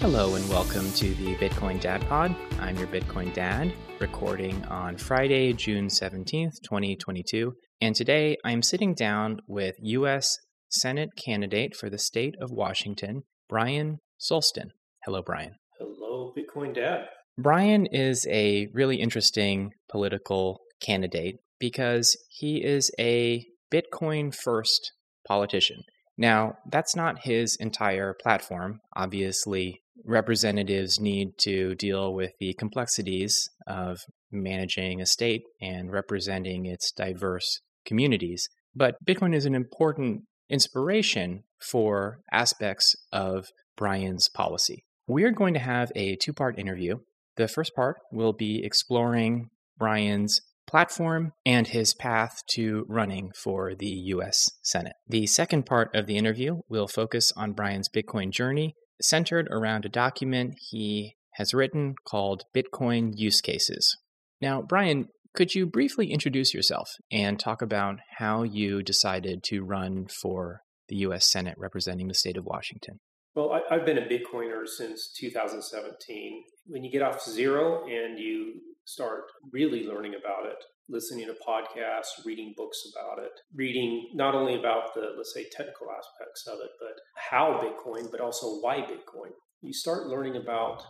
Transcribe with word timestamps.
Hello 0.00 0.34
and 0.34 0.48
welcome 0.48 0.90
to 0.92 1.12
the 1.16 1.34
Bitcoin 1.34 1.78
Dad 1.78 2.00
Pod. 2.08 2.34
I'm 2.58 2.78
your 2.78 2.86
Bitcoin 2.86 3.34
Dad, 3.34 3.70
recording 3.98 4.64
on 4.64 4.96
Friday, 4.96 5.52
June 5.52 5.88
17th, 5.88 6.54
2022. 6.64 7.52
And 7.82 7.94
today 7.94 8.38
I'm 8.42 8.62
sitting 8.62 8.94
down 8.94 9.42
with 9.46 9.74
U.S. 9.78 10.38
Senate 10.70 11.10
candidate 11.22 11.76
for 11.76 11.90
the 11.90 11.98
state 11.98 12.34
of 12.40 12.50
Washington, 12.50 13.24
Bryan 13.46 13.98
Solstin. 14.18 14.70
Hello, 15.04 15.20
Bryan. 15.20 15.56
Hello, 15.78 16.32
Bitcoin 16.34 16.74
Dad. 16.74 17.04
Bryan 17.36 17.84
is 17.84 18.26
a 18.30 18.68
really 18.72 18.96
interesting 18.96 19.72
political 19.90 20.60
candidate 20.80 21.40
because 21.58 22.16
he 22.30 22.64
is 22.64 22.90
a 22.98 23.44
Bitcoin 23.70 24.34
first 24.34 24.92
politician. 25.28 25.82
Now, 26.20 26.58
that's 26.70 26.94
not 26.94 27.24
his 27.24 27.56
entire 27.58 28.12
platform. 28.12 28.80
Obviously, 28.94 29.80
representatives 30.04 31.00
need 31.00 31.38
to 31.38 31.74
deal 31.74 32.12
with 32.14 32.32
the 32.38 32.54
complexities 32.54 33.48
of 33.66 34.00
managing 34.30 35.00
a 35.00 35.06
state 35.06 35.42
and 35.60 35.92
representing 35.92 36.66
its 36.66 36.92
diverse 36.92 37.60
communities. 37.84 38.48
But 38.74 38.96
Bitcoin 39.04 39.34
is 39.34 39.46
an 39.46 39.54
important 39.54 40.22
inspiration 40.48 41.44
for 41.60 42.20
aspects 42.32 42.94
of 43.12 43.46
Bryan's 43.76 44.28
policy. 44.28 44.84
We 45.06 45.24
are 45.24 45.30
going 45.30 45.54
to 45.54 45.60
have 45.60 45.90
a 45.94 46.16
two 46.16 46.32
part 46.32 46.58
interview. 46.58 46.98
The 47.36 47.48
first 47.48 47.74
part 47.74 47.96
will 48.12 48.32
be 48.32 48.64
exploring 48.64 49.48
Bryan's 49.78 50.40
platform 50.68 51.32
and 51.44 51.66
his 51.66 51.94
path 51.94 52.42
to 52.50 52.84
running 52.88 53.32
for 53.34 53.74
the 53.74 53.88
US 53.88 54.48
Senate. 54.62 54.92
The 55.08 55.26
second 55.26 55.66
part 55.66 55.94
of 55.94 56.06
the 56.06 56.16
interview 56.16 56.60
will 56.68 56.86
focus 56.86 57.32
on 57.36 57.54
Bryan's 57.54 57.88
Bitcoin 57.88 58.30
journey, 58.30 58.74
centered 59.00 59.48
around 59.50 59.84
a 59.84 59.88
document 59.88 60.54
he 60.70 61.16
has 61.34 61.54
written 61.54 61.94
called 62.06 62.44
Bitcoin 62.54 63.12
Use 63.14 63.40
Cases. 63.40 63.96
Now, 64.40 64.62
Bryan, 64.62 65.08
could 65.34 65.54
you 65.54 65.66
briefly 65.66 66.10
introduce 66.10 66.52
yourself 66.52 66.90
and 67.10 67.38
talk 67.38 67.62
about 67.62 68.00
how 68.18 68.42
you 68.42 68.82
decided 68.82 69.42
to 69.44 69.62
run 69.62 70.06
for 70.08 70.62
the 70.88 70.96
US 70.96 71.30
Senate 71.30 71.54
representing 71.56 72.08
the 72.08 72.14
state 72.14 72.36
of 72.36 72.44
Washington? 72.44 72.98
Well, 73.34 73.52
I, 73.52 73.74
have 73.74 73.86
been 73.86 73.98
a 73.98 74.02
Bitcoiner 74.02 74.66
since 74.66 75.12
2017. 75.18 76.44
When 76.66 76.82
you 76.82 76.90
get 76.90 77.02
off 77.02 77.22
zero 77.22 77.84
and 77.84 78.18
you 78.18 78.54
start 78.84 79.22
really 79.52 79.84
learning 79.84 80.14
about 80.14 80.46
it, 80.46 80.56
listening 80.90 81.26
to 81.26 81.34
podcasts, 81.46 82.24
reading 82.26 82.52
books 82.56 82.82
about 82.92 83.24
it, 83.24 83.32
reading 83.54 84.10
not 84.14 84.34
only 84.34 84.58
about 84.58 84.94
the, 84.94 85.12
let's 85.16 85.32
say, 85.32 85.46
technical 85.50 85.88
aspects 85.90 86.46
of 86.46 86.58
it, 86.60 86.70
but 86.78 87.00
how 87.16 87.60
Bitcoin, 87.62 88.10
but 88.10 88.20
also 88.20 88.58
why 88.60 88.78
Bitcoin. 88.78 89.30
You 89.62 89.72
start 89.72 90.06
learning 90.06 90.36
about 90.36 90.82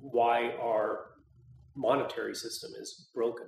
why 0.00 0.52
our 0.60 1.12
monetary 1.76 2.34
system 2.34 2.70
is 2.80 3.08
broken. 3.14 3.46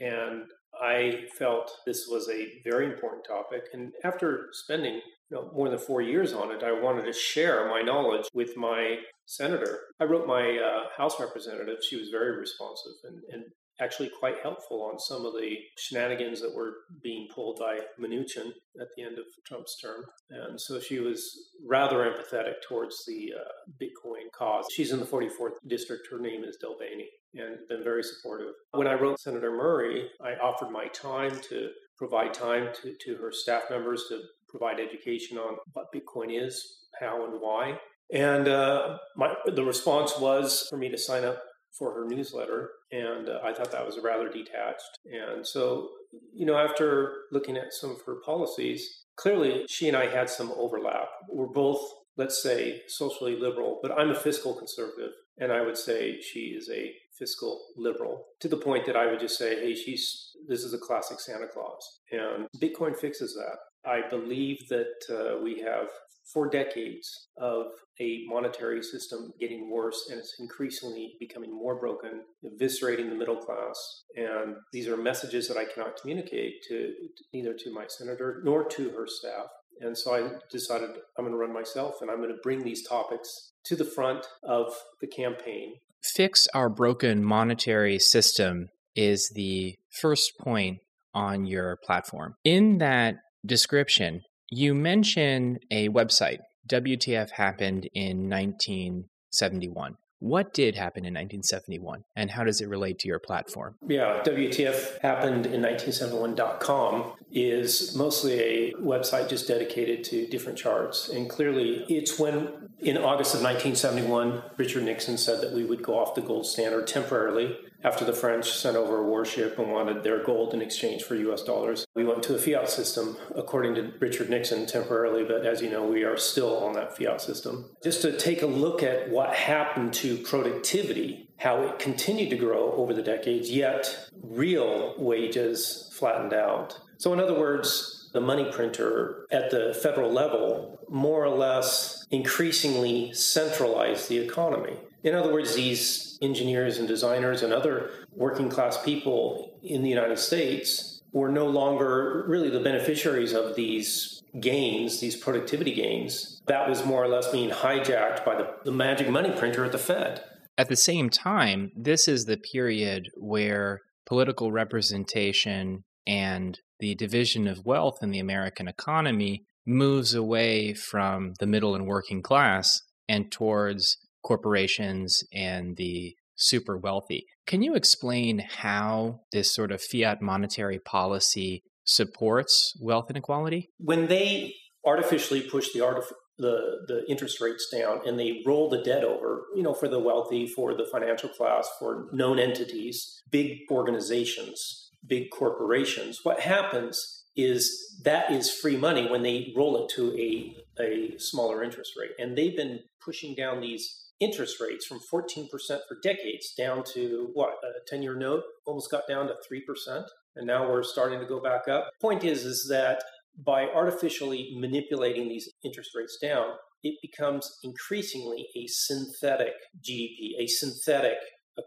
And 0.00 0.44
I 0.80 1.24
felt 1.38 1.70
this 1.84 2.06
was 2.08 2.28
a 2.28 2.60
very 2.64 2.86
important 2.86 3.24
topic. 3.26 3.64
And 3.72 3.92
after 4.04 4.48
spending 4.52 4.94
you 5.30 5.36
know, 5.36 5.50
more 5.54 5.68
than 5.68 5.78
four 5.78 6.00
years 6.00 6.32
on 6.32 6.50
it, 6.50 6.62
I 6.62 6.72
wanted 6.72 7.04
to 7.04 7.12
share 7.12 7.68
my 7.68 7.82
knowledge 7.82 8.26
with 8.34 8.56
my 8.56 8.96
senator. 9.26 9.80
I 10.00 10.04
wrote 10.04 10.26
my 10.26 10.58
uh, 10.58 10.88
House 10.96 11.20
representative. 11.20 11.78
She 11.88 11.96
was 11.96 12.08
very 12.08 12.36
responsive 12.36 12.92
and, 13.04 13.20
and 13.32 13.44
actually 13.80 14.10
quite 14.18 14.36
helpful 14.42 14.82
on 14.82 14.98
some 14.98 15.24
of 15.24 15.32
the 15.34 15.56
shenanigans 15.78 16.40
that 16.40 16.54
were 16.54 16.72
being 17.02 17.28
pulled 17.34 17.58
by 17.58 17.78
Mnuchin 18.00 18.52
at 18.80 18.88
the 18.96 19.02
end 19.02 19.18
of 19.18 19.24
Trump's 19.46 19.78
term. 19.80 20.04
And 20.30 20.60
so 20.60 20.80
she 20.80 20.98
was 20.98 21.50
rather 21.66 21.98
empathetic 21.98 22.54
towards 22.66 23.04
the 23.06 23.32
uh, 23.38 23.82
Bitcoin 23.82 24.30
cause. 24.36 24.66
She's 24.72 24.92
in 24.92 25.00
the 25.00 25.06
44th 25.06 25.54
district. 25.66 26.08
Her 26.10 26.18
name 26.18 26.44
is 26.44 26.58
DelBene 26.62 27.04
and 27.34 27.58
been 27.68 27.84
very 27.84 28.02
supportive. 28.02 28.54
When 28.72 28.86
I 28.86 28.94
wrote 28.94 29.20
Senator 29.20 29.50
Murray, 29.50 30.08
I 30.20 30.34
offered 30.34 30.70
my 30.70 30.86
time 30.88 31.40
to 31.48 31.70
provide 31.96 32.34
time 32.34 32.68
to, 32.82 32.94
to 33.04 33.16
her 33.16 33.30
staff 33.30 33.64
members 33.70 34.06
to 34.08 34.20
provide 34.48 34.80
education 34.80 35.38
on 35.38 35.56
what 35.72 35.86
Bitcoin 35.94 36.28
is, 36.30 36.86
how 36.98 37.24
and 37.24 37.40
why. 37.40 37.78
And 38.12 38.48
uh, 38.48 38.98
my, 39.16 39.34
the 39.46 39.64
response 39.64 40.18
was 40.18 40.66
for 40.68 40.76
me 40.76 40.88
to 40.88 40.98
sign 40.98 41.24
up 41.24 41.42
for 41.78 41.94
her 41.94 42.06
newsletter. 42.06 42.70
And 42.92 43.28
uh, 43.28 43.40
I 43.44 43.52
thought 43.52 43.72
that 43.72 43.86
was 43.86 43.98
rather 44.02 44.28
detached. 44.28 44.98
And 45.04 45.46
so, 45.46 45.88
you 46.32 46.46
know, 46.46 46.56
after 46.56 47.14
looking 47.32 47.56
at 47.56 47.72
some 47.72 47.90
of 47.90 48.02
her 48.06 48.16
policies, 48.24 49.04
clearly 49.16 49.64
she 49.68 49.88
and 49.88 49.96
I 49.96 50.06
had 50.08 50.28
some 50.28 50.52
overlap. 50.56 51.08
We're 51.28 51.46
both, 51.46 51.80
let's 52.16 52.42
say, 52.42 52.82
socially 52.88 53.36
liberal, 53.38 53.78
but 53.82 53.92
I'm 53.92 54.10
a 54.10 54.14
fiscal 54.14 54.54
conservative. 54.54 55.12
And 55.38 55.52
I 55.52 55.62
would 55.62 55.78
say 55.78 56.20
she 56.20 56.54
is 56.58 56.68
a 56.70 56.92
fiscal 57.18 57.60
liberal 57.76 58.26
to 58.40 58.48
the 58.48 58.56
point 58.56 58.86
that 58.86 58.96
I 58.96 59.06
would 59.06 59.20
just 59.20 59.38
say, 59.38 59.54
hey, 59.54 59.74
she's 59.74 60.30
this 60.48 60.64
is 60.64 60.74
a 60.74 60.78
classic 60.78 61.20
Santa 61.20 61.46
Claus. 61.46 62.00
And 62.10 62.46
Bitcoin 62.58 62.96
fixes 62.96 63.34
that. 63.34 63.58
I 63.84 64.02
believe 64.08 64.68
that 64.68 64.94
uh, 65.10 65.42
we 65.42 65.60
have 65.60 65.88
four 66.32 66.48
decades 66.48 67.28
of 67.38 67.66
a 68.00 68.24
monetary 68.26 68.82
system 68.82 69.32
getting 69.40 69.70
worse 69.70 70.08
and 70.10 70.18
it's 70.18 70.36
increasingly 70.38 71.14
becoming 71.18 71.52
more 71.52 71.78
broken, 71.78 72.22
eviscerating 72.44 73.08
the 73.08 73.14
middle 73.14 73.36
class. 73.36 74.04
And 74.16 74.56
these 74.72 74.88
are 74.88 74.96
messages 74.96 75.48
that 75.48 75.56
I 75.56 75.64
cannot 75.64 76.00
communicate 76.00 76.62
to 76.68 76.92
neither 77.32 77.54
to 77.54 77.74
my 77.74 77.86
senator 77.88 78.40
nor 78.44 78.64
to 78.64 78.90
her 78.90 79.06
staff. 79.06 79.46
And 79.80 79.96
so 79.96 80.14
I 80.14 80.30
decided 80.50 80.90
I'm 81.18 81.24
going 81.24 81.32
to 81.32 81.38
run 81.38 81.52
myself 81.52 81.96
and 82.00 82.10
I'm 82.10 82.18
going 82.18 82.30
to 82.30 82.40
bring 82.42 82.62
these 82.62 82.86
topics 82.86 83.52
to 83.64 83.76
the 83.76 83.84
front 83.84 84.26
of 84.42 84.74
the 85.00 85.06
campaign. 85.06 85.74
Fix 86.02 86.48
our 86.54 86.68
broken 86.68 87.24
monetary 87.24 87.98
system 87.98 88.68
is 88.94 89.30
the 89.34 89.76
first 90.00 90.38
point 90.38 90.78
on 91.14 91.44
your 91.44 91.76
platform. 91.76 92.36
In 92.44 92.78
that 92.78 93.16
description, 93.44 94.22
you 94.50 94.74
mention 94.74 95.58
a 95.70 95.88
website. 95.88 96.38
WTF 96.68 97.30
happened 97.30 97.88
in 97.94 98.28
1971. 98.28 99.96
What 100.20 100.52
did 100.52 100.74
happen 100.74 101.06
in 101.06 101.14
1971 101.14 102.04
and 102.14 102.30
how 102.30 102.44
does 102.44 102.60
it 102.60 102.68
relate 102.68 102.98
to 103.00 103.08
your 103.08 103.18
platform? 103.18 103.76
Yeah, 103.88 104.22
WTF 104.22 105.00
happened 105.00 105.46
in 105.46 105.62
1971.com 105.62 107.14
is 107.32 107.96
mostly 107.96 108.38
a 108.38 108.72
website 108.74 109.30
just 109.30 109.48
dedicated 109.48 110.04
to 110.04 110.26
different 110.26 110.58
charts. 110.58 111.08
And 111.08 111.30
clearly, 111.30 111.86
it's 111.88 112.18
when 112.18 112.68
in 112.80 112.98
August 112.98 113.34
of 113.34 113.40
1971, 113.40 114.42
Richard 114.58 114.82
Nixon 114.82 115.16
said 115.16 115.40
that 115.40 115.52
we 115.52 115.64
would 115.64 115.82
go 115.82 115.98
off 115.98 116.14
the 116.14 116.20
gold 116.20 116.44
standard 116.44 116.86
temporarily 116.86 117.56
after 117.82 118.04
the 118.04 118.12
French 118.12 118.52
sent 118.52 118.76
over 118.76 118.98
a 118.98 119.06
warship 119.06 119.58
and 119.58 119.72
wanted 119.72 120.02
their 120.02 120.22
gold 120.22 120.54
in 120.54 120.62
exchange 120.62 121.02
for 121.02 121.14
US 121.14 121.42
dollars. 121.42 121.86
We 121.94 122.04
went 122.04 122.22
to 122.24 122.34
a 122.34 122.38
fiat 122.38 122.68
system, 122.68 123.16
according 123.34 123.74
to 123.76 123.92
Richard 123.98 124.30
Nixon, 124.30 124.66
temporarily, 124.66 125.24
but 125.24 125.46
as 125.46 125.62
you 125.62 125.70
know, 125.70 125.84
we 125.84 126.04
are 126.04 126.16
still 126.16 126.58
on 126.64 126.74
that 126.74 126.96
fiat 126.96 127.20
system. 127.20 127.70
Just 127.82 128.02
to 128.02 128.16
take 128.16 128.42
a 128.42 128.46
look 128.46 128.82
at 128.82 129.10
what 129.10 129.34
happened 129.34 129.94
to 129.94 130.18
productivity, 130.18 131.28
how 131.38 131.62
it 131.62 131.78
continued 131.78 132.30
to 132.30 132.36
grow 132.36 132.72
over 132.72 132.92
the 132.92 133.02
decades, 133.02 133.50
yet 133.50 134.08
real 134.22 134.94
wages 134.98 135.90
flattened 135.94 136.34
out. 136.34 136.78
So, 136.98 137.12
in 137.14 137.20
other 137.20 137.38
words, 137.38 138.10
the 138.12 138.20
money 138.20 138.50
printer 138.52 139.26
at 139.30 139.50
the 139.50 139.78
federal 139.82 140.12
level 140.12 140.80
more 140.88 141.24
or 141.24 141.36
less 141.36 142.06
increasingly 142.10 143.12
centralized 143.14 144.08
the 144.08 144.18
economy. 144.18 144.76
In 145.02 145.14
other 145.14 145.32
words, 145.32 145.54
these 145.54 146.18
engineers 146.22 146.78
and 146.78 146.86
designers 146.86 147.42
and 147.42 147.52
other 147.52 147.90
working 148.14 148.48
class 148.48 148.82
people 148.82 149.58
in 149.62 149.82
the 149.82 149.88
United 149.88 150.18
States 150.18 151.00
were 151.12 151.28
no 151.28 151.46
longer 151.46 152.24
really 152.28 152.50
the 152.50 152.60
beneficiaries 152.60 153.32
of 153.32 153.56
these 153.56 154.22
gains, 154.38 155.00
these 155.00 155.16
productivity 155.16 155.74
gains. 155.74 156.40
That 156.46 156.68
was 156.68 156.84
more 156.84 157.02
or 157.02 157.08
less 157.08 157.30
being 157.32 157.50
hijacked 157.50 158.24
by 158.24 158.36
the, 158.36 158.54
the 158.64 158.72
magic 158.72 159.08
money 159.08 159.32
printer 159.32 159.64
at 159.64 159.72
the 159.72 159.78
Fed. 159.78 160.22
At 160.56 160.68
the 160.68 160.76
same 160.76 161.10
time, 161.10 161.72
this 161.74 162.06
is 162.06 162.24
the 162.24 162.36
period 162.36 163.08
where 163.16 163.80
political 164.06 164.52
representation 164.52 165.84
and 166.06 166.58
the 166.80 166.94
division 166.94 167.46
of 167.46 167.64
wealth 167.64 167.98
in 168.02 168.10
the 168.10 168.18
American 168.18 168.68
economy 168.68 169.44
moves 169.66 170.14
away 170.14 170.74
from 170.74 171.32
the 171.38 171.46
middle 171.46 171.74
and 171.74 171.86
working 171.86 172.22
class 172.22 172.82
and 173.08 173.30
towards 173.30 173.96
corporations 174.22 175.22
and 175.32 175.76
the 175.76 176.14
super 176.36 176.76
wealthy. 176.76 177.26
Can 177.46 177.62
you 177.62 177.74
explain 177.74 178.46
how 178.48 179.20
this 179.32 179.52
sort 179.52 179.72
of 179.72 179.82
fiat 179.82 180.22
monetary 180.22 180.78
policy 180.78 181.62
supports 181.84 182.74
wealth 182.80 183.10
inequality? 183.10 183.70
When 183.78 184.06
they 184.06 184.54
artificially 184.84 185.42
push 185.42 185.72
the 185.72 185.80
artif- 185.80 186.12
the 186.38 186.78
the 186.88 187.04
interest 187.08 187.40
rates 187.40 187.68
down 187.70 188.00
and 188.06 188.18
they 188.18 188.42
roll 188.46 188.70
the 188.70 188.82
debt 188.82 189.04
over, 189.04 189.42
you 189.54 189.62
know, 189.62 189.74
for 189.74 189.88
the 189.88 189.98
wealthy, 189.98 190.46
for 190.46 190.74
the 190.74 190.86
financial 190.90 191.28
class, 191.28 191.68
for 191.78 192.08
known 192.12 192.38
entities, 192.38 193.22
big 193.30 193.58
organizations, 193.70 194.90
big 195.06 195.30
corporations, 195.30 196.20
what 196.22 196.40
happens 196.40 197.24
is 197.36 198.00
that 198.04 198.30
is 198.30 198.50
free 198.50 198.76
money 198.76 199.08
when 199.08 199.22
they 199.22 199.52
roll 199.56 199.84
it 199.84 199.90
to 199.94 200.16
a 200.16 200.56
a 200.80 201.18
smaller 201.18 201.62
interest 201.62 201.92
rate. 202.00 202.12
And 202.18 202.36
they've 202.36 202.56
been 202.56 202.80
pushing 203.04 203.34
down 203.34 203.60
these 203.60 204.09
interest 204.20 204.60
rates 204.60 204.86
from 204.86 205.00
14% 205.00 205.48
for 205.88 205.98
decades 206.02 206.52
down 206.56 206.84
to 206.94 207.30
what, 207.32 207.54
a 207.64 207.88
10 207.88 208.02
year 208.02 208.14
note 208.14 208.42
almost 208.66 208.90
got 208.90 209.08
down 209.08 209.26
to 209.26 209.34
3%. 209.50 210.04
And 210.36 210.46
now 210.46 210.68
we're 210.68 210.82
starting 210.82 211.18
to 211.20 211.26
go 211.26 211.40
back 211.40 211.66
up. 211.68 211.90
Point 212.00 212.24
is, 212.24 212.44
is 212.44 212.68
that 212.70 213.02
by 213.44 213.66
artificially 213.66 214.54
manipulating 214.56 215.28
these 215.28 215.48
interest 215.64 215.90
rates 215.94 216.18
down, 216.20 216.52
it 216.82 216.96
becomes 217.02 217.58
increasingly 217.62 218.46
a 218.56 218.66
synthetic 218.66 219.54
GDP, 219.82 220.32
a 220.38 220.46
synthetic 220.46 221.18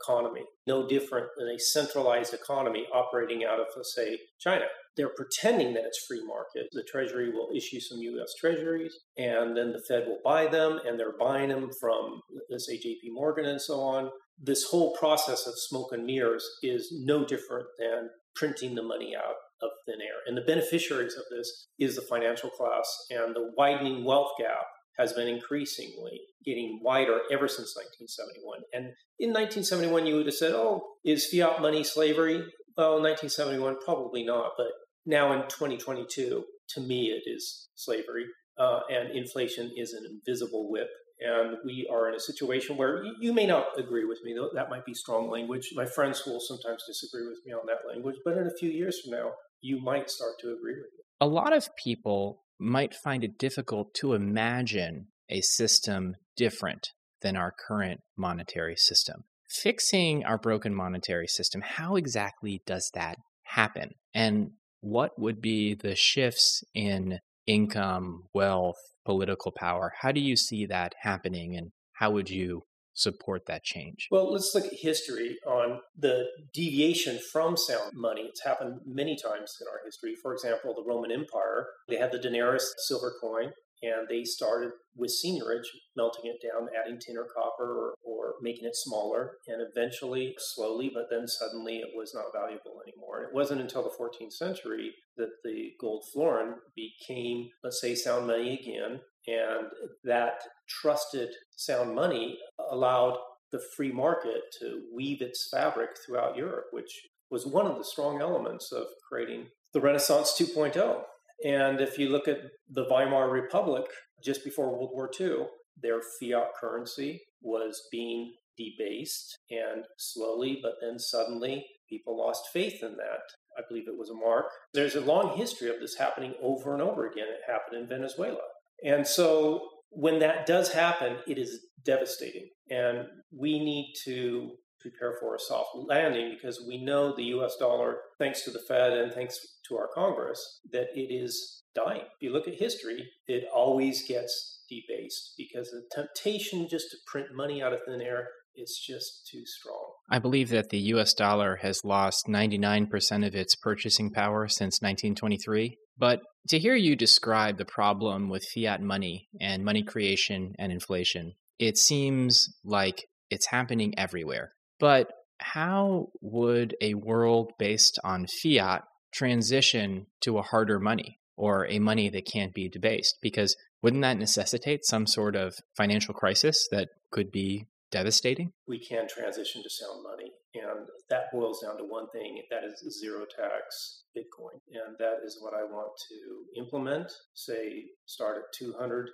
economy, 0.04 0.42
no 0.68 0.88
different 0.88 1.28
than 1.38 1.48
a 1.48 1.60
centralized 1.60 2.34
economy 2.34 2.86
operating 2.94 3.44
out 3.44 3.60
of, 3.60 3.68
let's 3.76 3.94
say, 3.96 4.18
China. 4.40 4.66
They're 4.96 5.10
pretending 5.16 5.74
that 5.74 5.86
it's 5.86 6.06
free 6.08 6.24
market. 6.26 6.68
The 6.72 6.84
Treasury 6.84 7.32
will 7.32 7.50
issue 7.56 7.80
some 7.80 8.00
US 8.00 8.34
Treasuries, 8.40 8.94
and 9.18 9.58
then 9.58 9.72
the 9.72 9.82
Fed 9.88 10.06
will 10.08 10.20
buy 10.24 10.48
them, 10.48 10.80
and 10.86 11.00
they're 11.00 11.18
buying 11.20 11.50
them 11.50 11.70
from, 11.80 12.22
let's 12.50 12.68
say, 12.68 12.78
JP 12.78 13.14
Morgan 13.14 13.46
and 13.46 13.62
so 13.62 13.82
on. 13.82 14.12
This 14.40 14.66
whole 14.66 14.96
process 14.96 15.48
of 15.48 15.54
smoke 15.58 15.92
and 15.92 16.06
mirrors 16.06 16.48
is 16.62 16.94
no 17.04 17.26
different 17.26 17.68
than 17.80 18.10
printing 18.36 18.76
the 18.76 18.84
money 18.84 19.16
out 19.16 19.36
of 19.62 19.70
thin 19.86 20.02
air. 20.02 20.20
And 20.28 20.38
the 20.38 20.42
beneficiaries 20.42 21.16
of 21.16 21.24
this 21.32 21.68
is 21.80 21.96
the 21.96 22.02
financial 22.02 22.50
class, 22.50 22.86
and 23.10 23.36
the 23.36 23.52
widening 23.58 24.04
wealth 24.04 24.32
gap 24.38 24.66
has 24.98 25.14
been 25.14 25.28
increasingly 25.28 26.22
getting 26.46 26.80
wider 26.84 27.22
ever 27.32 27.48
since 27.48 27.76
1971. 27.76 28.60
And 28.74 28.94
in 29.20 29.30
1971, 29.30 30.06
you 30.06 30.16
would 30.16 30.26
have 30.26 30.36
said, 30.36 30.54
oh, 30.54 30.84
is 31.04 31.28
fiat 31.28 31.62
money 31.62 31.84
slavery? 31.84 32.44
Well, 32.78 33.02
1971, 33.02 33.78
probably 33.84 34.24
not. 34.24 34.52
But 34.58 34.68
now 35.06 35.34
in 35.34 35.42
2022, 35.44 36.44
to 36.70 36.82
me, 36.82 37.08
it 37.08 37.30
is 37.30 37.70
slavery. 37.76 38.26
Uh, 38.58 38.82
and 38.90 39.12
inflation 39.12 39.72
is 39.76 39.94
an 39.94 40.06
invisible 40.10 40.70
whip. 40.70 40.90
And 41.20 41.58
we 41.64 41.88
are 41.92 42.10
in 42.10 42.16
a 42.16 42.20
situation 42.20 42.76
where 42.76 43.04
you, 43.20 43.34
may 43.34 43.46
not 43.46 43.68
agree 43.78 44.04
with 44.04 44.20
me, 44.24 44.34
though 44.34 44.50
that 44.54 44.70
might 44.70 44.86
be 44.86 44.94
strong 44.94 45.30
language. 45.30 45.70
My 45.74 45.86
friends 45.86 46.24
will 46.26 46.40
sometimes 46.40 46.84
disagree 46.86 47.28
with 47.28 47.40
me 47.46 47.54
on 47.54 47.66
that 47.68 47.88
language, 47.88 48.18
but 48.26 48.38
in 48.38 48.48
a 48.48 48.58
few 48.60 48.70
years 48.70 49.00
from 49.00 49.12
now, 49.12 49.32
you 49.62 49.80
might 49.80 50.10
start 50.10 50.34
to 50.42 50.48
agree 50.48 50.74
with 50.74 50.90
me. 50.98 51.04
A 51.22 51.28
lot 51.28 51.54
of 51.54 51.74
people 51.78 52.43
might 52.60 52.94
find 52.94 53.24
it 53.24 53.38
difficult 53.38 53.94
to 53.96 54.14
imagine 54.14 55.08
a 55.30 55.42
system 55.42 56.16
different 56.36 56.90
than 57.22 57.36
our 57.36 57.54
current 57.68 58.02
monetary 58.18 58.76
system. 58.76 59.24
Fixing 59.50 60.24
our 60.24 60.38
broken 60.38 60.74
monetary 60.74 61.28
system, 61.28 61.62
how 61.62 61.96
exactly 61.96 62.62
does 62.66 62.92
that 62.94 63.18
happen? 63.44 63.92
And 64.14 64.52
what 64.82 65.18
would 65.18 65.42
be 65.42 65.74
the 65.74 65.96
shifts 65.96 66.64
in 66.74 67.20
income, 67.48 68.24
wealth, 68.34 68.78
political 69.06 69.52
power? 69.52 69.94
How 70.02 70.12
do 70.12 70.20
you 70.20 70.36
see 70.36 70.66
that 70.66 70.94
happening 71.02 71.56
and 71.56 71.72
how 71.94 72.12
would 72.12 72.30
you 72.30 72.64
support 72.94 73.46
that 73.48 73.64
change? 73.64 74.08
Well, 74.12 74.32
let's 74.32 74.54
look 74.54 74.66
at 74.66 74.74
history 74.74 75.38
on 75.46 75.80
the 75.98 76.28
deviation 76.54 77.20
from 77.32 77.58
sound 77.58 77.92
money. 77.94 78.24
It's 78.24 78.44
happened 78.44 78.82
many 78.86 79.16
times 79.16 79.58
in 79.62 79.68
our 79.68 79.84
history. 79.86 80.16
For 80.22 80.34
example, 80.34 80.74
the 80.74 80.84
Roman 80.84 81.12
Empire, 81.12 81.68
they 81.88 81.98
had 81.98 82.12
the 82.12 82.20
denarius 82.20 82.74
silver 82.88 83.14
coin, 83.20 83.54
and 83.84 84.08
they 84.08 84.24
started 84.24 84.72
with 84.96 85.12
seigniorage, 85.12 85.68
melting 85.96 86.26
it 86.26 86.42
down, 86.42 86.70
adding 86.80 87.00
tin 87.00 87.18
or 87.18 87.26
copper 87.26 87.66
or, 87.66 87.94
or, 88.04 88.36
making 88.42 88.66
it 88.66 88.76
smaller, 88.76 89.38
and 89.48 89.62
eventually, 89.62 90.34
slowly, 90.38 90.90
but 90.94 91.06
then 91.10 91.28
suddenly 91.28 91.78
it 91.78 91.90
was 91.96 92.14
not 92.14 92.34
valuable 92.34 92.82
anymore. 92.86 93.20
And 93.20 93.28
it 93.28 93.34
wasn't 93.34 93.62
until 93.62 93.84
the 93.84 93.90
14th 93.90 94.34
century 94.34 94.94
that 95.18 95.30
the 95.44 95.72
gold 95.80 96.06
florin 96.12 96.56
became, 96.76 97.50
let's 97.64 97.80
say, 97.80 97.96
sound 97.96 98.28
money 98.28 98.60
again, 98.60 99.02
and 99.28 99.68
that 100.04 100.42
trusted 100.68 101.30
sound 101.56 101.96
money 101.96 102.38
allowed 102.72 103.18
the 103.52 103.62
free 103.76 103.92
market 103.92 104.42
to 104.60 104.82
weave 104.94 105.22
its 105.22 105.48
fabric 105.50 105.92
throughout 106.06 106.36
Europe, 106.36 106.66
which 106.72 107.08
was 107.30 107.46
one 107.46 107.66
of 107.66 107.78
the 107.78 107.84
strong 107.84 108.22
elements 108.22 108.72
of 108.72 108.86
creating 109.08 109.48
the 109.74 109.82
Renaissance 109.82 110.34
2.0. 110.40 111.02
And 111.46 111.82
if 111.82 111.98
you 111.98 112.10
look 112.10 112.28
at 112.28 112.42
the 112.70 112.86
Weimar 112.90 113.30
Republic 113.30 113.86
just 114.24 114.44
before 114.44 114.70
World 114.70 114.92
War 114.94 115.10
II, 115.20 115.48
their 115.82 116.02
fiat 116.20 116.50
currency 116.60 117.22
was 117.42 117.88
being 117.92 118.34
debased, 118.58 119.40
and 119.50 119.86
slowly, 119.98 120.60
but 120.62 120.74
then 120.82 121.00
suddenly, 121.00 121.66
people 121.90 122.18
lost 122.18 122.44
faith 122.54 122.84
in 122.84 122.98
that. 122.98 123.22
I 123.58 123.62
believe 123.68 123.88
it 123.88 123.98
was 123.98 124.10
a 124.10 124.16
mark. 124.16 124.46
There's 124.74 124.96
a 124.96 125.02
long 125.02 125.38
history 125.38 125.70
of 125.70 125.80
this 125.80 125.98
happening 125.98 126.34
over 126.42 126.74
and 126.74 126.82
over 126.82 127.08
again. 127.08 127.28
It 127.28 127.52
happened 127.52 127.82
in 127.82 127.88
Venezuela. 127.88 128.42
And 128.84 129.08
so 129.08 129.68
when 129.90 130.20
that 130.20 130.46
does 130.46 130.74
happen, 130.74 131.18
it 131.28 131.38
is 131.38 131.60
devastating. 131.86 132.50
And 132.70 133.08
we 133.36 133.60
need 133.60 133.94
to 134.06 134.52
prepare 134.80 135.16
for 135.20 135.36
a 135.36 135.40
soft 135.40 135.70
landing 135.76 136.36
because 136.36 136.64
we 136.68 136.84
know 136.84 137.16
the 137.16 137.24
US 137.36 137.56
dollar, 137.56 137.98
thanks 138.20 138.44
to 138.44 138.52
the 138.52 138.62
Fed 138.68 138.92
and 138.94 139.14
thanks 139.14 139.40
to 139.70 139.78
our 139.78 139.88
Congress, 139.94 140.60
that 140.72 140.88
it 140.94 141.14
is 141.14 141.64
dying. 141.74 142.02
If 142.02 142.22
you 142.22 142.34
look 142.34 142.48
at 142.48 142.56
history, 142.56 143.10
it 143.28 143.46
always 143.54 144.06
gets 144.08 144.62
debased 144.70 145.34
because 145.38 145.72
the 145.72 145.84
temptation 145.92 146.68
just 146.70 146.92
to 146.92 146.98
print 147.08 147.28
money 147.34 147.62
out 147.64 147.74
of 147.74 147.80
thin 147.86 148.02
air 148.02 148.28
is 148.56 148.80
just 148.86 149.28
too 149.32 149.46
strong. 149.46 149.94
I 150.12 150.20
believe 150.20 150.50
that 150.50 150.70
the 150.70 150.80
US 150.80 151.14
dollar 151.14 151.58
has 151.58 151.84
lost 151.84 152.28
99% 152.28 153.26
of 153.26 153.36
its 153.36 153.56
purchasing 153.56 154.12
power 154.12 154.48
since 154.48 154.82
1923. 154.82 155.78
But 155.98 156.22
to 156.50 156.60
hear 156.60 156.76
you 156.76 156.96
describe 156.96 157.58
the 157.58 157.66
problem 157.66 158.30
with 158.30 158.48
fiat 158.54 158.82
money 158.82 159.28
and 159.40 159.64
money 159.64 159.84
creation 159.84 160.56
and 160.60 160.72
inflation, 160.72 161.34
it 161.60 161.78
seems 161.78 162.50
like 162.64 163.06
it's 163.30 163.48
happening 163.48 163.98
everywhere. 163.98 164.54
But 164.80 165.12
how 165.38 166.08
would 166.22 166.76
a 166.82 166.94
world 166.96 167.52
based 167.60 168.00
on 168.04 168.28
fiat 168.28 168.84
transition 169.14 170.08
to 170.22 170.38
a 170.38 170.44
harder 170.44 170.80
money 170.80 171.20
or 171.38 171.68
a 171.68 171.80
money 171.80 172.10
that 172.10 172.26
can't 172.26 172.54
be 172.54 172.70
debased? 172.70 173.18
Because 173.22 173.56
wouldn't 173.82 174.02
that 174.04 174.18
necessitate 174.18 174.86
some 174.86 175.06
sort 175.06 175.36
of 175.36 175.56
financial 175.76 176.14
crisis 176.14 176.68
that 176.72 176.90
could 177.12 177.32
be 177.32 177.68
devastating? 177.94 178.52
We 178.68 178.80
can 178.80 179.08
transition 179.08 179.64
to 179.64 179.70
sound 179.70 180.04
money. 180.04 180.32
And 180.56 180.88
that 181.10 181.32
boils 181.32 181.62
down 181.62 181.78
to 181.78 181.84
one 181.84 182.10
thing 182.10 182.42
that 182.50 182.64
is 182.64 183.00
zero 183.00 183.26
tax 183.26 184.04
Bitcoin. 184.18 184.60
And 184.68 184.98
that 185.00 185.20
is 185.26 185.38
what 185.42 185.54
I 185.54 185.64
want 185.64 185.92
to 186.10 186.60
implement. 186.62 187.12
Say, 187.34 187.86
start 188.06 188.38
at 188.38 188.66
$200 188.66 189.06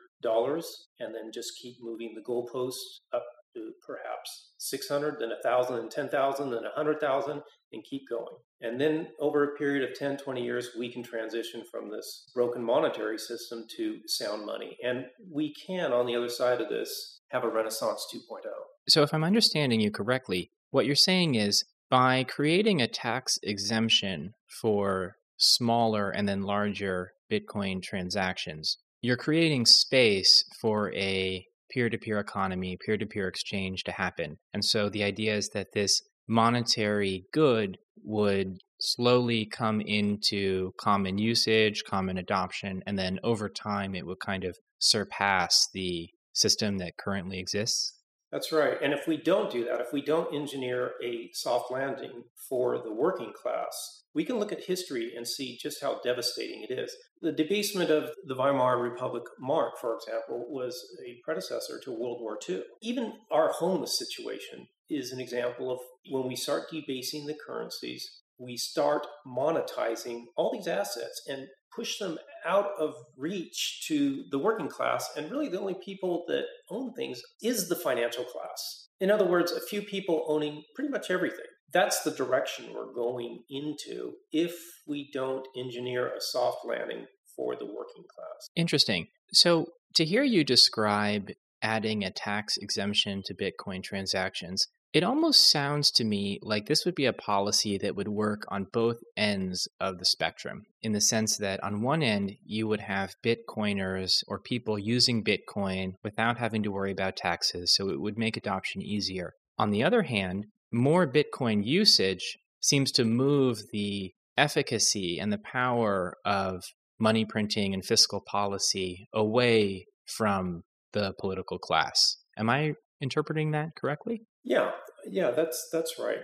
and 1.00 1.14
then 1.14 1.32
just 1.34 1.58
keep 1.62 1.78
moving 1.82 2.16
the 2.16 2.22
goalposts 2.22 3.00
up 3.14 3.26
to 3.56 3.72
perhaps 3.86 4.52
600, 4.60 5.18
then 5.20 5.30
1,000, 5.30 5.76
then 5.76 5.90
10,000, 5.90 6.50
then 6.52 6.64
100,000, 6.64 7.42
and 7.74 7.84
keep 7.84 8.04
going. 8.10 8.38
And 8.62 8.80
then 8.80 9.08
over 9.20 9.44
a 9.44 9.58
period 9.58 9.90
of 9.90 9.98
10, 9.98 10.18
20 10.18 10.44
years, 10.44 10.70
we 10.78 10.92
can 10.92 11.04
transition 11.04 11.64
from 11.72 11.90
this 11.90 12.30
broken 12.34 12.64
monetary 12.64 13.18
system 13.18 13.66
to 13.78 14.00
sound 14.06 14.46
money. 14.46 14.78
And 14.84 15.06
we 15.32 15.54
can, 15.54 15.94
on 15.94 16.06
the 16.06 16.16
other 16.16 16.30
side 16.30 16.62
of 16.62 16.70
this, 16.70 17.19
have 17.30 17.44
a 17.44 17.50
Renaissance 17.50 18.06
2.0. 18.14 18.42
So, 18.88 19.04
if 19.04 19.14
I'm 19.14 19.24
understanding 19.24 19.80
you 19.80 19.92
correctly, 19.92 20.52
what 20.72 20.86
you're 20.86 20.96
saying 20.96 21.36
is 21.36 21.64
by 21.90 22.24
creating 22.24 22.82
a 22.82 22.88
tax 22.88 23.40
exemption 23.44 24.34
for 24.62 25.16
smaller 25.38 26.10
and 26.10 26.28
then 26.28 26.44
larger 26.44 27.12
Bitcoin 27.32 27.82
transactions, 27.82 28.78
you're 29.02 29.18
creating 29.18 29.66
space 29.66 30.44
for 30.60 30.94
a 30.94 31.46
peer 31.72 31.90
to 31.90 31.98
peer 31.98 32.20
economy, 32.20 32.78
peer 32.84 32.98
to 32.98 33.06
peer 33.06 33.28
exchange 33.28 33.84
to 33.84 33.92
happen. 33.92 34.38
And 34.54 34.66
so 34.66 34.90
the 34.90 35.04
idea 35.04 35.36
is 35.36 35.50
that 35.50 35.74
this 35.74 36.02
monetary 36.28 37.26
good 37.32 37.78
would 38.04 38.58
slowly 38.80 39.46
come 39.46 39.82
into 39.82 40.72
common 40.80 41.18
usage, 41.18 41.84
common 41.84 42.18
adoption, 42.18 42.82
and 42.86 42.98
then 42.98 43.20
over 43.24 43.50
time 43.50 43.94
it 43.94 44.06
would 44.06 44.20
kind 44.20 44.44
of 44.44 44.58
surpass 44.80 45.68
the 45.74 46.10
system 46.40 46.78
that 46.78 46.98
currently 46.98 47.40
exists. 47.40 47.94
That's 48.32 48.52
right. 48.52 48.78
And 48.82 48.94
if 48.94 49.08
we 49.08 49.18
don't 49.18 49.52
do 49.52 49.66
that, 49.66 49.82
if 49.82 49.92
we 49.92 50.04
don't 50.04 50.34
engineer 50.34 50.92
a 51.04 51.30
soft 51.34 51.72
landing 51.72 52.24
for 52.48 52.78
the 52.78 52.94
working 52.94 53.34
class, 53.34 54.04
we 54.14 54.24
can 54.24 54.38
look 54.38 54.52
at 54.52 54.64
history 54.64 55.14
and 55.16 55.28
see 55.28 55.58
just 55.62 55.82
how 55.82 56.00
devastating 56.04 56.66
it 56.68 56.74
is. 56.74 56.96
The 57.22 57.32
debasement 57.32 57.90
of 57.90 58.12
the 58.26 58.36
Weimar 58.36 58.80
Republic 58.80 59.24
mark, 59.40 59.80
for 59.80 59.96
example, 59.96 60.46
was 60.48 60.80
a 61.06 61.20
predecessor 61.24 61.80
to 61.84 61.92
World 61.92 62.20
War 62.22 62.38
II. 62.48 62.64
Even 62.82 63.14
our 63.32 63.52
homeless 63.52 63.98
situation 63.98 64.68
is 64.90 65.12
an 65.12 65.20
example 65.20 65.72
of 65.72 65.80
when 66.12 66.28
we 66.28 66.36
start 66.36 66.72
debasing 66.72 67.26
the 67.26 67.38
currencies, 67.46 68.22
we 68.38 68.58
start 68.58 69.06
monetizing 69.28 70.24
all 70.38 70.52
these 70.52 70.68
assets 70.68 71.22
and 71.28 71.48
push 71.80 71.98
them 71.98 72.18
out 72.46 72.72
of 72.78 72.94
reach 73.16 73.86
to 73.88 74.26
the 74.32 74.38
working 74.38 74.68
class. 74.68 75.10
And 75.16 75.32
really, 75.32 75.48
the 75.48 75.60
only 75.60 75.76
people 75.76 76.26
that 76.28 76.44
own 76.70 76.94
things 76.94 77.22
is 77.42 77.70
the 77.70 77.76
financial 77.76 78.26
class. 78.26 78.90
In 79.00 79.10
other 79.10 79.26
words, 79.26 79.54
a 79.54 79.62
few 79.62 79.82
people 79.82 80.26
owning 80.28 80.64
pretty 80.76 80.90
much 80.90 81.10
everything. 81.10 81.46
That's 81.72 82.02
the 82.02 82.12
direction 82.12 82.74
we're 82.74 82.94
going 82.94 83.44
into 83.50 84.14
if 84.34 84.60
we 84.86 85.10
don't 85.14 85.48
engineer 85.58 86.08
a 86.08 86.20
soft 86.20 86.66
landing 86.66 87.06
for 87.36 87.56
the 87.56 87.66
working 87.66 88.04
class. 88.14 88.50
Interesting. 88.58 89.08
So, 89.32 89.68
to 89.96 90.04
hear 90.04 90.24
you 90.24 90.44
describe 90.44 91.32
adding 91.62 92.04
a 92.04 92.12
tax 92.12 92.58
exemption 92.58 93.22
to 93.26 93.34
Bitcoin 93.34 93.84
transactions. 93.84 94.68
It 94.92 95.04
almost 95.04 95.52
sounds 95.52 95.92
to 95.92 96.04
me 96.04 96.40
like 96.42 96.66
this 96.66 96.84
would 96.84 96.96
be 96.96 97.06
a 97.06 97.14
policy 97.14 97.78
that 97.78 97.96
would 97.96 98.08
work 98.08 98.42
on 98.48 98.66
both 98.74 98.98
ends 99.16 99.68
of 99.80 100.00
the 100.00 100.06
spectrum, 100.06 100.64
in 100.82 100.94
the 100.94 101.02
sense 101.02 101.38
that 101.38 101.64
on 101.64 101.84
one 101.84 102.02
end, 102.02 102.32
you 102.44 102.68
would 102.68 102.80
have 102.82 103.14
Bitcoiners 103.24 104.24
or 104.28 104.40
people 104.40 104.80
using 104.80 105.24
Bitcoin 105.24 105.92
without 106.04 106.40
having 106.40 106.64
to 106.64 106.72
worry 106.72 106.92
about 106.92 107.16
taxes, 107.16 107.76
so 107.76 107.90
it 107.90 108.02
would 108.02 108.18
make 108.18 108.36
adoption 108.36 108.82
easier. 108.82 109.34
On 109.60 109.70
the 109.70 109.84
other 109.84 110.02
hand, 110.04 110.48
more 110.72 111.12
Bitcoin 111.12 111.64
usage 111.64 112.40
seems 112.60 112.92
to 112.94 113.06
move 113.06 113.60
the 113.72 114.12
efficacy 114.38 115.20
and 115.20 115.32
the 115.32 115.38
power 115.38 116.16
of 116.26 116.64
money 117.00 117.26
printing 117.26 117.76
and 117.76 117.86
fiscal 117.86 118.22
policy 118.26 119.08
away 119.14 119.86
from 120.06 120.64
the 120.94 121.14
political 121.20 121.60
class. 121.60 122.18
Am 122.36 122.50
I 122.50 122.74
interpreting 123.00 123.52
that 123.52 123.76
correctly? 123.80 124.24
Yeah, 124.44 124.72
yeah, 125.10 125.32
that's 125.32 125.70
that's 125.72 125.96
right. 126.00 126.20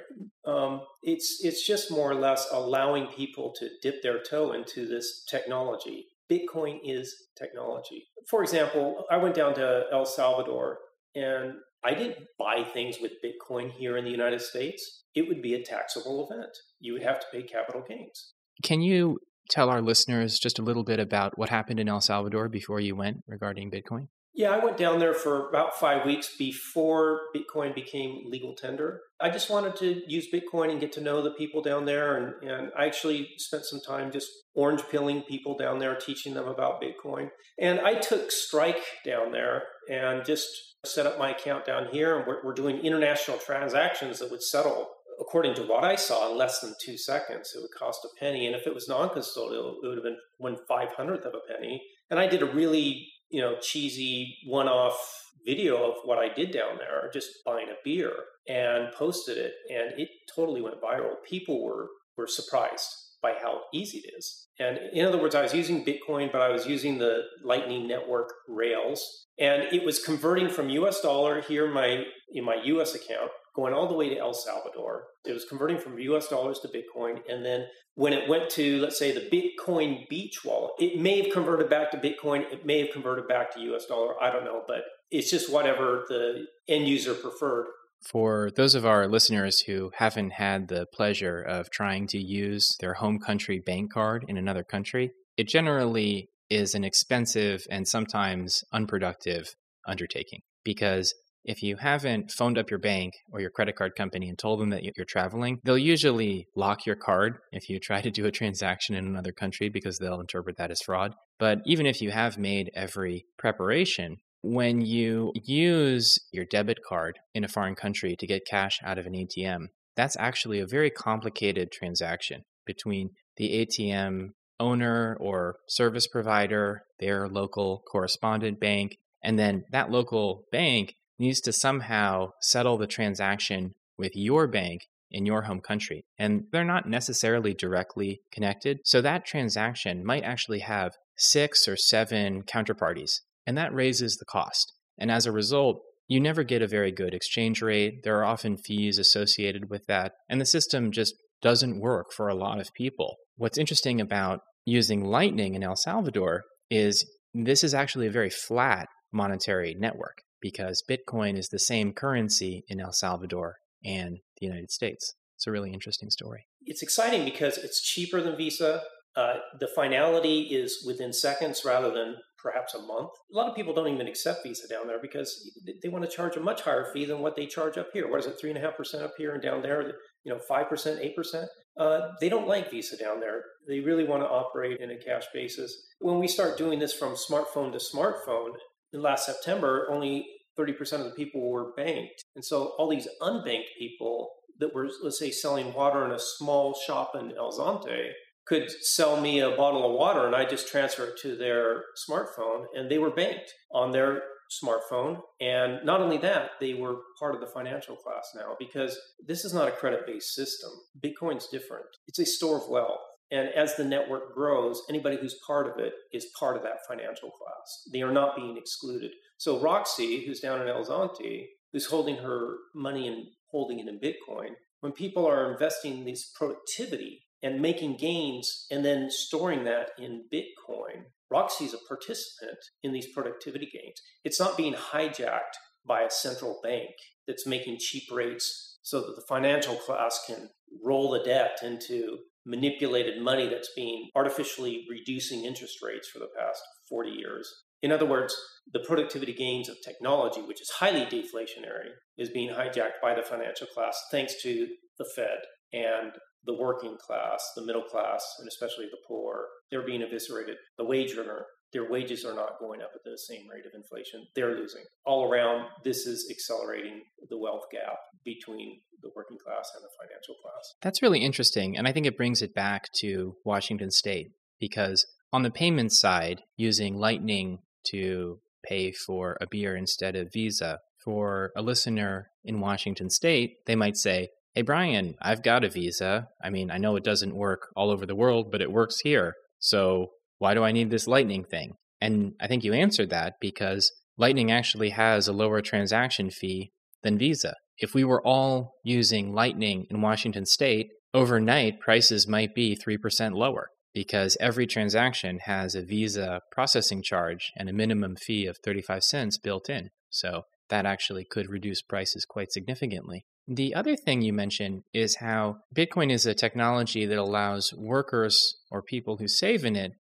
Um, 0.46 0.82
it's 1.04 1.40
it's 1.44 1.66
just 1.66 1.92
more 1.92 2.12
or 2.12 2.16
less 2.16 2.48
allowing 2.52 3.08
people 3.08 3.54
to 3.60 3.70
dip 3.82 4.02
their 4.02 4.22
toe 4.22 4.54
into 4.54 4.88
this 4.88 5.24
technology. 5.30 6.08
Bitcoin 6.32 6.80
is 6.84 7.14
technology. 7.38 8.08
For 8.28 8.42
example, 8.42 9.06
I 9.12 9.18
went 9.18 9.36
down 9.36 9.54
to 9.56 9.84
El 9.92 10.06
Salvador 10.06 10.80
and 11.14 11.54
I 11.84 11.94
didn't 11.94 12.26
buy 12.40 12.64
things 12.74 12.98
with 13.00 13.12
Bitcoin 13.24 13.72
here 13.72 13.98
in 13.98 14.06
the 14.06 14.12
United 14.12 14.42
States. 14.42 15.04
It 15.14 15.28
would 15.28 15.42
be 15.42 15.54
a 15.54 15.64
taxable 15.64 16.28
event. 16.28 16.52
You 16.80 16.94
would 16.94 17.04
have 17.04 17.20
to 17.20 17.28
pay 17.32 17.44
capital 17.44 17.84
gains. 17.88 18.34
Can 18.64 18.82
you 18.82 19.20
tell 19.50 19.70
our 19.70 19.82
listeners 19.82 20.40
just 20.40 20.58
a 20.58 20.64
little 20.64 20.84
bit 20.84 21.00
about 21.00 21.38
what 21.38 21.50
happened 21.50 21.80
in 21.80 21.88
El 21.88 22.02
Salvador 22.02 22.50
before 22.50 22.80
you 22.80 22.96
went 22.96 23.18
regarding 23.28 23.70
Bitcoin? 23.70 24.08
Yeah, 24.36 24.52
I 24.52 24.64
went 24.64 24.76
down 24.76 25.00
there 25.00 25.14
for 25.14 25.48
about 25.48 25.80
five 25.80 26.06
weeks 26.06 26.36
before 26.38 27.22
Bitcoin 27.34 27.74
became 27.74 28.30
legal 28.30 28.54
tender. 28.54 29.00
I 29.22 29.30
just 29.30 29.50
wanted 29.50 29.78
to 29.78 30.02
use 30.08 30.28
Bitcoin 30.32 30.72
and 30.72 30.80
get 30.82 30.92
to 30.94 31.02
know 31.02 31.22
the 31.22 31.32
people 31.32 31.62
down 31.62 31.86
there. 31.86 32.18
And, 32.18 32.50
and 32.50 32.72
I 32.78 32.86
actually 32.86 33.30
spent 33.38 33.64
some 33.64 33.80
time 33.80 34.12
just 34.12 34.30
orange 34.54 34.82
pilling 34.92 35.22
people 35.22 35.58
down 35.58 35.80
there, 35.80 35.96
teaching 35.96 36.34
them 36.34 36.50
about 36.50 36.82
Bitcoin. 36.82 37.30
And 37.58 37.80
I 37.80 37.96
took 37.96 38.30
Strike 38.30 38.84
down 39.06 39.32
there 39.32 39.64
and 39.90 40.26
just 40.26 40.50
set 40.86 41.06
up 41.06 41.18
my 41.18 41.32
account 41.32 41.66
down 41.66 41.88
here. 41.94 42.18
And 42.18 42.28
we're, 42.28 42.44
we're 42.44 42.54
doing 42.54 42.80
international 42.80 43.38
transactions 43.38 44.20
that 44.20 44.32
would 44.32 44.44
settle 44.44 44.90
according 45.18 45.56
to 45.56 45.64
what 45.64 45.86
I 45.86 45.96
saw, 45.96 46.30
in 46.30 46.38
less 46.38 46.60
than 46.60 46.74
two 46.84 46.98
seconds. 46.98 47.54
It 47.56 47.62
would 47.62 47.72
cost 47.80 48.04
a 48.04 48.10
penny, 48.20 48.48
and 48.48 48.56
if 48.56 48.68
it 48.68 48.74
was 48.74 48.90
non-custodial, 48.90 49.76
it 49.82 49.88
would 49.88 49.96
have 49.96 50.04
been 50.04 50.18
one 50.40 50.58
five 50.68 50.90
hundredth 50.92 51.26
of 51.26 51.34
a 51.34 51.54
penny. 51.54 51.82
And 52.10 52.20
I 52.20 52.28
did 52.28 52.42
a 52.42 52.46
really 52.46 53.08
you 53.30 53.42
know, 53.42 53.56
cheesy 53.62 54.38
one 54.46 54.68
off 54.68 54.98
video 55.46 55.92
of 55.92 55.96
what 56.06 56.18
I 56.18 56.34
did 56.34 56.52
down 56.52 56.78
there, 56.78 57.10
just 57.14 57.44
buying 57.46 57.68
a 57.70 57.76
beer 57.84 58.12
and 58.48 58.92
posted 58.94 59.38
it. 59.38 59.54
And 59.70 60.00
it 60.00 60.10
totally 60.34 60.62
went 60.62 60.82
viral. 60.82 61.16
People 61.28 61.64
were, 61.64 61.90
were 62.18 62.28
surprised 62.28 62.88
by 63.22 63.34
how 63.42 63.62
easy 63.74 64.00
it 64.00 64.14
is. 64.18 64.48
And 64.60 64.80
in 64.94 65.06
other 65.06 65.18
words, 65.22 65.36
I 65.36 65.42
was 65.42 65.54
using 65.54 65.86
Bitcoin, 65.86 66.32
but 66.32 66.42
I 66.42 66.50
was 66.50 66.66
using 66.66 66.98
the 66.98 67.24
Lightning 67.44 67.88
Network 67.88 68.32
Rails. 68.48 69.26
And 69.40 69.64
it 69.72 69.84
was 69.84 70.00
converting 70.00 70.50
from 70.50 70.70
US 70.70 71.02
dollar 71.02 71.42
here 71.42 71.66
in 71.66 71.74
my 71.74 72.04
in 72.32 72.44
my 72.44 72.56
US 72.64 72.96
account 72.96 73.32
going 73.56 73.74
all 73.74 73.88
the 73.88 73.96
way 73.96 74.10
to 74.10 74.18
El 74.18 74.34
Salvador. 74.34 75.06
It 75.26 75.34
was 75.34 75.46
converting 75.46 75.80
from 75.80 75.98
US 76.00 76.28
dollars 76.28 76.60
to 76.60 76.68
Bitcoin. 76.68 77.20
And 77.30 77.46
then 77.46 77.68
when 77.96 78.14
it 78.14 78.28
went 78.28 78.50
to, 78.52 78.80
let's 78.80 79.00
say, 79.00 79.12
the 79.12 79.30
Bitcoin 79.30 80.08
Beach 80.10 80.44
wallet, 80.44 80.74
it 80.80 81.00
may 81.00 81.22
have 81.22 81.32
converted 81.32 81.70
back 81.70 81.92
to 81.92 81.98
Bitcoin. 81.98 82.52
It 82.52 82.66
may 82.66 82.80
have 82.82 82.92
converted 82.92 83.28
back 83.28 83.54
to 83.54 83.62
US 83.74 83.86
dollar. 83.86 84.22
I 84.22 84.32
don't 84.32 84.46
know. 84.46 84.64
But 84.68 84.84
it's 85.12 85.32
just 85.32 85.52
whatever 85.52 86.04
the 86.10 86.46
end 86.68 86.88
user 86.88 87.14
preferred. 87.14 87.68
For 88.02 88.52
those 88.56 88.76
of 88.76 88.86
our 88.86 89.08
listeners 89.08 89.62
who 89.62 89.92
haven't 89.96 90.34
had 90.34 90.68
the 90.68 90.86
pleasure 90.94 91.42
of 91.42 91.72
trying 91.72 92.08
to 92.08 92.20
use 92.20 92.76
their 92.80 92.96
home 92.96 93.20
country 93.20 93.60
bank 93.60 93.94
card 93.94 94.26
in 94.28 94.38
another 94.38 94.64
country, 94.64 95.12
it 95.38 95.48
generally 95.48 96.30
is 96.50 96.76
an 96.76 96.84
expensive 96.84 97.66
and 97.72 97.88
sometimes 97.88 98.64
unproductive 98.72 99.56
undertaking 99.88 100.42
because 100.64 101.14
if 101.46 101.62
you 101.62 101.78
haven't 101.78 102.32
phoned 102.32 102.58
up 102.58 102.70
your 102.72 102.80
bank 102.80 103.14
or 103.32 103.40
your 103.40 103.52
credit 103.52 103.76
card 103.76 103.96
company 103.96 104.28
and 104.28 104.38
told 104.38 104.60
them 104.60 104.72
that 104.72 104.84
you're 104.84 105.06
traveling, 105.06 105.60
they'll 105.64 105.78
usually 105.78 106.48
lock 106.56 106.86
your 106.86 106.96
card 106.96 107.38
if 107.52 107.70
you 107.70 107.80
try 107.80 108.02
to 108.02 108.10
do 108.10 108.26
a 108.26 108.32
transaction 108.32 108.96
in 108.96 109.06
another 109.06 109.32
country 109.32 109.70
because 109.70 110.00
they'll 110.00 110.20
interpret 110.20 110.58
that 110.58 110.72
as 110.72 110.82
fraud. 110.82 111.14
But 111.38 111.60
even 111.66 111.86
if 111.86 112.02
you 112.02 112.12
have 112.12 112.38
made 112.38 112.72
every 112.74 113.26
preparation, 113.38 114.18
when 114.42 114.82
you 114.82 115.34
use 115.44 116.20
your 116.32 116.46
debit 116.46 116.80
card 116.88 117.20
in 117.34 117.44
a 117.44 117.48
foreign 117.48 117.76
country 117.76 118.16
to 118.16 118.28
get 118.28 118.48
cash 118.50 118.80
out 118.84 118.98
of 118.98 119.06
an 119.06 119.14
ATM, 119.14 119.68
that's 119.96 120.18
actually 120.18 120.60
a 120.60 120.68
very 120.68 120.90
complicated 120.90 121.72
transaction 121.72 122.44
between 122.66 123.12
the 123.38 123.66
ATM 123.66 124.30
owner 124.60 125.18
or 125.20 125.58
service 125.68 126.08
provider, 126.08 126.84
their 127.00 127.28
local 127.28 127.84
correspondent 127.92 128.60
bank, 128.60 128.98
and 129.24 129.38
then 129.38 129.64
that 129.72 129.92
local 129.92 130.46
bank 130.52 130.96
needs 131.18 131.42
to 131.42 131.54
somehow 131.54 132.32
settle 132.42 132.78
the 132.78 132.88
transaction 132.88 133.74
with 133.98 134.12
your 134.16 134.48
bank 134.48 134.82
in 135.12 135.26
your 135.26 135.44
home 135.44 135.62
country. 135.62 136.04
And 136.18 136.46
they're 136.52 136.64
not 136.64 136.90
necessarily 136.90 137.54
directly 137.54 138.22
connected. 138.32 138.80
So 138.84 139.02
that 139.02 139.26
transaction 139.26 140.06
might 140.06 140.24
actually 140.24 140.60
have 140.60 140.94
six 141.18 141.68
or 141.68 141.78
seven 141.78 142.44
counterparties, 142.44 143.22
and 143.48 143.58
that 143.58 143.74
raises 143.74 144.18
the 144.18 144.26
cost. 144.26 144.74
And 144.98 145.12
as 145.12 145.26
a 145.26 145.32
result, 145.32 145.82
you 146.08 146.20
never 146.20 146.44
get 146.44 146.62
a 146.62 146.68
very 146.68 146.92
good 146.92 147.14
exchange 147.14 147.62
rate. 147.62 148.04
There 148.04 148.18
are 148.18 148.26
often 148.26 148.58
fees 148.58 149.00
associated 149.00 149.70
with 149.70 149.88
that. 149.88 150.14
And 150.30 150.40
the 150.40 150.46
system 150.46 150.92
just 150.92 151.16
doesn't 151.42 151.80
work 151.80 152.12
for 152.12 152.28
a 152.28 152.36
lot 152.36 152.60
of 152.60 152.74
people. 152.74 153.16
What's 153.38 153.58
interesting 153.58 154.00
about 154.00 154.42
using 154.66 155.04
Lightning 155.04 155.56
in 155.56 155.64
El 155.64 155.76
Salvador 155.76 156.44
is 156.70 157.10
this 157.34 157.64
is 157.64 157.74
actually 157.74 158.08
a 158.08 158.12
very 158.12 158.30
flat 158.30 158.88
monetary 159.12 159.76
network 159.78 160.25
because 160.42 160.84
Bitcoin 160.90 161.38
is 161.38 161.50
the 161.50 161.60
same 161.60 161.94
currency 161.94 162.64
in 162.68 162.80
El 162.80 162.94
Salvador 162.94 163.58
and 163.84 164.18
the 164.40 164.46
United 164.46 164.72
States. 164.72 165.14
It's 165.36 165.48
a 165.48 165.52
really 165.52 165.74
interesting 165.74 166.10
story. 166.10 166.46
It's 166.62 166.82
exciting 166.82 167.26
because 167.26 167.58
it's 167.58 167.82
cheaper 167.82 168.22
than 168.22 168.38
Visa. 168.38 168.82
Uh, 169.16 169.36
the 169.60 169.68
finality 169.68 170.42
is 170.42 170.84
within 170.86 171.14
seconds 171.14 171.64
rather 171.64 171.92
than 171.92 172.16
perhaps 172.42 172.74
a 172.74 172.80
month. 172.80 173.10
A 173.34 173.36
lot 173.36 173.50
of 173.50 173.56
people 173.56 173.74
don't 173.74 173.88
even 173.88 174.08
accept 174.08 174.44
Visa 174.44 174.68
down 174.68 174.88
there 174.88 175.00
because 175.02 175.52
they 175.82 175.90
want 175.90 176.04
to 176.04 176.16
charge 176.16 176.36
a 176.36 176.40
much 176.40 176.62
higher 176.62 176.86
fee 176.94 177.06
than 177.06 177.20
what 177.20 177.36
they 177.36 177.46
charge 177.46 177.78
up 177.78 177.88
here. 177.94 178.10
What 178.10 178.20
is 178.20 178.28
it, 178.28 178.36
three 178.40 178.52
and 178.52 178.58
a 178.60 178.62
half 178.62 178.78
percent 178.78 179.04
up 179.04 179.14
here 179.18 179.34
and 179.34 179.42
down 179.42 179.62
there? 179.62 179.94
You 180.24 180.34
know, 180.34 180.40
five 180.40 180.70
percent, 180.70 181.00
eight 181.02 181.16
percent. 181.16 181.48
Uh, 181.78 182.10
they 182.22 182.30
don't 182.30 182.48
like 182.48 182.72
Visa 182.72 182.98
down 182.98 183.20
there. 183.20 183.42
They 183.68 183.80
really 183.80 184.06
want 184.06 184.22
to 184.24 184.28
operate 184.28 184.80
in 184.80 184.92
a 184.92 184.98
cash 184.98 185.26
basis. 185.34 185.76
When 186.00 186.20
we 186.20 186.28
start 186.28 186.58
doing 186.58 186.80
this 186.80 186.94
from 186.94 187.16
smartphone 187.16 187.72
to 187.72 187.80
smartphone, 187.80 188.52
in 188.96 189.02
last 189.02 189.26
September, 189.26 189.88
only 189.92 190.26
30% 190.58 190.94
of 190.94 191.06
the 191.06 191.12
people 191.12 191.52
were 191.52 191.74
banked. 191.76 192.24
And 192.36 192.44
so 192.44 192.74
all 192.78 192.90
these 192.90 193.08
unbanked 193.22 193.76
people 193.78 194.32
that 194.60 194.74
were, 194.74 194.90
let's 195.04 195.20
say, 195.20 195.32
selling 195.32 195.74
water 195.74 196.06
in 196.06 196.12
a 196.12 196.20
small 196.20 196.74
shop 196.88 197.12
in 197.14 197.34
El 197.38 197.52
Zonte 197.52 198.12
could 198.48 198.72
sell 198.72 199.20
me 199.20 199.40
a 199.40 199.52
bottle 199.52 199.86
of 199.86 199.98
water 199.98 200.26
and 200.26 200.36
I 200.36 200.46
just 200.46 200.68
transfer 200.68 201.06
it 201.06 201.18
to 201.24 201.36
their 201.36 201.84
smartphone 202.08 202.66
and 202.76 202.90
they 202.90 203.00
were 203.00 203.10
banked 203.10 203.52
on 203.74 203.92
their 203.92 204.22
smartphone. 204.64 205.20
And 205.42 205.84
not 205.84 206.00
only 206.00 206.18
that, 206.20 206.52
they 206.62 206.76
were 206.76 206.98
part 207.20 207.34
of 207.34 207.42
the 207.42 207.48
financial 207.48 207.96
class 207.96 208.30
now 208.36 208.56
because 208.60 208.98
this 209.26 209.44
is 209.44 209.54
not 209.54 209.68
a 209.68 209.72
credit 209.72 210.06
based 210.06 210.36
system. 210.36 210.70
Bitcoin's 211.04 211.48
different, 211.48 211.88
it's 212.08 212.20
a 212.20 212.26
store 212.26 212.58
of 212.58 212.70
wealth. 212.70 213.02
And 213.32 213.50
as 213.50 213.76
the 213.76 213.84
network 213.84 214.34
grows, 214.36 214.82
anybody 214.90 215.18
who's 215.18 215.40
part 215.46 215.68
of 215.68 215.80
it 215.84 215.94
is 216.14 216.28
part 216.40 216.58
of 216.58 216.64
that 216.64 216.86
financial 216.88 217.32
class. 217.32 217.90
They 217.92 218.02
are 218.02 218.12
not 218.12 218.36
being 218.36 218.58
excluded. 218.58 219.12
So 219.38 219.60
Roxy, 219.60 220.26
who's 220.26 220.40
down 220.40 220.62
in 220.62 220.68
El 220.68 220.86
Zonte, 220.86 221.48
who's 221.74 221.88
holding 221.88 222.18
her 222.18 222.56
money 222.74 223.08
and 223.08 223.26
holding 223.52 223.80
it 223.80 223.88
in 223.88 224.00
Bitcoin, 224.00 224.52
when 224.82 224.92
people 224.92 225.26
are 225.26 225.52
investing 225.52 226.00
in 226.00 226.06
this 226.06 226.32
productivity 226.36 227.26
and 227.42 227.62
making 227.62 227.98
gains 227.98 228.68
and 228.70 228.86
then 228.86 229.10
storing 229.10 229.64
that 229.64 229.90
in 229.98 230.26
Bitcoin, 230.32 231.06
Roxy's 231.30 231.74
a 231.74 231.78
participant 231.88 232.60
in 232.84 232.94
these 232.94 233.12
productivity 233.12 233.68
gains. 233.72 234.02
It's 234.24 234.40
not 234.40 234.58
being 234.58 234.74
hijacked 234.74 235.58
by 235.86 236.02
a 236.02 236.12
central 236.12 236.60
bank 236.64 236.92
that's 237.28 237.48
making 237.48 237.78
cheap 237.80 238.04
rates 238.12 238.78
so 238.82 239.02
that 239.02 239.16
the 239.16 239.26
financial 239.28 239.76
class 239.76 240.24
can 240.28 240.50
roll 240.84 241.12
the 241.12 241.24
debt 241.24 241.58
into 241.64 242.20
manipulated 242.46 243.22
money 243.22 243.50
that's 243.50 243.72
being 243.76 244.10
artificially 244.16 244.86
reducing 244.90 245.46
interest 245.46 245.78
rates 245.82 246.08
for 246.08 246.20
the 246.20 246.30
past 246.38 246.62
40 246.90 247.10
years. 247.10 247.52
In 247.82 247.92
other 247.92 248.06
words, 248.06 248.36
the 248.72 248.80
productivity 248.80 249.34
gains 249.34 249.70
of 249.70 249.76
technology, 249.84 250.42
which 250.42 250.62
is 250.62 250.70
highly 250.70 251.06
deflationary, 251.06 251.92
is 252.18 252.30
being 252.30 252.50
hijacked 252.50 253.02
by 253.02 253.14
the 253.14 253.22
financial 253.22 253.68
class 253.68 253.98
thanks 254.12 254.42
to 254.44 254.68
the 254.98 255.06
Fed 255.16 255.40
and 255.74 256.14
the 256.46 256.54
working 256.54 256.98
class, 256.98 257.44
the 257.56 257.66
middle 257.66 257.84
class, 257.84 258.24
and 258.40 258.48
especially 258.48 258.86
the 258.86 258.98
poor. 259.08 259.46
They're 259.70 259.86
being 259.86 260.02
eviscerated. 260.02 260.58
The 260.78 260.86
wage 260.86 261.16
earner 261.18 261.46
their 261.76 261.90
wages 261.90 262.24
are 262.24 262.34
not 262.34 262.58
going 262.58 262.82
up 262.82 262.92
at 262.96 263.04
the 263.04 263.18
same 263.18 263.50
rate 263.50 263.66
of 263.66 263.74
inflation. 263.76 264.26
They're 264.34 264.56
losing. 264.56 264.84
All 265.06 265.30
around, 265.30 265.66
this 265.84 266.08
is 266.08 266.26
accelerating 266.32 267.02
the 267.30 267.38
wealth 267.38 267.66
gap 267.70 267.98
between 268.24 268.80
the 269.02 269.10
working 269.14 269.38
class 269.38 269.72
and 269.76 269.84
the 269.84 269.90
financial 270.00 270.36
class. 270.42 270.74
That's 270.82 271.02
really 271.02 271.20
interesting. 271.20 271.78
And 271.78 271.86
I 271.86 271.92
think 271.92 272.06
it 272.06 272.16
brings 272.16 272.42
it 272.42 272.56
back 272.56 272.86
to 273.02 273.36
Washington 273.44 273.92
State 273.92 274.32
because 274.58 275.06
on 275.34 275.44
the 275.44 275.52
payment 275.52 275.92
side, 275.92 276.44
using 276.56 276.98
Lightning 276.98 277.60
to 277.92 278.40
pay 278.66 278.94
for 278.94 279.38
a 279.42 279.46
beer 279.46 279.76
instead 279.76 280.16
of 280.16 280.32
Visa, 280.32 280.80
for 281.04 281.52
a 281.58 281.62
listener 281.62 282.30
in 282.46 282.62
Washington 282.62 283.10
State, 283.10 283.58
they 283.68 283.76
might 283.76 283.98
say, 283.98 284.30
Hey, 284.54 284.62
Bryan, 284.62 285.16
I've 285.22 285.44
got 285.44 285.66
a 285.66 285.70
Visa. 285.70 286.30
I 286.42 286.50
mean, 286.50 286.72
I 286.72 286.78
know 286.78 286.96
it 286.96 287.04
doesn't 287.04 287.36
work 287.36 287.68
all 287.76 287.92
over 287.92 288.06
the 288.06 288.16
world, 288.16 288.50
but 288.50 288.62
it 288.62 288.72
works 288.72 289.02
here. 289.02 289.34
So 289.60 290.12
why 290.40 290.54
do 290.54 290.64
I 290.64 290.72
need 290.72 290.90
this 290.90 291.08
Lightning 291.08 291.44
thing? 291.44 291.74
And 292.02 292.34
I 292.40 292.48
think 292.48 292.64
you 292.64 292.74
answered 292.74 293.10
that 293.10 293.34
because 293.40 293.92
Lightning 294.18 294.52
actually 294.52 294.90
has 294.90 295.28
a 295.28 295.34
lower 295.34 295.62
transaction 295.62 296.30
fee 296.30 296.72
than 297.04 297.18
Visa. 297.18 297.56
If 297.78 297.94
we 297.94 298.04
were 298.04 298.26
all 298.26 298.74
using 298.84 299.34
Lightning 299.34 299.86
in 299.90 300.02
Washington 300.02 300.46
State, 300.46 300.88
overnight 301.14 301.80
prices 301.80 302.28
might 302.28 302.54
be 302.56 302.78
3% 302.78 303.34
lower 303.34 303.70
because 303.94 304.38
every 304.40 304.68
transaction 304.68 305.40
has 305.46 305.74
a 305.74 305.82
Visa 305.82 306.42
processing 306.52 307.02
charge 307.02 307.52
and 307.58 307.70
a 307.70 307.74
minimum 307.74 308.16
fee 308.16 308.46
of 308.46 308.58
35 308.64 309.04
cents 309.04 309.38
built 309.38 309.70
in. 309.70 309.90
So 310.10 310.44
that 310.70 310.86
actually 310.86 311.26
could 311.30 311.50
reduce 311.50 311.82
prices 311.82 312.26
quite 312.26 312.52
significantly. 312.52 313.26
The 313.48 313.76
other 313.76 313.96
thing 313.96 314.22
you 314.22 314.34
mentioned 314.34 314.84
is 314.94 315.18
how 315.18 315.58
Bitcoin 315.76 316.12
is 316.12 316.26
a 316.26 316.34
technology 316.34 317.06
that 317.06 317.18
allows 317.18 317.74
workers 317.78 318.56
or 318.72 318.82
people 318.82 319.18
who 319.18 319.28
save 319.28 319.64
in 319.64 319.76
it 319.76 319.92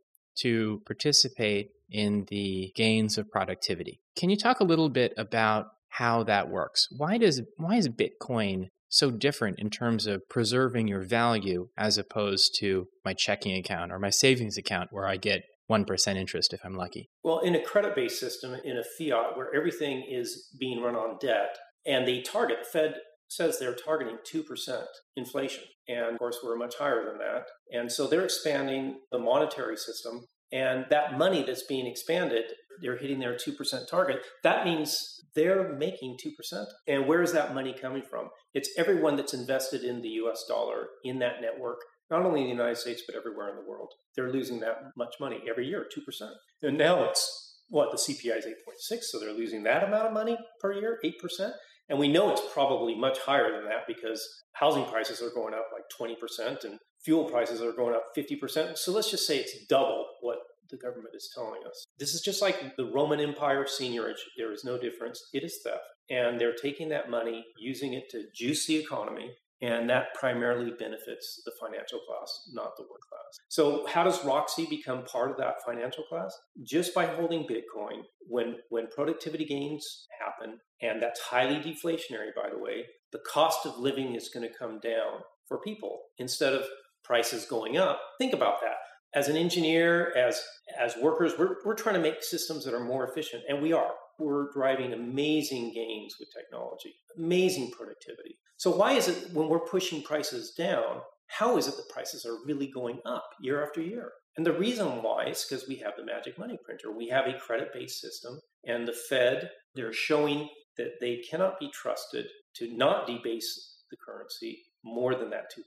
to 0.42 0.82
participate 0.86 1.70
in 1.90 2.26
the 2.30 2.72
gains 2.76 3.18
of 3.18 3.30
productivity. 3.30 4.00
Can 4.18 4.30
you 4.30 4.38
talk 4.38 4.60
a 4.60 4.66
little 4.66 4.90
bit 4.90 5.14
about 5.18 5.68
how 5.90 6.24
that 6.24 6.50
works? 6.50 6.88
Why 6.92 7.18
does 7.18 7.42
why 7.58 7.76
is 7.76 7.90
Bitcoin 7.90 8.68
so 8.90 9.12
different 9.12 9.60
in 9.60 9.70
terms 9.70 10.08
of 10.08 10.22
preserving 10.30 10.88
your 10.88 11.04
value 11.04 11.68
as 11.78 11.98
opposed 11.98 12.56
to 12.60 12.88
my 13.04 13.14
checking 13.14 13.56
account 13.56 13.92
or 13.92 14.00
my 14.00 14.10
savings 14.10 14.58
account 14.58 14.90
where 14.92 15.08
I 15.08 15.18
get 15.18 15.44
1% 15.70 16.16
interest 16.16 16.54
if 16.54 16.62
I'm 16.64 16.76
lucky? 16.76 17.10
Well, 17.24 17.40
in 17.40 17.56
a 17.56 17.62
credit 17.62 17.96
based 17.96 18.20
system, 18.20 18.56
in 18.64 18.78
a 18.78 18.84
fiat 18.84 19.36
where 19.36 19.54
everything 19.54 20.06
is 20.10 20.50
being 20.60 20.82
run 20.82 20.96
on 20.96 21.18
debt, 21.20 21.58
and 21.86 22.08
the 22.08 22.22
target, 22.22 22.66
Fed 22.66 22.96
says 23.36 23.60
they're 23.60 23.76
targeting 23.76 24.18
2% 24.32 24.86
inflation. 25.16 25.64
And 25.88 26.06
of 26.06 26.18
course, 26.20 26.40
we're 26.44 26.58
much 26.58 26.76
higher 26.78 27.06
than 27.06 27.18
that. 27.20 27.46
And 27.72 27.92
so 27.92 28.08
they're 28.08 28.26
expanding 28.26 29.00
the 29.12 29.20
monetary 29.20 29.78
system. 29.78 30.26
And 30.52 30.86
that 30.90 31.18
money 31.18 31.44
that's 31.44 31.64
being 31.64 31.88
expanded, 31.88 32.46
they're 32.82 32.98
hitting 32.98 33.20
their 33.20 33.36
2% 33.36 33.56
target. 33.90 34.22
That 34.44 34.66
means 34.66 34.98
they're 35.34 35.74
making 35.74 36.18
2%. 36.54 36.66
And 36.88 37.08
where 37.08 37.22
is 37.22 37.34
that 37.34 37.54
money 37.54 37.76
coming 37.80 38.04
from? 38.10 38.30
It's 38.54 38.70
everyone 38.78 39.16
that's 39.16 39.34
invested 39.34 39.84
in 39.84 40.02
the 40.02 40.10
US 40.10 40.46
dollar 40.48 40.88
in 41.04 41.20
that 41.20 41.42
network, 41.42 41.80
not 42.10 42.26
only 42.26 42.42
in 42.42 42.48
the 42.48 42.54
United 42.54 42.78
States, 42.78 43.04
but 43.06 43.16
everywhere 43.16 43.50
in 43.50 43.56
the 43.56 43.70
world. 43.70 43.90
They're 44.16 44.32
losing 44.32 44.60
that 44.62 44.78
much 44.96 45.16
money 45.20 45.42
every 45.50 45.68
year, 45.68 45.86
2%. 45.86 46.30
And 46.62 46.78
now 46.78 47.04
it's 47.04 47.56
what 47.68 47.92
the 47.92 47.98
CPI 47.98 48.38
is 48.38 48.46
8.6, 48.46 49.00
so 49.02 49.20
they're 49.20 49.34
losing 49.34 49.64
that 49.64 49.84
amount 49.84 50.08
of 50.08 50.14
money 50.14 50.38
per 50.62 50.72
year, 50.72 51.00
8%. 51.04 51.52
And 51.90 52.00
we 52.00 52.08
know 52.08 52.32
it's 52.32 52.42
probably 52.54 52.96
much 52.96 53.20
higher 53.20 53.52
than 53.52 53.66
that 53.66 53.86
because 53.88 54.28
housing 54.54 54.86
prices 54.86 55.22
are 55.22 55.30
going 55.30 55.54
up 55.54 55.68
like 55.72 55.84
20% 56.00 56.64
and 56.64 56.80
fuel 57.04 57.26
prices 57.26 57.62
are 57.62 57.74
going 57.74 57.96
up 57.96 58.06
50%. 58.18 58.78
So 58.78 58.92
let's 58.92 59.12
just 59.12 59.28
say 59.28 59.38
it's 59.38 59.66
double 59.68 60.08
what 60.22 60.38
the 60.70 60.78
government 60.78 61.14
is 61.16 61.32
telling 61.34 61.62
us. 61.68 61.86
This 62.00 62.16
is 62.16 62.22
just 62.22 62.42
like 62.42 62.76
the 62.76 62.86
Roman 62.86 63.20
Empire 63.20 63.66
seigniorage. 63.66 64.22
There 64.38 64.52
is 64.52 64.64
no 64.64 64.80
difference. 64.80 65.22
It 65.34 65.44
is 65.44 65.60
theft. 65.64 65.84
And 66.10 66.40
they're 66.40 66.56
taking 66.56 66.90
that 66.90 67.10
money, 67.10 67.46
using 67.60 67.94
it 67.94 68.10
to 68.12 68.26
juice 68.34 68.66
the 68.66 68.78
economy, 68.78 69.32
and 69.66 69.90
that 69.90 70.14
primarily 70.14 70.72
benefits 70.78 71.42
the 71.46 71.52
financial 71.60 72.00
class, 72.08 72.50
not 72.54 72.76
the 72.78 72.84
work 72.84 73.02
class. 73.10 73.40
So, 73.50 73.86
how 73.88 74.04
does 74.04 74.24
Roxy 74.24 74.68
become 74.70 75.04
part 75.06 75.32
of 75.32 75.38
that 75.38 75.56
financial 75.66 76.04
class? 76.04 76.36
Just 76.64 76.94
by 76.94 77.06
holding 77.06 77.44
Bitcoin. 77.44 78.02
When 78.28 78.58
when 78.70 78.88
productivity 78.88 79.46
gains 79.46 80.08
happen, 80.20 80.58
and 80.82 81.02
that's 81.02 81.20
highly 81.20 81.56
deflationary, 81.58 82.34
by 82.36 82.50
the 82.52 82.60
way, 82.60 82.86
the 83.12 83.20
cost 83.32 83.66
of 83.66 83.78
living 83.78 84.16
is 84.16 84.30
going 84.30 84.48
to 84.48 84.58
come 84.58 84.80
down 84.80 85.22
for 85.48 85.62
people 85.62 86.00
instead 86.18 86.54
of 86.54 86.66
prices 87.04 87.46
going 87.46 87.78
up. 87.78 88.00
Think 88.18 88.34
about 88.34 88.62
that. 88.62 88.76
As 89.14 89.30
an 89.30 89.38
engineer, 89.38 90.12
as 90.18 90.42
as 90.80 90.96
workers, 90.98 91.34
we're, 91.38 91.56
we're 91.66 91.76
trying 91.76 91.96
to 91.96 92.02
make 92.02 92.24
systems 92.24 92.66
that 92.66 92.74
are 92.74 92.84
more 92.84 93.08
efficient, 93.08 93.44
and 93.48 93.62
we 93.62 93.74
are. 93.74 93.92
We're 94.20 94.52
driving 94.52 94.94
amazing 94.94 95.74
gains 95.74 96.16
with 96.20 96.30
technology, 96.34 96.96
amazing 97.18 97.72
productivity. 97.72 98.38
So, 98.58 98.72
why 98.72 98.94
is 98.94 99.08
it 99.08 99.34
when 99.34 99.50
we're 99.50 99.60
pushing 99.60 100.02
prices 100.02 100.54
down, 100.58 101.02
how 101.28 101.58
is 101.58 101.68
it 101.68 101.76
that 101.76 101.90
prices 101.90 102.26
are 102.26 102.46
really 102.46 102.68
going 102.68 103.00
up 103.06 103.30
year 103.42 103.66
after 103.66 103.82
year? 103.82 104.12
And 104.38 104.46
the 104.46 104.54
reason 104.54 105.02
why 105.02 105.26
is 105.26 105.46
because 105.46 105.68
we 105.68 105.76
have 105.78 105.94
the 105.98 106.06
magic 106.06 106.38
money 106.38 106.58
printer. 106.64 106.92
We 106.92 107.08
have 107.10 107.26
a 107.26 107.40
credit 107.40 107.70
based 107.74 108.02
system, 108.02 108.40
and 108.66 108.88
the 108.88 108.94
Fed, 108.94 109.50
they're 109.76 109.94
showing 109.94 110.50
that 110.78 111.00
they 111.00 111.18
cannot 111.30 111.60
be 111.60 111.70
trusted 111.72 112.28
to 112.56 112.76
not 112.76 113.08
debase 113.08 113.76
the 113.90 113.98
currency 113.98 114.64
more 114.84 115.16
than 115.16 115.30
that 115.32 115.52
2%. 115.52 115.62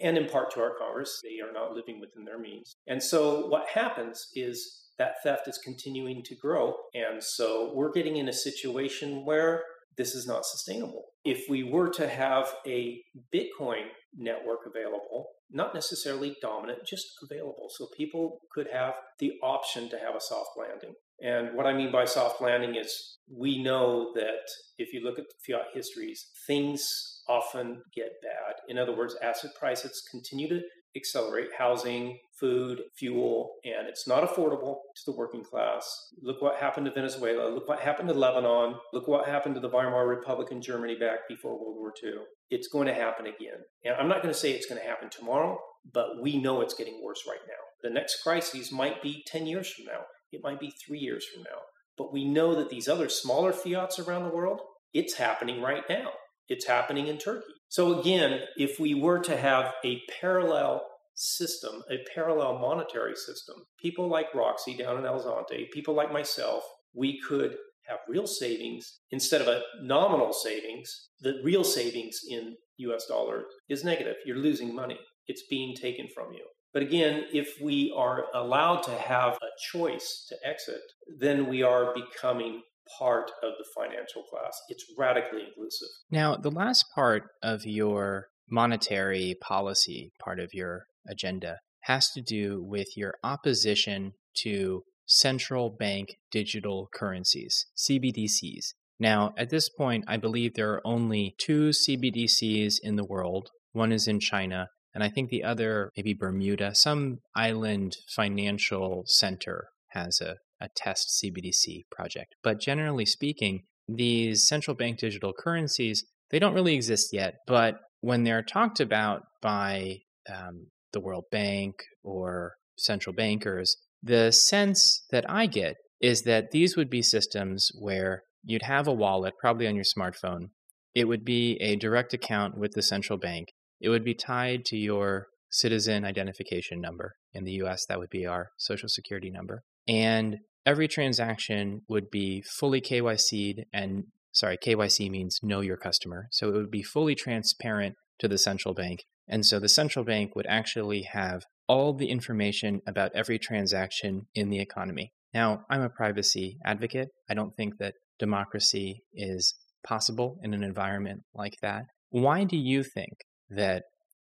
And 0.00 0.18
in 0.18 0.28
part 0.28 0.52
to 0.52 0.60
our 0.60 0.74
Congress, 0.78 1.20
they 1.22 1.40
are 1.40 1.52
not 1.52 1.72
living 1.72 2.00
within 2.00 2.24
their 2.24 2.38
means. 2.38 2.74
And 2.86 3.02
so 3.02 3.46
what 3.46 3.66
happens 3.68 4.28
is 4.34 4.89
that 5.00 5.14
theft 5.22 5.48
is 5.48 5.58
continuing 5.64 6.22
to 6.22 6.36
grow. 6.36 6.74
And 6.92 7.24
so 7.24 7.72
we're 7.74 7.90
getting 7.90 8.18
in 8.18 8.28
a 8.28 8.34
situation 8.34 9.24
where 9.24 9.62
this 9.96 10.14
is 10.14 10.26
not 10.26 10.44
sustainable. 10.44 11.04
If 11.24 11.48
we 11.48 11.62
were 11.62 11.88
to 11.94 12.06
have 12.06 12.54
a 12.66 13.00
Bitcoin 13.34 13.86
network 14.14 14.60
available, 14.66 15.28
not 15.50 15.74
necessarily 15.74 16.36
dominant, 16.42 16.80
just 16.86 17.06
available, 17.22 17.68
so 17.70 17.88
people 17.96 18.40
could 18.52 18.68
have 18.70 18.92
the 19.18 19.32
option 19.42 19.88
to 19.88 19.98
have 19.98 20.14
a 20.14 20.20
soft 20.20 20.50
landing. 20.58 20.94
And 21.22 21.56
what 21.56 21.66
I 21.66 21.72
mean 21.72 21.90
by 21.90 22.04
soft 22.04 22.42
landing 22.42 22.76
is 22.76 23.18
we 23.34 23.62
know 23.62 24.12
that 24.14 24.44
if 24.76 24.92
you 24.92 25.02
look 25.02 25.18
at 25.18 25.24
fiat 25.46 25.66
histories, 25.72 26.26
things 26.46 26.86
often 27.26 27.82
get 27.94 28.12
bad. 28.22 28.56
In 28.68 28.76
other 28.76 28.94
words, 28.94 29.16
asset 29.22 29.52
prices 29.58 30.02
continue 30.10 30.48
to 30.48 30.60
accelerate 30.96 31.48
housing, 31.56 32.18
food, 32.38 32.82
fuel, 32.96 33.52
and 33.64 33.86
it's 33.88 34.08
not 34.08 34.22
affordable 34.22 34.78
to 34.96 35.02
the 35.06 35.16
working 35.16 35.44
class. 35.44 35.88
Look 36.22 36.40
what 36.42 36.56
happened 36.56 36.86
to 36.86 36.92
Venezuela. 36.92 37.48
Look 37.50 37.68
what 37.68 37.80
happened 37.80 38.08
to 38.08 38.14
Lebanon. 38.14 38.76
Look 38.92 39.06
what 39.06 39.28
happened 39.28 39.54
to 39.56 39.60
the 39.60 39.68
Weimar 39.68 40.06
Republic 40.06 40.48
in 40.50 40.62
Germany 40.62 40.96
back 40.96 41.28
before 41.28 41.52
World 41.52 41.76
War 41.76 41.92
II. 42.02 42.22
It's 42.50 42.68
going 42.68 42.86
to 42.86 42.94
happen 42.94 43.26
again. 43.26 43.60
And 43.84 43.94
I'm 43.94 44.08
not 44.08 44.22
going 44.22 44.32
to 44.32 44.38
say 44.38 44.52
it's 44.52 44.66
going 44.66 44.80
to 44.80 44.86
happen 44.86 45.10
tomorrow, 45.10 45.58
but 45.92 46.20
we 46.20 46.40
know 46.40 46.60
it's 46.60 46.74
getting 46.74 47.00
worse 47.04 47.24
right 47.28 47.40
now. 47.46 47.88
The 47.88 47.94
next 47.94 48.22
crisis 48.22 48.72
might 48.72 49.02
be 49.02 49.22
10 49.26 49.46
years 49.46 49.70
from 49.70 49.86
now. 49.86 50.02
It 50.32 50.42
might 50.42 50.60
be 50.60 50.72
three 50.86 50.98
years 50.98 51.26
from 51.26 51.42
now. 51.42 51.60
But 51.96 52.12
we 52.12 52.24
know 52.24 52.54
that 52.54 52.70
these 52.70 52.88
other 52.88 53.08
smaller 53.08 53.52
fiats 53.52 53.98
around 53.98 54.24
the 54.24 54.34
world, 54.34 54.60
it's 54.92 55.14
happening 55.14 55.60
right 55.60 55.84
now. 55.88 56.10
It's 56.50 56.66
happening 56.66 57.06
in 57.06 57.16
Turkey. 57.16 57.54
So, 57.68 58.00
again, 58.00 58.40
if 58.56 58.80
we 58.80 58.94
were 58.94 59.20
to 59.20 59.36
have 59.36 59.72
a 59.84 60.02
parallel 60.20 60.82
system, 61.14 61.82
a 61.88 61.98
parallel 62.12 62.58
monetary 62.58 63.14
system, 63.14 63.54
people 63.80 64.08
like 64.08 64.34
Roxy 64.34 64.76
down 64.76 64.98
in 64.98 65.06
El 65.06 65.22
Zonte, 65.22 65.70
people 65.70 65.94
like 65.94 66.12
myself, 66.12 66.64
we 66.92 67.20
could 67.20 67.56
have 67.86 67.98
real 68.08 68.26
savings 68.26 69.00
instead 69.12 69.40
of 69.40 69.46
a 69.46 69.62
nominal 69.80 70.32
savings. 70.32 71.10
The 71.20 71.40
real 71.44 71.62
savings 71.62 72.18
in 72.28 72.56
US 72.78 73.06
dollars 73.06 73.44
is 73.68 73.84
negative. 73.84 74.16
You're 74.26 74.36
losing 74.36 74.74
money, 74.74 74.98
it's 75.28 75.44
being 75.48 75.76
taken 75.76 76.08
from 76.12 76.32
you. 76.32 76.44
But 76.72 76.82
again, 76.82 77.24
if 77.32 77.56
we 77.62 77.94
are 77.96 78.26
allowed 78.34 78.82
to 78.84 78.92
have 78.92 79.34
a 79.34 79.54
choice 79.72 80.26
to 80.28 80.36
exit, 80.44 80.82
then 81.18 81.48
we 81.48 81.62
are 81.62 81.94
becoming 81.94 82.62
part 82.98 83.30
of 83.42 83.52
the 83.58 83.64
financial 83.74 84.22
class. 84.22 84.60
It's 84.68 84.84
radically 84.98 85.42
inclusive. 85.48 85.88
Now, 86.10 86.36
the 86.36 86.50
last 86.50 86.86
part 86.94 87.24
of 87.42 87.64
your 87.64 88.28
monetary 88.50 89.36
policy, 89.40 90.12
part 90.22 90.40
of 90.40 90.50
your 90.52 90.86
agenda, 91.08 91.58
has 91.84 92.10
to 92.10 92.20
do 92.20 92.62
with 92.62 92.96
your 92.96 93.14
opposition 93.22 94.12
to 94.42 94.82
central 95.06 95.70
bank 95.70 96.16
digital 96.30 96.88
currencies, 96.94 97.66
CBDCs. 97.76 98.74
Now, 98.98 99.32
at 99.36 99.50
this 99.50 99.68
point, 99.68 100.04
I 100.06 100.16
believe 100.18 100.54
there 100.54 100.72
are 100.72 100.86
only 100.86 101.34
two 101.38 101.70
CBDCs 101.70 102.74
in 102.82 102.96
the 102.96 103.04
world. 103.04 103.48
One 103.72 103.92
is 103.92 104.06
in 104.06 104.20
China, 104.20 104.68
and 104.94 105.02
I 105.02 105.08
think 105.08 105.30
the 105.30 105.42
other, 105.42 105.90
maybe 105.96 106.14
Bermuda, 106.14 106.74
some 106.74 107.18
island 107.34 107.96
financial 108.14 109.04
center 109.06 109.68
has 109.92 110.20
a 110.20 110.36
a 110.60 110.68
test 110.74 111.22
CBDC 111.22 111.86
project. 111.90 112.34
But 112.42 112.60
generally 112.60 113.06
speaking, 113.06 113.64
these 113.88 114.46
central 114.46 114.76
bank 114.76 114.98
digital 114.98 115.32
currencies, 115.32 116.04
they 116.30 116.38
don't 116.38 116.54
really 116.54 116.74
exist 116.74 117.10
yet. 117.12 117.36
But 117.46 117.80
when 118.00 118.24
they're 118.24 118.42
talked 118.42 118.80
about 118.80 119.22
by 119.42 119.98
um, 120.28 120.66
the 120.92 121.00
World 121.00 121.24
Bank 121.30 121.76
or 122.02 122.54
central 122.76 123.14
bankers, 123.14 123.76
The 124.02 124.32
sense 124.32 125.04
that 125.10 125.28
I 125.28 125.46
get 125.46 125.76
is 126.00 126.22
that 126.22 126.52
these 126.52 126.76
would 126.76 126.88
be 126.88 127.02
systems 127.02 127.70
where 127.78 128.22
you'd 128.42 128.62
have 128.62 128.88
a 128.88 128.94
wallet, 128.94 129.34
probably 129.38 129.66
on 129.66 129.74
your 129.74 129.84
smartphone. 129.84 130.50
It 130.94 131.04
would 131.04 131.24
be 131.24 131.58
a 131.60 131.76
direct 131.76 132.14
account 132.14 132.56
with 132.56 132.72
the 132.72 132.82
central 132.82 133.18
bank. 133.18 133.48
It 133.80 133.90
would 133.90 134.04
be 134.04 134.14
tied 134.14 134.64
to 134.66 134.76
your 134.76 135.26
citizen 135.50 136.04
identification 136.04 136.80
number. 136.80 137.16
In 137.34 137.44
the 137.44 137.52
US, 137.62 137.84
that 137.86 137.98
would 137.98 138.10
be 138.10 138.26
our 138.26 138.50
social 138.56 138.88
security 138.88 139.30
number. 139.30 139.62
And 139.86 140.38
every 140.66 140.88
transaction 140.88 141.82
would 141.88 142.10
be 142.10 142.42
fully 142.42 142.80
KYC'd 142.80 143.64
and 143.72 144.04
sorry, 144.32 144.56
KYC 144.56 145.10
means 145.10 145.40
know 145.42 145.60
your 145.60 145.76
customer. 145.76 146.28
So 146.30 146.48
it 146.48 146.54
would 146.54 146.70
be 146.70 146.82
fully 146.82 147.14
transparent 147.14 147.94
to 148.20 148.28
the 148.28 148.38
central 148.38 148.74
bank. 148.74 149.04
And 149.28 149.46
so 149.46 149.58
the 149.58 149.68
central 149.68 150.04
bank 150.04 150.34
would 150.34 150.46
actually 150.48 151.02
have 151.12 151.42
all 151.68 151.94
the 151.94 152.10
information 152.10 152.80
about 152.86 153.12
every 153.14 153.38
transaction 153.38 154.22
in 154.34 154.50
the 154.50 154.60
economy. 154.60 155.12
Now, 155.32 155.64
I'm 155.70 155.82
a 155.82 155.88
privacy 155.88 156.58
advocate. 156.64 157.08
I 157.28 157.34
don't 157.34 157.54
think 157.54 157.74
that 157.78 157.94
democracy 158.18 159.02
is 159.14 159.54
possible 159.86 160.38
in 160.42 160.52
an 160.52 160.64
environment 160.64 161.22
like 161.32 161.54
that. 161.62 161.84
Why 162.10 162.44
do 162.44 162.56
you 162.56 162.82
think 162.82 163.18
that 163.48 163.84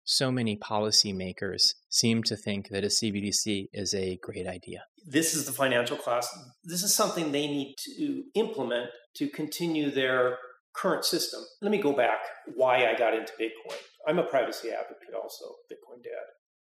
so 0.06 0.30
many 0.30 0.56
policymakers 0.56 1.74
seem 1.90 2.22
to 2.22 2.36
think 2.36 2.68
that 2.68 2.84
a 2.84 2.86
CBDC 2.86 3.68
is 3.72 3.92
a 3.92 4.18
great 4.22 4.46
idea? 4.46 4.84
This 5.04 5.34
is 5.34 5.46
the 5.46 5.52
financial 5.52 5.96
class. 5.96 6.28
This 6.64 6.82
is 6.82 6.94
something 6.94 7.32
they 7.32 7.48
need 7.48 7.74
to 7.96 8.22
implement 8.34 8.90
to 9.16 9.28
continue 9.28 9.90
their 9.90 10.38
current 10.74 11.04
system. 11.04 11.40
Let 11.60 11.72
me 11.72 11.78
go 11.78 11.92
back 11.92 12.20
why 12.54 12.86
I 12.86 12.96
got 12.96 13.14
into 13.14 13.32
Bitcoin. 13.40 13.76
I'm 14.06 14.18
a 14.18 14.24
privacy 14.24 14.70
advocate 14.70 15.14
also, 15.20 15.44
Bitcoin 15.70 16.02
dad. 16.04 16.12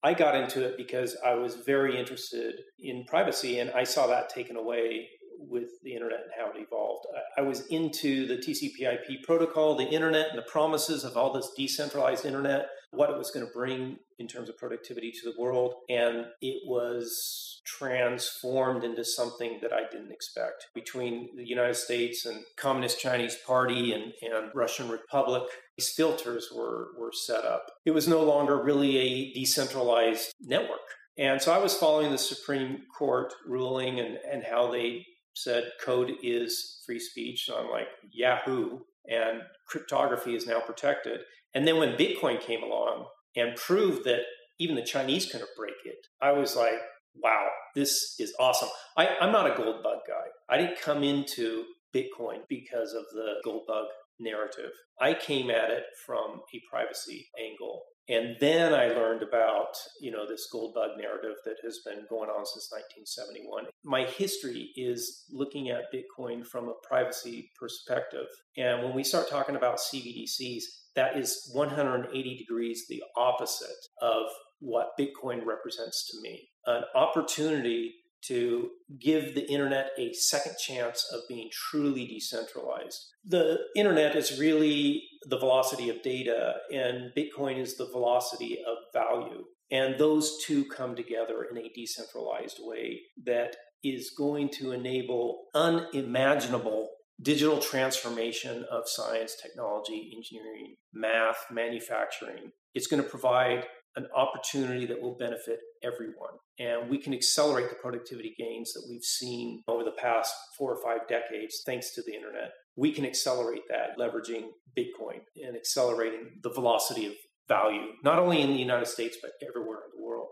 I 0.02 0.14
got 0.14 0.34
into 0.34 0.64
it 0.64 0.76
because 0.76 1.16
I 1.24 1.34
was 1.34 1.56
very 1.56 1.98
interested 1.98 2.54
in 2.80 3.04
privacy 3.06 3.60
and 3.60 3.70
I 3.70 3.84
saw 3.84 4.06
that 4.08 4.28
taken 4.28 4.56
away 4.56 5.08
with 5.38 5.70
the 5.82 5.94
internet 5.94 6.20
and 6.20 6.30
how 6.36 6.50
it 6.50 6.60
evolved. 6.60 7.06
I 7.36 7.42
was 7.42 7.66
into 7.66 8.26
the 8.26 8.36
TCP/IP 8.36 9.22
protocol, 9.24 9.76
the 9.76 9.84
internet, 9.84 10.30
and 10.30 10.38
the 10.38 10.50
promises 10.50 11.04
of 11.04 11.16
all 11.16 11.32
this 11.32 11.50
decentralized 11.56 12.24
internet, 12.24 12.66
what 12.90 13.10
it 13.10 13.18
was 13.18 13.30
going 13.30 13.46
to 13.46 13.52
bring 13.52 13.98
in 14.18 14.26
terms 14.26 14.48
of 14.48 14.56
productivity 14.56 15.12
to 15.12 15.30
the 15.30 15.40
world, 15.40 15.74
and 15.88 16.26
it 16.40 16.62
was 16.66 17.60
transformed 17.66 18.84
into 18.84 19.04
something 19.04 19.58
that 19.60 19.72
I 19.72 19.82
didn't 19.90 20.12
expect. 20.12 20.68
Between 20.74 21.36
the 21.36 21.46
United 21.46 21.74
States 21.74 22.24
and 22.24 22.44
Communist 22.56 23.00
Chinese 23.00 23.36
Party 23.46 23.92
and, 23.92 24.12
and 24.22 24.50
Russian 24.54 24.88
Republic, 24.88 25.42
these 25.76 25.90
filters 25.90 26.48
were, 26.54 26.88
were 26.98 27.12
set 27.12 27.44
up. 27.44 27.66
It 27.84 27.90
was 27.90 28.08
no 28.08 28.22
longer 28.22 28.62
really 28.62 28.96
a 28.96 29.32
decentralized 29.34 30.32
network. 30.40 30.80
And 31.18 31.40
so 31.40 31.52
I 31.52 31.58
was 31.58 31.74
following 31.74 32.12
the 32.12 32.18
Supreme 32.18 32.82
Court 32.96 33.32
ruling 33.46 33.98
and, 34.00 34.18
and 34.30 34.44
how 34.44 34.70
they 34.70 35.04
said 35.36 35.70
code 35.80 36.12
is 36.22 36.82
free 36.86 36.98
speech. 36.98 37.44
So 37.46 37.56
I'm 37.56 37.70
like, 37.70 37.88
Yahoo! 38.10 38.80
And 39.08 39.42
cryptography 39.68 40.34
is 40.34 40.46
now 40.46 40.60
protected. 40.60 41.20
And 41.54 41.66
then 41.66 41.78
when 41.78 41.96
Bitcoin 41.96 42.40
came 42.40 42.62
along 42.62 43.06
and 43.36 43.54
proved 43.54 44.04
that 44.04 44.22
even 44.58 44.74
the 44.74 44.82
Chinese 44.82 45.26
couldn't 45.30 45.50
break 45.56 45.74
it, 45.84 45.98
I 46.20 46.32
was 46.32 46.56
like, 46.56 46.80
wow, 47.22 47.48
this 47.74 48.16
is 48.18 48.34
awesome. 48.40 48.68
I, 48.96 49.08
I'm 49.20 49.32
not 49.32 49.50
a 49.50 49.56
gold 49.56 49.82
bug 49.82 49.98
guy. 50.08 50.24
I 50.48 50.58
didn't 50.58 50.80
come 50.80 51.04
into 51.04 51.64
Bitcoin 51.94 52.40
because 52.48 52.92
of 52.94 53.04
the 53.12 53.34
gold 53.44 53.62
bug 53.68 53.86
narrative. 54.18 54.70
I 55.00 55.14
came 55.14 55.50
at 55.50 55.70
it 55.70 55.84
from 56.06 56.40
a 56.54 56.60
privacy 56.70 57.28
angle. 57.38 57.82
And 58.08 58.36
then 58.40 58.72
I 58.72 58.88
learned 58.88 59.22
about, 59.22 59.74
you 60.00 60.12
know, 60.12 60.26
this 60.28 60.48
gold 60.50 60.74
bug 60.74 60.90
narrative 60.96 61.36
that 61.44 61.56
has 61.64 61.80
been 61.84 62.06
going 62.08 62.30
on 62.30 62.46
since 62.46 62.70
1971. 62.70 63.66
My 63.84 64.04
history 64.04 64.70
is 64.76 65.24
looking 65.30 65.70
at 65.70 65.92
Bitcoin 65.92 66.46
from 66.46 66.68
a 66.68 66.86
privacy 66.86 67.50
perspective. 67.58 68.26
And 68.56 68.84
when 68.84 68.94
we 68.94 69.02
start 69.02 69.28
talking 69.28 69.56
about 69.56 69.78
CBDCs, 69.78 70.62
that 70.94 71.16
is 71.16 71.50
180 71.52 72.36
degrees 72.36 72.86
the 72.88 73.02
opposite 73.16 73.76
of 74.00 74.22
what 74.60 74.92
Bitcoin 74.98 75.44
represents 75.44 76.08
to 76.10 76.20
me. 76.22 76.48
An 76.66 76.82
opportunity 76.94 77.92
to 78.24 78.70
give 79.00 79.34
the 79.34 79.50
internet 79.50 79.90
a 79.98 80.12
second 80.12 80.56
chance 80.58 81.04
of 81.12 81.20
being 81.28 81.48
truly 81.52 82.06
decentralized. 82.06 83.12
The 83.24 83.58
internet 83.76 84.16
is 84.16 84.38
really 84.38 85.02
the 85.28 85.38
velocity 85.38 85.88
of 85.88 86.02
data, 86.02 86.54
and 86.72 87.12
Bitcoin 87.16 87.58
is 87.58 87.76
the 87.76 87.86
velocity 87.86 88.58
of 88.66 88.76
value. 88.92 89.44
And 89.70 89.98
those 89.98 90.38
two 90.44 90.64
come 90.66 90.94
together 90.94 91.46
in 91.50 91.58
a 91.58 91.70
decentralized 91.74 92.58
way 92.60 93.00
that 93.24 93.56
is 93.82 94.12
going 94.16 94.50
to 94.50 94.72
enable 94.72 95.46
unimaginable 95.54 96.90
digital 97.20 97.58
transformation 97.58 98.64
of 98.70 98.82
science, 98.86 99.36
technology, 99.40 100.12
engineering, 100.14 100.76
math, 100.92 101.46
manufacturing. 101.50 102.50
It's 102.74 102.86
going 102.86 103.02
to 103.02 103.08
provide 103.08 103.64
an 103.96 104.06
opportunity 104.14 104.86
that 104.86 105.00
will 105.00 105.16
benefit 105.16 105.58
everyone. 105.82 106.34
And 106.58 106.90
we 106.90 106.98
can 106.98 107.14
accelerate 107.14 107.70
the 107.70 107.76
productivity 107.76 108.34
gains 108.38 108.72
that 108.72 108.86
we've 108.88 109.02
seen 109.02 109.62
over 109.68 109.84
the 109.84 109.92
past 109.92 110.34
four 110.56 110.74
or 110.74 110.82
five 110.82 111.08
decades 111.08 111.62
thanks 111.64 111.94
to 111.94 112.02
the 112.02 112.14
internet. 112.14 112.52
We 112.76 112.92
can 112.92 113.06
accelerate 113.06 113.62
that 113.68 113.98
leveraging 113.98 114.48
Bitcoin 114.76 115.20
and 115.42 115.56
accelerating 115.56 116.40
the 116.42 116.50
velocity 116.50 117.06
of 117.06 117.14
value, 117.48 117.92
not 118.04 118.18
only 118.18 118.42
in 118.42 118.50
the 118.50 118.58
United 118.58 118.86
States, 118.86 119.16
but 119.20 119.32
everywhere 119.46 119.78
in 119.78 119.98
the 119.98 120.04
world. 120.04 120.28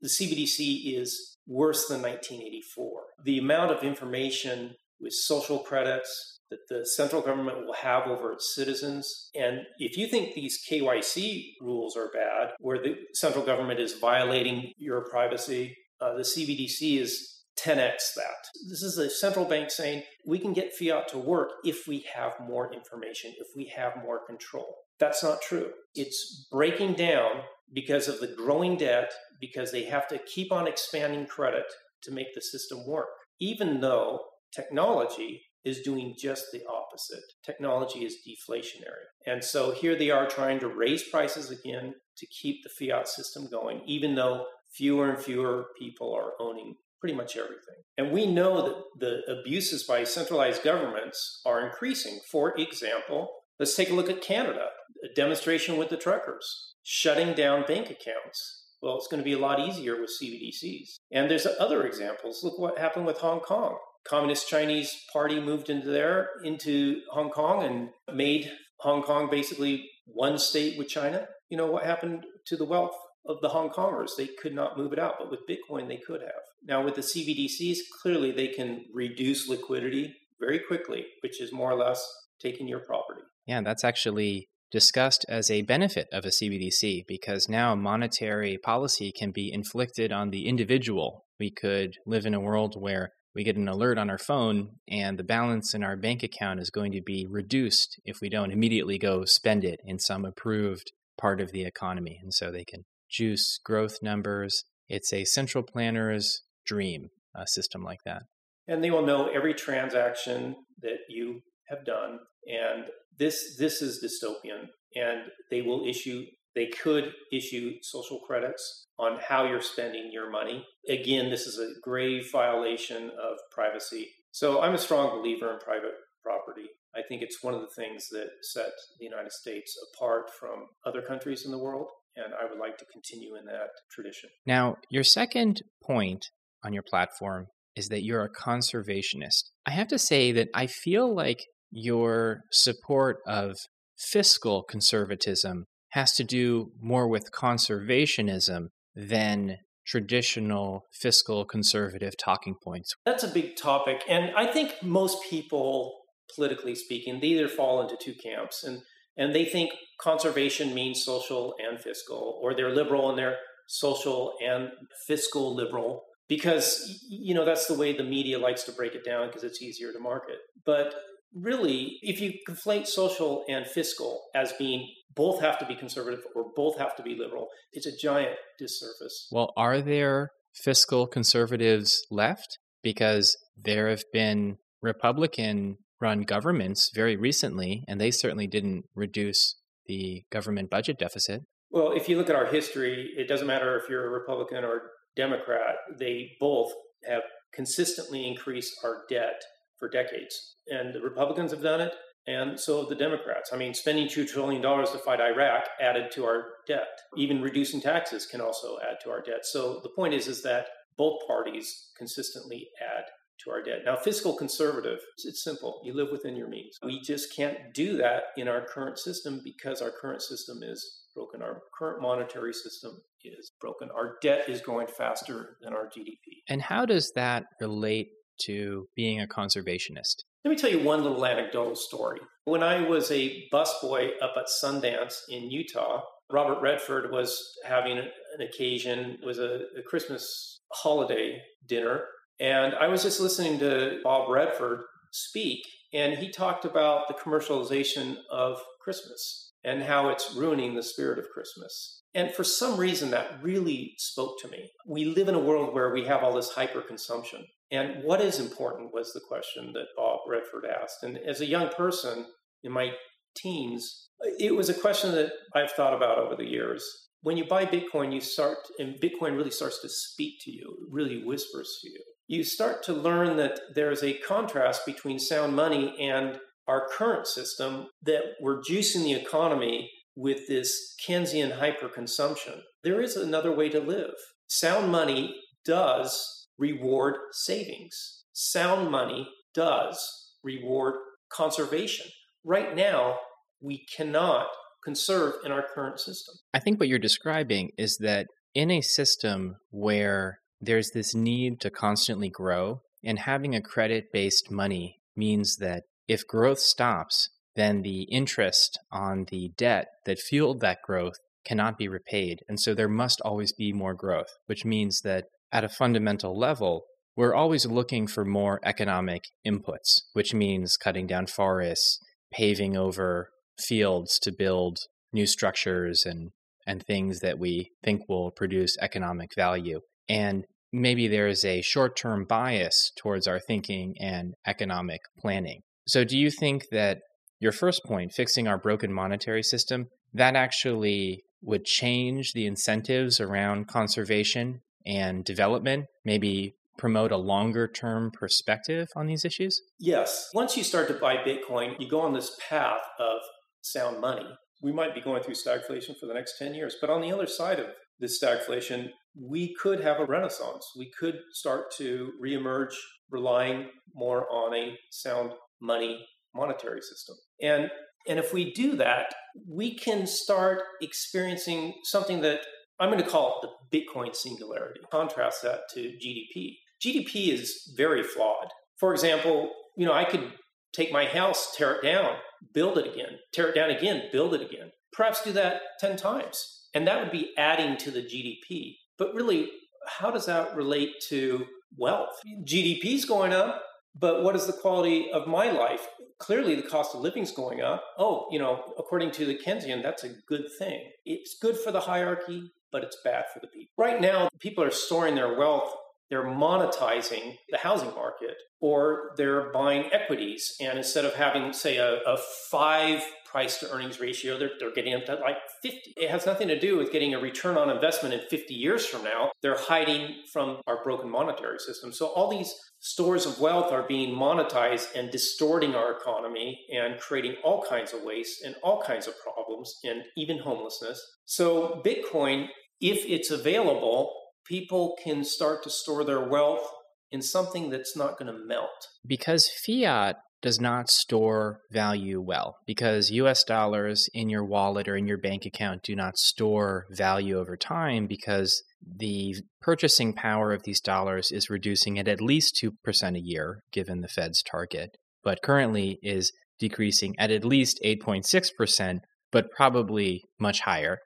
The 0.00 0.08
CBDC 0.08 0.96
is 0.96 1.36
worse 1.46 1.88
than 1.88 2.02
1984. 2.02 3.02
The 3.24 3.38
amount 3.38 3.72
of 3.72 3.82
information 3.82 4.74
with 5.00 5.12
social 5.12 5.60
credits, 5.60 6.37
that 6.50 6.68
the 6.68 6.86
central 6.86 7.22
government 7.22 7.66
will 7.66 7.74
have 7.74 8.06
over 8.06 8.32
its 8.32 8.54
citizens. 8.54 9.30
And 9.34 9.60
if 9.78 9.96
you 9.96 10.06
think 10.06 10.34
these 10.34 10.58
KYC 10.70 11.54
rules 11.60 11.96
are 11.96 12.10
bad, 12.12 12.52
where 12.60 12.78
the 12.78 12.96
central 13.14 13.44
government 13.44 13.80
is 13.80 13.98
violating 13.98 14.72
your 14.78 15.04
privacy, 15.10 15.76
uh, 16.00 16.14
the 16.14 16.22
CBDC 16.22 17.00
is 17.00 17.38
10x 17.58 18.14
that. 18.14 18.46
This 18.68 18.82
is 18.82 18.98
a 18.98 19.10
central 19.10 19.44
bank 19.44 19.70
saying 19.70 20.04
we 20.26 20.38
can 20.38 20.52
get 20.52 20.74
fiat 20.74 21.08
to 21.08 21.18
work 21.18 21.50
if 21.64 21.86
we 21.88 22.04
have 22.14 22.32
more 22.40 22.72
information, 22.72 23.32
if 23.38 23.48
we 23.56 23.72
have 23.76 23.92
more 24.02 24.24
control. 24.26 24.76
That's 25.00 25.22
not 25.22 25.42
true. 25.42 25.70
It's 25.94 26.46
breaking 26.50 26.94
down 26.94 27.42
because 27.72 28.08
of 28.08 28.20
the 28.20 28.28
growing 28.28 28.76
debt, 28.76 29.12
because 29.40 29.72
they 29.72 29.84
have 29.84 30.08
to 30.08 30.18
keep 30.18 30.52
on 30.52 30.66
expanding 30.66 31.26
credit 31.26 31.64
to 32.04 32.12
make 32.12 32.34
the 32.34 32.40
system 32.40 32.86
work, 32.86 33.08
even 33.40 33.80
though 33.80 34.20
technology 34.54 35.42
is 35.68 35.80
doing 35.80 36.14
just 36.18 36.46
the 36.52 36.62
opposite. 36.66 37.22
Technology 37.44 38.04
is 38.04 38.16
deflationary. 38.26 39.06
And 39.26 39.44
so 39.44 39.72
here 39.72 39.96
they 39.96 40.10
are 40.10 40.26
trying 40.26 40.58
to 40.60 40.68
raise 40.68 41.02
prices 41.02 41.50
again 41.50 41.94
to 42.16 42.26
keep 42.26 42.62
the 42.62 42.70
fiat 42.70 43.08
system 43.08 43.48
going, 43.50 43.82
even 43.86 44.14
though 44.14 44.46
fewer 44.72 45.10
and 45.10 45.22
fewer 45.22 45.66
people 45.78 46.14
are 46.14 46.32
owning 46.40 46.74
pretty 47.00 47.14
much 47.14 47.36
everything. 47.36 47.82
And 47.96 48.10
we 48.10 48.26
know 48.26 48.62
that 48.62 48.76
the 48.98 49.40
abuses 49.40 49.84
by 49.84 50.04
centralized 50.04 50.64
governments 50.64 51.40
are 51.46 51.64
increasing. 51.64 52.20
For 52.30 52.58
example, 52.58 53.28
let's 53.58 53.76
take 53.76 53.90
a 53.90 53.94
look 53.94 54.10
at 54.10 54.22
Canada, 54.22 54.66
a 55.04 55.14
demonstration 55.14 55.76
with 55.76 55.90
the 55.90 55.96
truckers, 55.96 56.74
shutting 56.82 57.34
down 57.34 57.64
bank 57.66 57.86
accounts. 57.86 58.64
Well, 58.80 58.96
it's 58.96 59.08
going 59.08 59.20
to 59.20 59.24
be 59.24 59.32
a 59.32 59.38
lot 59.38 59.60
easier 59.60 60.00
with 60.00 60.10
CBDCs. 60.22 60.94
And 61.12 61.30
there's 61.30 61.46
other 61.58 61.84
examples. 61.84 62.42
Look 62.44 62.58
what 62.58 62.78
happened 62.78 63.06
with 63.06 63.18
Hong 63.18 63.40
Kong. 63.40 63.76
Communist 64.08 64.48
Chinese 64.48 65.04
Party 65.12 65.40
moved 65.40 65.70
into 65.70 65.88
there, 65.88 66.28
into 66.44 67.02
Hong 67.10 67.30
Kong, 67.30 67.62
and 67.62 68.16
made 68.16 68.50
Hong 68.80 69.02
Kong 69.02 69.28
basically 69.30 69.90
one 70.06 70.38
state 70.38 70.78
with 70.78 70.88
China. 70.88 71.28
You 71.50 71.56
know 71.56 71.70
what 71.70 71.84
happened 71.84 72.24
to 72.46 72.56
the 72.56 72.64
wealth 72.64 72.96
of 73.26 73.40
the 73.42 73.50
Hong 73.50 73.70
Kongers? 73.70 74.10
They 74.16 74.26
could 74.26 74.54
not 74.54 74.78
move 74.78 74.92
it 74.92 74.98
out, 74.98 75.14
but 75.18 75.30
with 75.30 75.40
Bitcoin, 75.48 75.88
they 75.88 75.98
could 75.98 76.22
have. 76.22 76.42
Now, 76.66 76.84
with 76.84 76.94
the 76.94 77.02
CBDCs, 77.02 77.78
clearly 78.02 78.32
they 78.32 78.48
can 78.48 78.84
reduce 78.92 79.48
liquidity 79.48 80.14
very 80.40 80.58
quickly, 80.58 81.06
which 81.22 81.40
is 81.40 81.52
more 81.52 81.70
or 81.70 81.76
less 81.76 82.04
taking 82.40 82.68
your 82.68 82.80
property. 82.80 83.22
Yeah, 83.46 83.62
that's 83.62 83.84
actually 83.84 84.48
discussed 84.70 85.24
as 85.28 85.50
a 85.50 85.62
benefit 85.62 86.08
of 86.12 86.24
a 86.24 86.28
CBDC 86.28 87.04
because 87.06 87.48
now 87.48 87.74
monetary 87.74 88.58
policy 88.58 89.12
can 89.12 89.30
be 89.30 89.50
inflicted 89.52 90.12
on 90.12 90.30
the 90.30 90.46
individual. 90.46 91.24
We 91.40 91.50
could 91.50 91.94
live 92.06 92.26
in 92.26 92.34
a 92.34 92.40
world 92.40 92.74
where 92.78 93.12
we 93.34 93.44
get 93.44 93.56
an 93.56 93.68
alert 93.68 93.98
on 93.98 94.10
our 94.10 94.18
phone 94.18 94.70
and 94.88 95.18
the 95.18 95.24
balance 95.24 95.74
in 95.74 95.84
our 95.84 95.96
bank 95.96 96.22
account 96.22 96.60
is 96.60 96.70
going 96.70 96.92
to 96.92 97.00
be 97.00 97.26
reduced 97.28 98.00
if 98.04 98.20
we 98.20 98.28
don't 98.28 98.50
immediately 98.50 98.98
go 98.98 99.24
spend 99.24 99.64
it 99.64 99.80
in 99.84 99.98
some 99.98 100.24
approved 100.24 100.92
part 101.20 101.40
of 101.40 101.52
the 101.52 101.64
economy. 101.64 102.18
And 102.22 102.32
so 102.32 102.50
they 102.50 102.64
can 102.64 102.84
juice 103.10 103.58
growth 103.64 103.98
numbers. 104.02 104.64
It's 104.88 105.12
a 105.12 105.24
central 105.24 105.62
planner's 105.62 106.42
dream, 106.66 107.10
a 107.34 107.46
system 107.46 107.82
like 107.82 108.00
that. 108.04 108.22
And 108.66 108.82
they 108.82 108.90
will 108.90 109.04
know 109.04 109.28
every 109.28 109.54
transaction 109.54 110.56
that 110.82 110.98
you 111.08 111.40
have 111.68 111.84
done. 111.84 112.20
And 112.46 112.84
this 113.18 113.56
this 113.58 113.82
is 113.82 114.02
dystopian. 114.02 114.68
And 114.94 115.30
they 115.50 115.62
will 115.62 115.86
issue 115.86 116.24
They 116.54 116.66
could 116.66 117.12
issue 117.32 117.74
social 117.82 118.20
credits 118.20 118.86
on 118.98 119.18
how 119.20 119.44
you're 119.46 119.60
spending 119.60 120.10
your 120.12 120.30
money. 120.30 120.66
Again, 120.88 121.30
this 121.30 121.46
is 121.46 121.58
a 121.58 121.78
grave 121.80 122.30
violation 122.32 123.10
of 123.10 123.38
privacy. 123.52 124.08
So 124.32 124.60
I'm 124.60 124.74
a 124.74 124.78
strong 124.78 125.18
believer 125.18 125.52
in 125.52 125.58
private 125.60 125.94
property. 126.22 126.68
I 126.96 127.00
think 127.08 127.22
it's 127.22 127.42
one 127.42 127.54
of 127.54 127.60
the 127.60 127.74
things 127.76 128.08
that 128.10 128.28
set 128.42 128.70
the 128.98 129.04
United 129.04 129.32
States 129.32 129.76
apart 129.94 130.30
from 130.38 130.66
other 130.84 131.02
countries 131.02 131.44
in 131.44 131.52
the 131.52 131.58
world, 131.58 131.88
and 132.16 132.34
I 132.34 132.50
would 132.50 132.58
like 132.58 132.76
to 132.78 132.84
continue 132.92 133.36
in 133.36 133.44
that 133.44 133.68
tradition. 133.90 134.30
Now, 134.46 134.76
your 134.90 135.04
second 135.04 135.62
point 135.82 136.26
on 136.64 136.72
your 136.72 136.82
platform 136.82 137.46
is 137.76 137.88
that 137.88 138.02
you're 138.02 138.24
a 138.24 138.30
conservationist. 138.30 139.44
I 139.64 139.70
have 139.72 139.88
to 139.88 139.98
say 139.98 140.32
that 140.32 140.48
I 140.54 140.66
feel 140.66 141.14
like 141.14 141.44
your 141.70 142.40
support 142.50 143.18
of 143.26 143.54
fiscal 143.96 144.62
conservatism 144.62 145.66
has 145.90 146.12
to 146.16 146.24
do 146.24 146.72
more 146.80 147.08
with 147.08 147.32
conservationism 147.32 148.68
than 148.94 149.58
traditional 149.86 150.84
fiscal 150.92 151.44
conservative 151.44 152.14
talking 152.16 152.54
points. 152.62 152.94
That's 153.06 153.24
a 153.24 153.28
big 153.28 153.56
topic. 153.56 154.02
And 154.08 154.30
I 154.36 154.46
think 154.46 154.82
most 154.82 155.18
people, 155.30 156.00
politically 156.34 156.74
speaking, 156.74 157.20
they 157.20 157.28
either 157.28 157.48
fall 157.48 157.80
into 157.80 157.96
two 158.00 158.14
camps 158.14 158.64
and, 158.64 158.82
and 159.16 159.34
they 159.34 159.46
think 159.46 159.70
conservation 160.00 160.74
means 160.74 161.02
social 161.02 161.54
and 161.58 161.80
fiscal, 161.80 162.38
or 162.42 162.54
they're 162.54 162.74
liberal 162.74 163.08
and 163.08 163.18
they're 163.18 163.38
social 163.68 164.34
and 164.46 164.70
fiscal 165.06 165.54
liberal 165.54 166.02
because 166.28 167.04
you 167.08 167.34
know 167.34 167.44
that's 167.44 167.66
the 167.66 167.74
way 167.74 167.96
the 167.96 168.04
media 168.04 168.38
likes 168.38 168.62
to 168.64 168.72
break 168.72 168.94
it 168.94 169.04
down 169.04 169.26
because 169.26 169.44
it's 169.44 169.60
easier 169.60 169.92
to 169.92 169.98
market 169.98 170.38
but 170.64 170.94
really 171.34 171.98
if 172.02 172.20
you 172.20 172.32
conflate 172.48 172.86
social 172.86 173.44
and 173.48 173.66
fiscal 173.66 174.22
as 174.34 174.52
being 174.54 174.88
both 175.14 175.40
have 175.40 175.58
to 175.58 175.66
be 175.66 175.74
conservative 175.74 176.20
or 176.34 176.46
both 176.54 176.78
have 176.78 176.94
to 176.96 177.02
be 177.02 177.14
liberal 177.14 177.48
it's 177.72 177.86
a 177.86 177.96
giant 177.96 178.36
disservice. 178.58 179.28
Well 179.30 179.52
are 179.56 179.80
there 179.80 180.30
fiscal 180.54 181.06
conservatives 181.06 182.06
left? 182.10 182.58
Because 182.82 183.36
there 183.56 183.88
have 183.88 184.04
been 184.12 184.56
republican 184.82 185.76
run 186.00 186.22
governments 186.22 186.90
very 186.94 187.16
recently 187.16 187.84
and 187.88 188.00
they 188.00 188.10
certainly 188.10 188.46
didn't 188.46 188.84
reduce 188.94 189.56
the 189.86 190.22
government 190.30 190.70
budget 190.70 190.98
deficit. 190.98 191.42
Well 191.70 191.92
if 191.92 192.08
you 192.08 192.16
look 192.16 192.30
at 192.30 192.36
our 192.36 192.46
history 192.46 193.10
it 193.16 193.28
doesn't 193.28 193.46
matter 193.46 193.76
if 193.76 193.88
you're 193.88 194.06
a 194.06 194.10
republican 194.10 194.64
or 194.64 194.82
Democrat, 195.18 195.74
they 195.98 196.36
both 196.38 196.72
have 197.04 197.22
consistently 197.52 198.26
increased 198.26 198.74
our 198.84 199.02
debt 199.10 199.42
for 199.78 199.88
decades. 199.88 200.56
And 200.68 200.94
the 200.94 201.00
Republicans 201.00 201.50
have 201.50 201.62
done 201.62 201.80
it, 201.80 201.92
and 202.26 202.58
so 202.58 202.80
have 202.80 202.88
the 202.88 202.94
Democrats. 202.94 203.50
I 203.52 203.56
mean, 203.56 203.74
spending 203.74 204.06
$2 204.06 204.28
trillion 204.28 204.60
to 204.62 204.98
fight 205.04 205.20
Iraq 205.20 205.64
added 205.80 206.10
to 206.12 206.24
our 206.24 206.44
debt. 206.66 206.88
Even 207.16 207.40
reducing 207.40 207.80
taxes 207.80 208.26
can 208.26 208.40
also 208.40 208.76
add 208.82 208.98
to 209.04 209.10
our 209.10 209.22
debt. 209.22 209.44
So 209.44 209.80
the 209.82 209.90
point 209.90 210.14
is, 210.14 210.28
is 210.28 210.42
that 210.42 210.66
both 210.96 211.26
parties 211.26 211.90
consistently 211.96 212.68
add 212.82 213.04
to 213.44 213.50
our 213.50 213.62
debt. 213.62 213.82
Now, 213.86 213.96
fiscal 213.96 214.34
conservative, 214.34 214.98
it's 215.24 215.44
simple. 215.44 215.80
You 215.84 215.94
live 215.94 216.08
within 216.10 216.36
your 216.36 216.48
means. 216.48 216.76
We 216.82 217.00
just 217.00 217.34
can't 217.34 217.56
do 217.72 217.96
that 217.98 218.24
in 218.36 218.48
our 218.48 218.66
current 218.66 218.98
system 218.98 219.40
because 219.44 219.80
our 219.80 219.92
current 219.92 220.22
system 220.22 220.58
is 220.62 221.04
broken. 221.14 221.40
Our 221.40 221.62
current 221.78 222.02
monetary 222.02 222.52
system 222.52 223.00
is 223.24 223.52
broken. 223.60 223.88
Our 223.94 224.16
debt 224.22 224.48
is 224.48 224.60
growing 224.60 224.86
faster 224.86 225.56
than 225.62 225.72
our 225.72 225.86
GDP. 225.86 226.42
And 226.48 226.60
how 226.60 226.84
does 226.84 227.12
that 227.14 227.44
relate 227.60 228.08
to 228.40 228.88
being 228.94 229.20
a 229.20 229.26
conservationist? 229.26 230.24
Let 230.44 230.50
me 230.50 230.56
tell 230.56 230.70
you 230.70 230.80
one 230.80 231.02
little 231.02 231.24
anecdotal 231.24 231.76
story. 231.76 232.20
When 232.44 232.62
I 232.62 232.88
was 232.88 233.10
a 233.10 233.48
busboy 233.52 234.10
up 234.22 234.34
at 234.36 234.46
Sundance 234.46 235.20
in 235.28 235.50
Utah, 235.50 236.02
Robert 236.30 236.60
Redford 236.60 237.10
was 237.10 237.52
having 237.64 237.98
an 237.98 238.08
occasion, 238.40 239.18
was 239.24 239.38
a, 239.38 239.62
a 239.78 239.82
Christmas 239.82 240.60
holiday 240.72 241.40
dinner, 241.66 242.04
and 242.40 242.74
I 242.74 242.88
was 242.88 243.02
just 243.02 243.20
listening 243.20 243.58
to 243.58 244.00
Bob 244.04 244.30
Redford 244.30 244.82
speak, 245.10 245.66
and 245.92 246.14
he 246.14 246.30
talked 246.30 246.64
about 246.64 247.08
the 247.08 247.14
commercialization 247.14 248.18
of 248.30 248.62
Christmas 248.80 249.52
and 249.64 249.82
how 249.82 250.08
it's 250.08 250.34
ruining 250.34 250.74
the 250.74 250.82
spirit 250.82 251.18
of 251.18 251.30
Christmas. 251.30 252.02
And 252.14 252.32
for 252.32 252.44
some 252.44 252.78
reason, 252.78 253.10
that 253.10 253.42
really 253.42 253.94
spoke 253.98 254.40
to 254.40 254.48
me. 254.48 254.70
We 254.86 255.04
live 255.04 255.28
in 255.28 255.34
a 255.34 255.40
world 255.40 255.74
where 255.74 255.92
we 255.92 256.04
have 256.04 256.22
all 256.22 256.34
this 256.34 256.50
hyper 256.50 256.80
consumption. 256.80 257.46
And 257.70 258.02
what 258.02 258.20
is 258.20 258.38
important 258.38 258.92
was 258.92 259.12
the 259.12 259.20
question 259.20 259.72
that 259.74 259.88
Bob 259.96 260.20
Redford 260.28 260.64
asked. 260.64 261.02
And 261.02 261.18
as 261.18 261.40
a 261.40 261.46
young 261.46 261.68
person 261.68 262.26
in 262.62 262.72
my 262.72 262.92
teens, 263.36 264.08
it 264.38 264.54
was 264.54 264.68
a 264.68 264.74
question 264.74 265.12
that 265.12 265.32
I've 265.54 265.72
thought 265.72 265.94
about 265.94 266.18
over 266.18 266.34
the 266.34 266.48
years. 266.48 266.84
When 267.22 267.36
you 267.36 267.44
buy 267.44 267.66
Bitcoin, 267.66 268.12
you 268.12 268.20
start, 268.20 268.58
and 268.78 269.00
Bitcoin 269.00 269.36
really 269.36 269.50
starts 269.50 269.80
to 269.82 269.88
speak 269.88 270.34
to 270.42 270.50
you, 270.50 270.76
it 270.80 270.88
really 270.90 271.24
whispers 271.24 271.78
to 271.82 271.90
you. 271.90 272.02
You 272.26 272.44
start 272.44 272.82
to 272.84 272.92
learn 272.92 273.36
that 273.38 273.60
there 273.74 273.90
is 273.90 274.02
a 274.02 274.18
contrast 274.18 274.86
between 274.86 275.18
sound 275.18 275.56
money 275.56 275.96
and 276.00 276.38
our 276.66 276.86
current 276.86 277.26
system 277.26 277.86
that 278.02 278.22
we're 278.40 278.60
juicing 278.60 279.02
the 279.02 279.14
economy 279.14 279.90
with 280.14 280.46
this 280.46 280.94
Keynesian 281.04 281.58
hyperconsumption. 281.58 282.60
There 282.84 283.00
is 283.00 283.16
another 283.16 283.54
way 283.54 283.68
to 283.70 283.80
live. 283.80 284.14
Sound 284.46 284.92
money 284.92 285.34
does 285.64 286.37
reward 286.58 287.16
savings. 287.32 288.24
Sound 288.32 288.90
money 288.90 289.28
does 289.54 290.32
reward 290.42 290.94
conservation. 291.30 292.06
Right 292.44 292.74
now, 292.74 293.18
we 293.60 293.84
cannot 293.96 294.46
conserve 294.84 295.34
in 295.44 295.52
our 295.52 295.64
current 295.74 296.00
system. 296.00 296.36
I 296.54 296.60
think 296.60 296.78
what 296.78 296.88
you're 296.88 296.98
describing 296.98 297.70
is 297.76 297.98
that 297.98 298.26
in 298.54 298.70
a 298.70 298.80
system 298.80 299.56
where 299.70 300.38
there's 300.60 300.90
this 300.90 301.14
need 301.14 301.60
to 301.60 301.70
constantly 301.70 302.28
grow, 302.28 302.80
and 303.04 303.20
having 303.20 303.54
a 303.54 303.60
credit 303.60 304.06
based 304.12 304.50
money 304.50 304.98
means 305.16 305.56
that 305.56 305.84
if 306.08 306.26
growth 306.26 306.58
stops, 306.58 307.28
then 307.54 307.82
the 307.82 308.02
interest 308.02 308.78
on 308.90 309.26
the 309.30 309.50
debt 309.56 309.86
that 310.04 310.18
fueled 310.18 310.60
that 310.60 310.78
growth 310.84 311.16
cannot 311.44 311.78
be 311.78 311.88
repaid. 311.88 312.40
And 312.48 312.60
so 312.60 312.74
there 312.74 312.88
must 312.88 313.20
always 313.22 313.52
be 313.52 313.72
more 313.72 313.94
growth, 313.94 314.36
which 314.46 314.64
means 314.64 315.00
that 315.02 315.26
at 315.52 315.64
a 315.64 315.68
fundamental 315.68 316.38
level, 316.38 316.84
we're 317.16 317.34
always 317.34 317.66
looking 317.66 318.06
for 318.06 318.24
more 318.24 318.60
economic 318.62 319.24
inputs, 319.46 320.02
which 320.12 320.34
means 320.34 320.76
cutting 320.76 321.06
down 321.06 321.26
forests, 321.26 321.98
paving 322.32 322.76
over 322.76 323.30
fields 323.58 324.18
to 324.20 324.30
build 324.30 324.78
new 325.12 325.26
structures 325.26 326.04
and, 326.04 326.30
and 326.66 326.82
things 326.82 327.20
that 327.20 327.38
we 327.38 327.70
think 327.82 328.02
will 328.08 328.30
produce 328.30 328.76
economic 328.80 329.34
value. 329.34 329.80
And 330.08 330.44
maybe 330.72 331.08
there 331.08 331.26
is 331.26 331.44
a 331.44 331.62
short 331.62 331.96
term 331.96 332.24
bias 332.24 332.92
towards 332.96 333.26
our 333.26 333.40
thinking 333.40 333.94
and 333.98 334.34
economic 334.46 335.00
planning. 335.18 335.62
So, 335.86 336.04
do 336.04 336.16
you 336.16 336.30
think 336.30 336.66
that 336.70 337.00
your 337.40 337.52
first 337.52 337.84
point, 337.84 338.12
fixing 338.12 338.46
our 338.46 338.58
broken 338.58 338.92
monetary 338.92 339.42
system, 339.42 339.88
that 340.12 340.36
actually 340.36 341.22
would 341.42 341.64
change 341.64 342.32
the 342.32 342.46
incentives 342.46 343.20
around 343.20 343.68
conservation 343.68 344.60
and 344.88 345.24
development, 345.24 345.86
maybe 346.04 346.54
promote 346.78 347.12
a 347.12 347.16
longer 347.16 347.68
term 347.68 348.10
perspective 348.10 348.88
on 348.96 349.06
these 349.06 349.24
issues? 349.24 349.60
Yes. 349.78 350.30
Once 350.34 350.56
you 350.56 350.64
start 350.64 350.88
to 350.88 350.94
buy 350.94 351.16
Bitcoin, 351.16 351.78
you 351.78 351.88
go 351.88 352.00
on 352.00 352.14
this 352.14 352.36
path 352.48 352.80
of 352.98 353.18
sound 353.60 354.00
money. 354.00 354.26
We 354.62 354.72
might 354.72 354.94
be 354.94 355.00
going 355.00 355.22
through 355.22 355.34
stagflation 355.34 355.98
for 356.00 356.06
the 356.06 356.14
next 356.14 356.38
10 356.38 356.54
years, 356.54 356.76
but 356.80 356.90
on 356.90 357.02
the 357.02 357.12
other 357.12 357.26
side 357.26 357.60
of 357.60 357.66
this 358.00 358.20
stagflation, 358.22 358.88
we 359.20 359.54
could 359.54 359.80
have 359.80 360.00
a 360.00 360.06
renaissance. 360.06 360.72
We 360.76 360.90
could 360.98 361.18
start 361.32 361.72
to 361.76 362.12
reemerge 362.24 362.74
relying 363.10 363.68
more 363.94 364.26
on 364.30 364.54
a 364.54 364.76
sound 364.90 365.32
money 365.60 366.06
monetary 366.34 366.80
system. 366.80 367.16
And 367.42 367.70
and 368.06 368.18
if 368.18 368.32
we 368.32 368.52
do 368.54 368.76
that, 368.76 369.12
we 369.46 369.74
can 369.74 370.06
start 370.06 370.62
experiencing 370.80 371.74
something 371.84 372.22
that 372.22 372.40
I'm 372.80 372.90
going 372.90 373.02
to 373.02 373.08
call 373.08 373.40
it 373.42 373.48
the 373.70 373.78
Bitcoin 373.78 374.14
singularity. 374.14 374.80
Contrast 374.90 375.42
that 375.42 375.62
to 375.74 375.80
GDP. 375.80 376.58
GDP 376.80 377.32
is 377.32 377.74
very 377.76 378.02
flawed. 378.02 378.48
For 378.78 378.92
example, 378.92 379.50
you 379.76 379.84
know, 379.84 379.92
I 379.92 380.04
could 380.04 380.32
take 380.72 380.92
my 380.92 381.06
house, 381.06 381.54
tear 381.56 381.74
it 381.74 381.82
down, 381.82 382.16
build 382.54 382.78
it 382.78 382.86
again, 382.86 383.18
tear 383.32 383.48
it 383.48 383.54
down 383.54 383.70
again, 383.70 384.04
build 384.12 384.34
it 384.34 384.42
again. 384.42 384.70
Perhaps 384.92 385.24
do 385.24 385.32
that 385.32 385.60
10 385.80 385.96
times. 385.96 386.68
And 386.74 386.86
that 386.86 387.00
would 387.02 387.10
be 387.10 387.32
adding 387.36 387.76
to 387.78 387.90
the 387.90 388.02
GDP. 388.02 388.76
But 388.96 389.14
really, 389.14 389.50
how 389.86 390.10
does 390.10 390.26
that 390.26 390.54
relate 390.54 390.92
to 391.08 391.46
wealth? 391.76 392.20
GDP 392.44 392.94
is 392.94 393.04
going 393.04 393.32
up, 393.32 393.62
but 393.98 394.22
what 394.22 394.36
is 394.36 394.46
the 394.46 394.52
quality 394.52 395.10
of 395.12 395.26
my 395.26 395.50
life? 395.50 395.88
Clearly, 396.18 396.54
the 396.56 396.68
cost 396.68 396.94
of 396.94 397.00
living 397.00 397.22
is 397.22 397.30
going 397.30 397.60
up. 397.60 397.82
Oh, 397.96 398.26
you 398.30 398.38
know, 398.38 398.62
according 398.76 399.12
to 399.12 399.24
the 399.24 399.38
Keynesian, 399.38 399.82
that's 399.82 400.04
a 400.04 400.14
good 400.26 400.46
thing. 400.58 400.90
It's 401.04 401.38
good 401.40 401.56
for 401.56 401.70
the 401.70 401.80
hierarchy, 401.80 402.50
but 402.72 402.84
it's 402.84 402.98
bad 403.02 403.24
for 403.32 403.40
the 403.40 403.46
people. 403.46 403.72
Right 403.76 404.00
now, 404.00 404.28
people 404.38 404.64
are 404.64 404.70
storing 404.70 405.14
their 405.14 405.38
wealth 405.38 405.72
they're 406.10 406.24
monetizing 406.24 407.36
the 407.50 407.58
housing 407.58 407.94
market 407.94 408.34
or 408.60 409.12
they're 409.16 409.52
buying 409.52 409.92
equities. 409.92 410.54
And 410.60 410.78
instead 410.78 411.04
of 411.04 411.14
having, 411.14 411.52
say, 411.52 411.76
a, 411.76 412.00
a 412.06 412.18
five 412.50 413.02
price 413.30 413.58
to 413.58 413.70
earnings 413.70 414.00
ratio, 414.00 414.38
they're, 414.38 414.50
they're 414.58 414.72
getting 414.72 414.94
up 414.94 415.04
to 415.04 415.14
like 415.16 415.36
50. 415.62 415.94
It 415.96 416.10
has 416.10 416.26
nothing 416.26 416.48
to 416.48 416.58
do 416.58 416.76
with 416.76 416.90
getting 416.90 417.14
a 417.14 417.18
return 417.18 417.56
on 417.56 417.70
investment 417.70 418.14
in 418.14 418.20
50 418.28 418.54
years 418.54 418.86
from 418.86 419.04
now. 419.04 419.30
They're 419.42 419.58
hiding 419.58 420.22
from 420.32 420.60
our 420.66 420.82
broken 420.82 421.10
monetary 421.10 421.58
system. 421.58 421.92
So 421.92 422.06
all 422.06 422.30
these 422.30 422.52
stores 422.80 423.26
of 423.26 423.38
wealth 423.38 423.70
are 423.72 423.86
being 423.86 424.14
monetized 424.14 424.94
and 424.94 425.10
distorting 425.10 425.74
our 425.74 425.96
economy 425.96 426.58
and 426.74 426.98
creating 426.98 427.36
all 427.44 427.62
kinds 427.68 427.92
of 427.92 428.02
waste 428.02 428.42
and 428.44 428.54
all 428.62 428.80
kinds 428.80 429.06
of 429.06 429.14
problems 429.22 429.74
and 429.84 430.02
even 430.16 430.38
homelessness. 430.38 431.00
So 431.26 431.82
Bitcoin, 431.84 432.46
if 432.80 433.04
it's 433.04 433.30
available, 433.30 434.14
people 434.48 434.96
can 435.02 435.24
start 435.24 435.62
to 435.62 435.70
store 435.70 436.04
their 436.04 436.26
wealth 436.26 436.66
in 437.10 437.22
something 437.22 437.70
that's 437.70 437.96
not 437.96 438.18
going 438.18 438.32
to 438.32 438.46
melt. 438.46 438.88
Because 439.06 439.48
fiat 439.64 440.16
does 440.40 440.60
not 440.60 440.88
store 440.88 441.60
value 441.70 442.20
well, 442.20 442.58
because 442.66 443.10
US 443.10 443.42
dollars 443.42 444.08
in 444.14 444.28
your 444.28 444.44
wallet 444.44 444.88
or 444.88 444.96
in 444.96 445.06
your 445.06 445.18
bank 445.18 445.44
account 445.44 445.82
do 445.82 445.96
not 445.96 446.16
store 446.16 446.86
value 446.90 447.38
over 447.38 447.56
time 447.56 448.06
because 448.06 448.62
the 448.80 449.34
purchasing 449.60 450.12
power 450.12 450.52
of 450.52 450.62
these 450.62 450.80
dollars 450.80 451.32
is 451.32 451.50
reducing 451.50 451.98
at 451.98 452.06
at 452.06 452.20
least 452.20 452.62
2% 452.62 453.16
a 453.16 453.20
year, 453.20 453.64
given 453.72 454.00
the 454.00 454.08
Fed's 454.08 454.42
target, 454.42 454.96
but 455.24 455.42
currently 455.42 455.98
is 456.02 456.32
decreasing 456.60 457.16
at 457.18 457.30
at 457.30 457.44
least 457.44 457.80
8.6%, 457.84 459.00
but 459.32 459.50
probably 459.50 460.22
much 460.38 460.60
higher. 460.60 460.98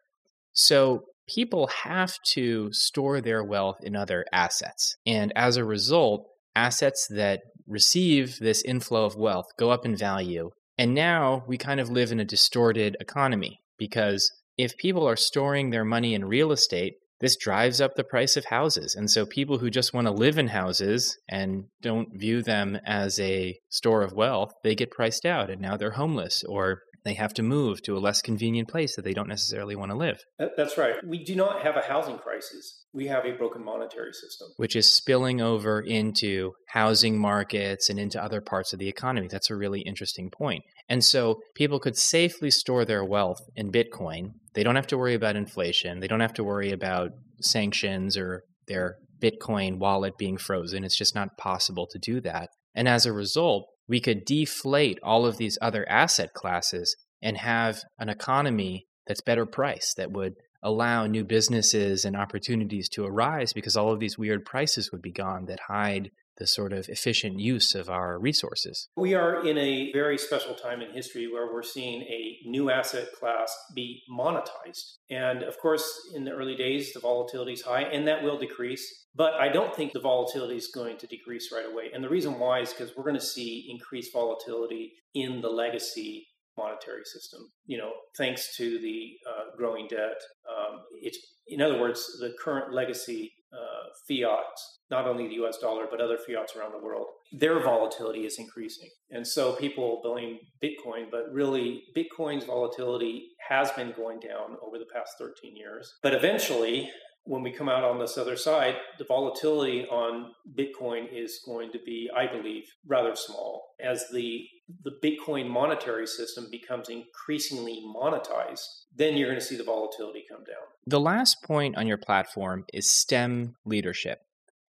So 0.53 1.05
people 1.29 1.69
have 1.85 2.15
to 2.33 2.73
store 2.73 3.21
their 3.21 3.43
wealth 3.45 3.79
in 3.83 3.97
other 3.97 4.25
assets. 4.33 4.97
And 5.07 5.33
as 5.37 5.57
a 5.57 5.65
result, 5.65 6.27
assets 6.55 7.07
that 7.09 7.41
receive 7.67 8.39
this 8.39 8.63
inflow 8.63 9.05
of 9.05 9.17
wealth 9.17 9.47
go 9.59 9.71
up 9.71 9.85
in 9.85 9.97
value. 9.97 10.51
And 10.79 10.95
now 10.95 11.45
we 11.47 11.59
kind 11.59 11.81
of 11.81 11.91
live 11.91 12.13
in 12.13 12.21
a 12.21 12.25
distorted 12.25 12.97
economy 13.01 13.61
because 13.79 14.33
if 14.59 14.77
people 14.77 15.09
are 15.09 15.17
storing 15.17 15.71
their 15.71 15.85
money 15.85 16.15
in 16.15 16.25
real 16.25 16.53
estate, 16.53 16.95
this 17.21 17.37
drives 17.37 17.81
up 17.81 17.95
the 17.95 18.03
price 18.03 18.37
of 18.37 18.47
houses. 18.47 18.97
And 18.97 19.09
so 19.09 19.25
people 19.25 19.59
who 19.59 19.71
just 19.71 19.95
want 19.95 20.09
to 20.09 20.13
live 20.13 20.39
in 20.39 20.49
houses 20.49 21.17
and 21.29 21.67
don't 21.81 22.09
view 22.19 22.43
them 22.43 22.79
as 22.85 23.21
a 23.21 23.57
store 23.69 24.03
of 24.03 24.13
wealth, 24.13 24.53
they 24.65 24.75
get 24.75 24.91
priced 24.91 25.25
out 25.25 25.49
and 25.49 25.61
now 25.61 25.77
they're 25.77 25.93
homeless 25.93 26.43
or 26.43 26.81
they 27.05 27.15
have 27.15 27.35
to 27.35 27.43
move 27.43 27.83
to 27.83 27.97
a 27.97 28.01
less 28.01 28.23
convenient 28.23 28.69
place 28.69 28.97
that 28.97 29.03
they 29.03 29.13
don't 29.13 29.29
necessarily 29.29 29.75
want 29.75 29.91
to 29.91 29.97
live. 29.97 30.25
That's 30.57 30.79
right. 30.79 30.97
We 31.05 31.25
do 31.25 31.35
not 31.35 31.63
have 31.63 31.77
a 31.77 31.81
housing 31.81 32.19
crisis. 32.19 32.85
We 32.93 33.07
have 33.07 33.25
a 33.25 33.33
broken 33.33 33.65
monetary 33.65 34.13
system, 34.13 34.49
which 34.57 34.77
is 34.77 34.93
spilling 34.93 35.41
over 35.41 35.81
into 35.81 36.53
housing 36.69 37.19
markets 37.19 37.89
and 37.89 37.99
into 37.99 38.23
other 38.23 38.41
parts 38.41 38.73
of 38.73 38.79
the 38.79 38.89
economy. 38.89 39.29
That's 39.31 39.51
a 39.51 39.57
really 39.57 39.81
interesting 39.81 40.31
point. 40.31 40.63
And 40.89 41.03
so 41.03 41.41
people 41.55 41.81
could 41.81 41.97
safely 41.97 42.51
store 42.51 42.85
their 42.85 43.05
wealth 43.05 43.41
in 43.57 43.73
Bitcoin. 43.73 44.33
They 44.55 44.63
don't 44.63 44.77
have 44.77 44.87
to 44.89 44.99
worry 44.99 45.15
about 45.15 45.37
inflation. 45.37 46.01
They 46.01 46.09
don't 46.09 46.21
have 46.21 46.35
to 46.35 46.45
worry 46.45 46.71
about 46.71 47.13
sanctions 47.41 48.17
or 48.17 48.45
their 48.69 48.97
Bitcoin 49.21 49.79
wallet 49.79 50.19
being 50.19 50.37
frozen. 50.37 50.85
It's 50.85 50.97
just 50.97 51.15
not 51.15 51.39
possible 51.39 51.87
to 51.91 51.99
do 51.99 52.21
that. 52.21 52.51
And 52.75 52.89
as 52.89 53.07
a 53.07 53.13
result, 53.13 53.67
we 53.93 54.01
could 54.01 54.25
deflate 54.25 54.99
all 55.03 55.27
of 55.27 55.37
these 55.37 55.59
other 55.61 55.87
asset 55.87 56.33
classes 56.33 56.97
and 57.21 57.37
have 57.37 57.83
an 57.99 58.09
economy 58.09 58.87
that's 59.07 59.21
better 59.21 59.45
priced 59.45 59.99
that 59.99 60.11
would 60.11 60.35
allow 60.63 61.07
new 61.07 61.23
businesses 61.23 62.07
and 62.07 62.17
opportunities 62.17 62.89
to 62.89 63.05
arise 63.05 63.53
because 63.53 63.77
all 63.77 63.93
of 63.93 64.01
these 64.01 64.17
weird 64.17 64.47
prices 64.47 64.91
would 64.91 65.03
be 65.03 65.13
gone 65.13 65.45
that 65.45 65.61
hide 65.69 66.11
the 66.39 66.47
sort 66.47 66.73
of 66.73 66.89
efficient 66.89 67.39
use 67.39 67.75
of 67.75 67.91
our 67.91 68.19
resources. 68.19 68.89
We 68.97 69.15
are 69.15 69.47
in 69.47 69.59
a 69.59 69.93
very 69.93 70.19
special 70.19 70.55
time 70.55 70.81
in 70.81 70.93
history 70.93 71.31
where 71.31 71.53
we're 71.53 71.63
seeing 71.63 72.03
a 72.03 72.39
new 72.45 72.71
asset 72.71 73.09
class 73.19 73.55
be 73.75 74.03
monetized. 74.11 74.97
And 75.11 75.43
of 75.43 75.59
course, 75.59 75.85
in 76.15 76.25
the 76.25 76.33
early 76.33 76.57
days, 76.57 76.93
the 76.93 77.01
volatility 77.01 77.53
is 77.53 77.63
high 77.63 77.83
and 77.83 78.07
that 78.09 78.23
will 78.23 78.39
decrease. 78.39 79.07
But 79.15 79.35
I 79.35 79.49
don't 79.49 79.75
think 79.75 79.93
the 79.93 80.01
volatility 80.01 80.57
is 80.57 80.69
going 80.75 80.97
to 80.99 81.07
decrease 81.07 81.53
right 81.53 81.67
away. 81.71 81.91
And 81.95 82.03
the 82.03 82.09
reason 82.09 82.39
why 82.39 82.61
is 82.61 82.73
because 82.73 82.97
we're 82.97 83.05
going 83.05 83.15
to 83.15 83.21
see 83.21 83.69
increased 83.71 84.13
volatility 84.13 84.95
in 85.15 85.43
the 85.43 85.51
legacy 85.51 86.27
monetary 86.57 87.05
system. 87.05 87.41
You 87.67 87.79
know, 87.79 87.93
thanks 88.17 88.57
to 88.57 88.79
the 88.79 89.13
uh, 89.29 89.57
growing 89.57 89.87
debt, 89.89 90.21
um, 90.49 90.81
it's 91.01 91.19
in 91.47 91.61
other 91.61 91.81
words, 91.81 92.19
the 92.21 92.35
current 92.43 92.73
legacy 92.73 93.33
uh, 93.53 93.89
fiat, 94.09 94.59
not 94.91 95.07
only 95.07 95.29
the 95.29 95.35
U.S. 95.35 95.59
dollar 95.59 95.87
but 95.91 96.01
other 96.01 96.19
fiats 96.19 96.57
around 96.57 96.73
the 96.73 96.85
world, 96.85 97.07
their 97.33 97.61
volatility 97.61 98.27
is 98.27 98.39
increasing, 98.39 98.89
and 99.11 99.27
so 99.27 99.53
people 99.53 100.01
blame 100.03 100.39
Bitcoin, 100.63 101.11
but 101.11 101.33
really 101.33 101.83
Bitcoin's 101.97 102.45
volatility 102.45 103.29
has 103.49 103.71
been 103.73 103.93
going 103.93 104.21
down 104.21 104.57
over 104.63 104.79
the 104.79 104.87
past 104.93 105.13
13 105.19 105.57
years. 105.57 105.95
But 106.03 106.15
eventually, 106.15 106.91
when 107.25 107.43
we 107.43 107.53
come 107.53 107.69
out 107.69 107.85
on 107.85 107.99
this 107.99 108.19
other 108.19 108.37
side, 108.37 108.77
the 108.99 109.05
volatility 109.05 109.87
on 109.87 110.33
Bitcoin 110.55 111.07
is 111.13 111.41
going 111.45 111.71
to 111.73 111.79
be, 111.79 112.11
I 112.15 112.27
believe, 112.27 112.65
rather 112.87 113.15
small 113.15 113.75
as 113.81 114.09
the 114.13 114.49
the 114.85 114.97
Bitcoin 115.03 115.49
monetary 115.49 116.07
system 116.07 116.49
becomes 116.51 116.89
increasingly 116.89 117.83
monetized. 117.85 118.85
Then 118.95 119.17
you're 119.17 119.29
going 119.29 119.39
to 119.39 119.45
see 119.45 119.57
the 119.57 119.65
volatility 119.65 120.25
come 120.29 120.45
down. 120.45 120.65
The 120.87 121.01
last 121.01 121.43
point 121.43 121.77
on 121.77 121.87
your 121.87 121.99
platform 121.99 122.65
is 122.73 122.91
STEM 122.91 123.57
leadership. 123.67 124.23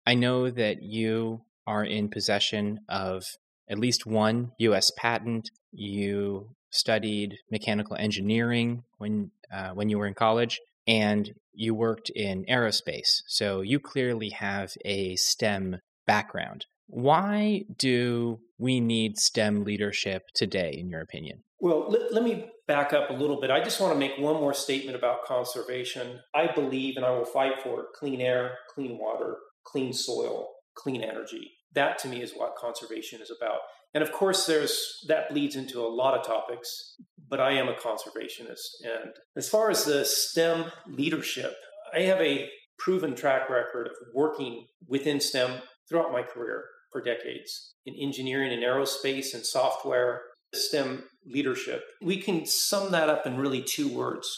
I 0.06 0.14
know 0.14 0.50
that 0.50 0.82
you 0.82 1.42
are 1.66 1.84
in 1.84 2.08
possession 2.08 2.80
of 2.88 3.24
at 3.68 3.78
least 3.78 4.06
one 4.06 4.52
U.S. 4.58 4.90
patent. 4.96 5.50
You 5.70 6.50
studied 6.70 7.36
mechanical 7.50 7.96
engineering 7.96 8.84
when 8.98 9.30
uh, 9.52 9.70
when 9.70 9.88
you 9.88 9.98
were 9.98 10.06
in 10.06 10.14
college, 10.14 10.60
and 10.86 11.30
you 11.52 11.74
worked 11.74 12.10
in 12.10 12.44
aerospace. 12.46 13.22
So 13.26 13.60
you 13.60 13.80
clearly 13.80 14.30
have 14.30 14.72
a 14.84 15.16
STEM 15.16 15.78
background. 16.06 16.66
Why 16.86 17.64
do 17.76 18.40
we 18.58 18.80
need 18.80 19.18
STEM 19.18 19.64
leadership 19.64 20.24
today, 20.34 20.74
in 20.76 20.88
your 20.88 21.00
opinion? 21.00 21.44
Well, 21.60 21.90
let, 21.90 22.12
let, 22.12 22.24
me 22.24 22.50
back 22.66 22.92
up 22.92 23.10
a 23.10 23.12
little 23.12 23.40
bit. 23.40 23.50
I 23.50 23.62
just 23.62 23.80
want 23.80 23.92
to 23.92 23.98
make 23.98 24.18
one 24.18 24.36
more 24.36 24.54
statement 24.54 24.96
about 24.96 25.24
conservation. 25.24 26.20
I 26.34 26.50
believe 26.52 26.96
and 26.96 27.04
I 27.04 27.10
will 27.10 27.24
fight 27.24 27.62
for 27.62 27.86
clean 27.94 28.20
air, 28.20 28.52
clean 28.74 28.98
water, 28.98 29.36
clean 29.64 29.92
soil, 29.92 30.48
clean 30.74 31.02
energy. 31.02 31.52
That 31.74 31.98
to 32.00 32.08
me 32.08 32.22
is 32.22 32.32
what 32.32 32.56
conservation 32.56 33.20
is 33.20 33.30
about. 33.30 33.60
And 33.92 34.02
of 34.02 34.12
course, 34.12 34.46
there's 34.46 35.04
that 35.08 35.30
bleeds 35.30 35.56
into 35.56 35.80
a 35.80 35.88
lot 35.88 36.18
of 36.18 36.24
topics, 36.24 36.96
but 37.30 37.40
I 37.40 37.52
am 37.52 37.68
a 37.68 37.74
conservationist. 37.74 38.82
And 38.84 39.12
as 39.36 39.48
far 39.48 39.70
as 39.70 39.84
the 39.84 40.04
STEM 40.04 40.66
leadership, 40.86 41.54
I 41.94 42.00
have 42.00 42.20
a 42.20 42.48
proven 42.78 43.14
track 43.14 43.48
record 43.48 43.86
of 43.86 43.92
working 44.14 44.66
within 44.86 45.20
STEM 45.20 45.62
throughout 45.88 46.12
my 46.12 46.22
career 46.22 46.64
for 46.92 47.00
decades 47.00 47.74
in 47.86 47.94
engineering 47.94 48.52
and 48.52 48.62
aerospace 48.62 49.32
and 49.32 49.46
software, 49.46 50.22
STEM 50.52 51.04
leadership. 51.24 51.82
We 52.02 52.16
can 52.16 52.44
sum 52.46 52.90
that 52.92 53.08
up 53.08 53.26
in 53.26 53.38
really 53.38 53.62
two 53.62 53.94
words. 53.94 54.28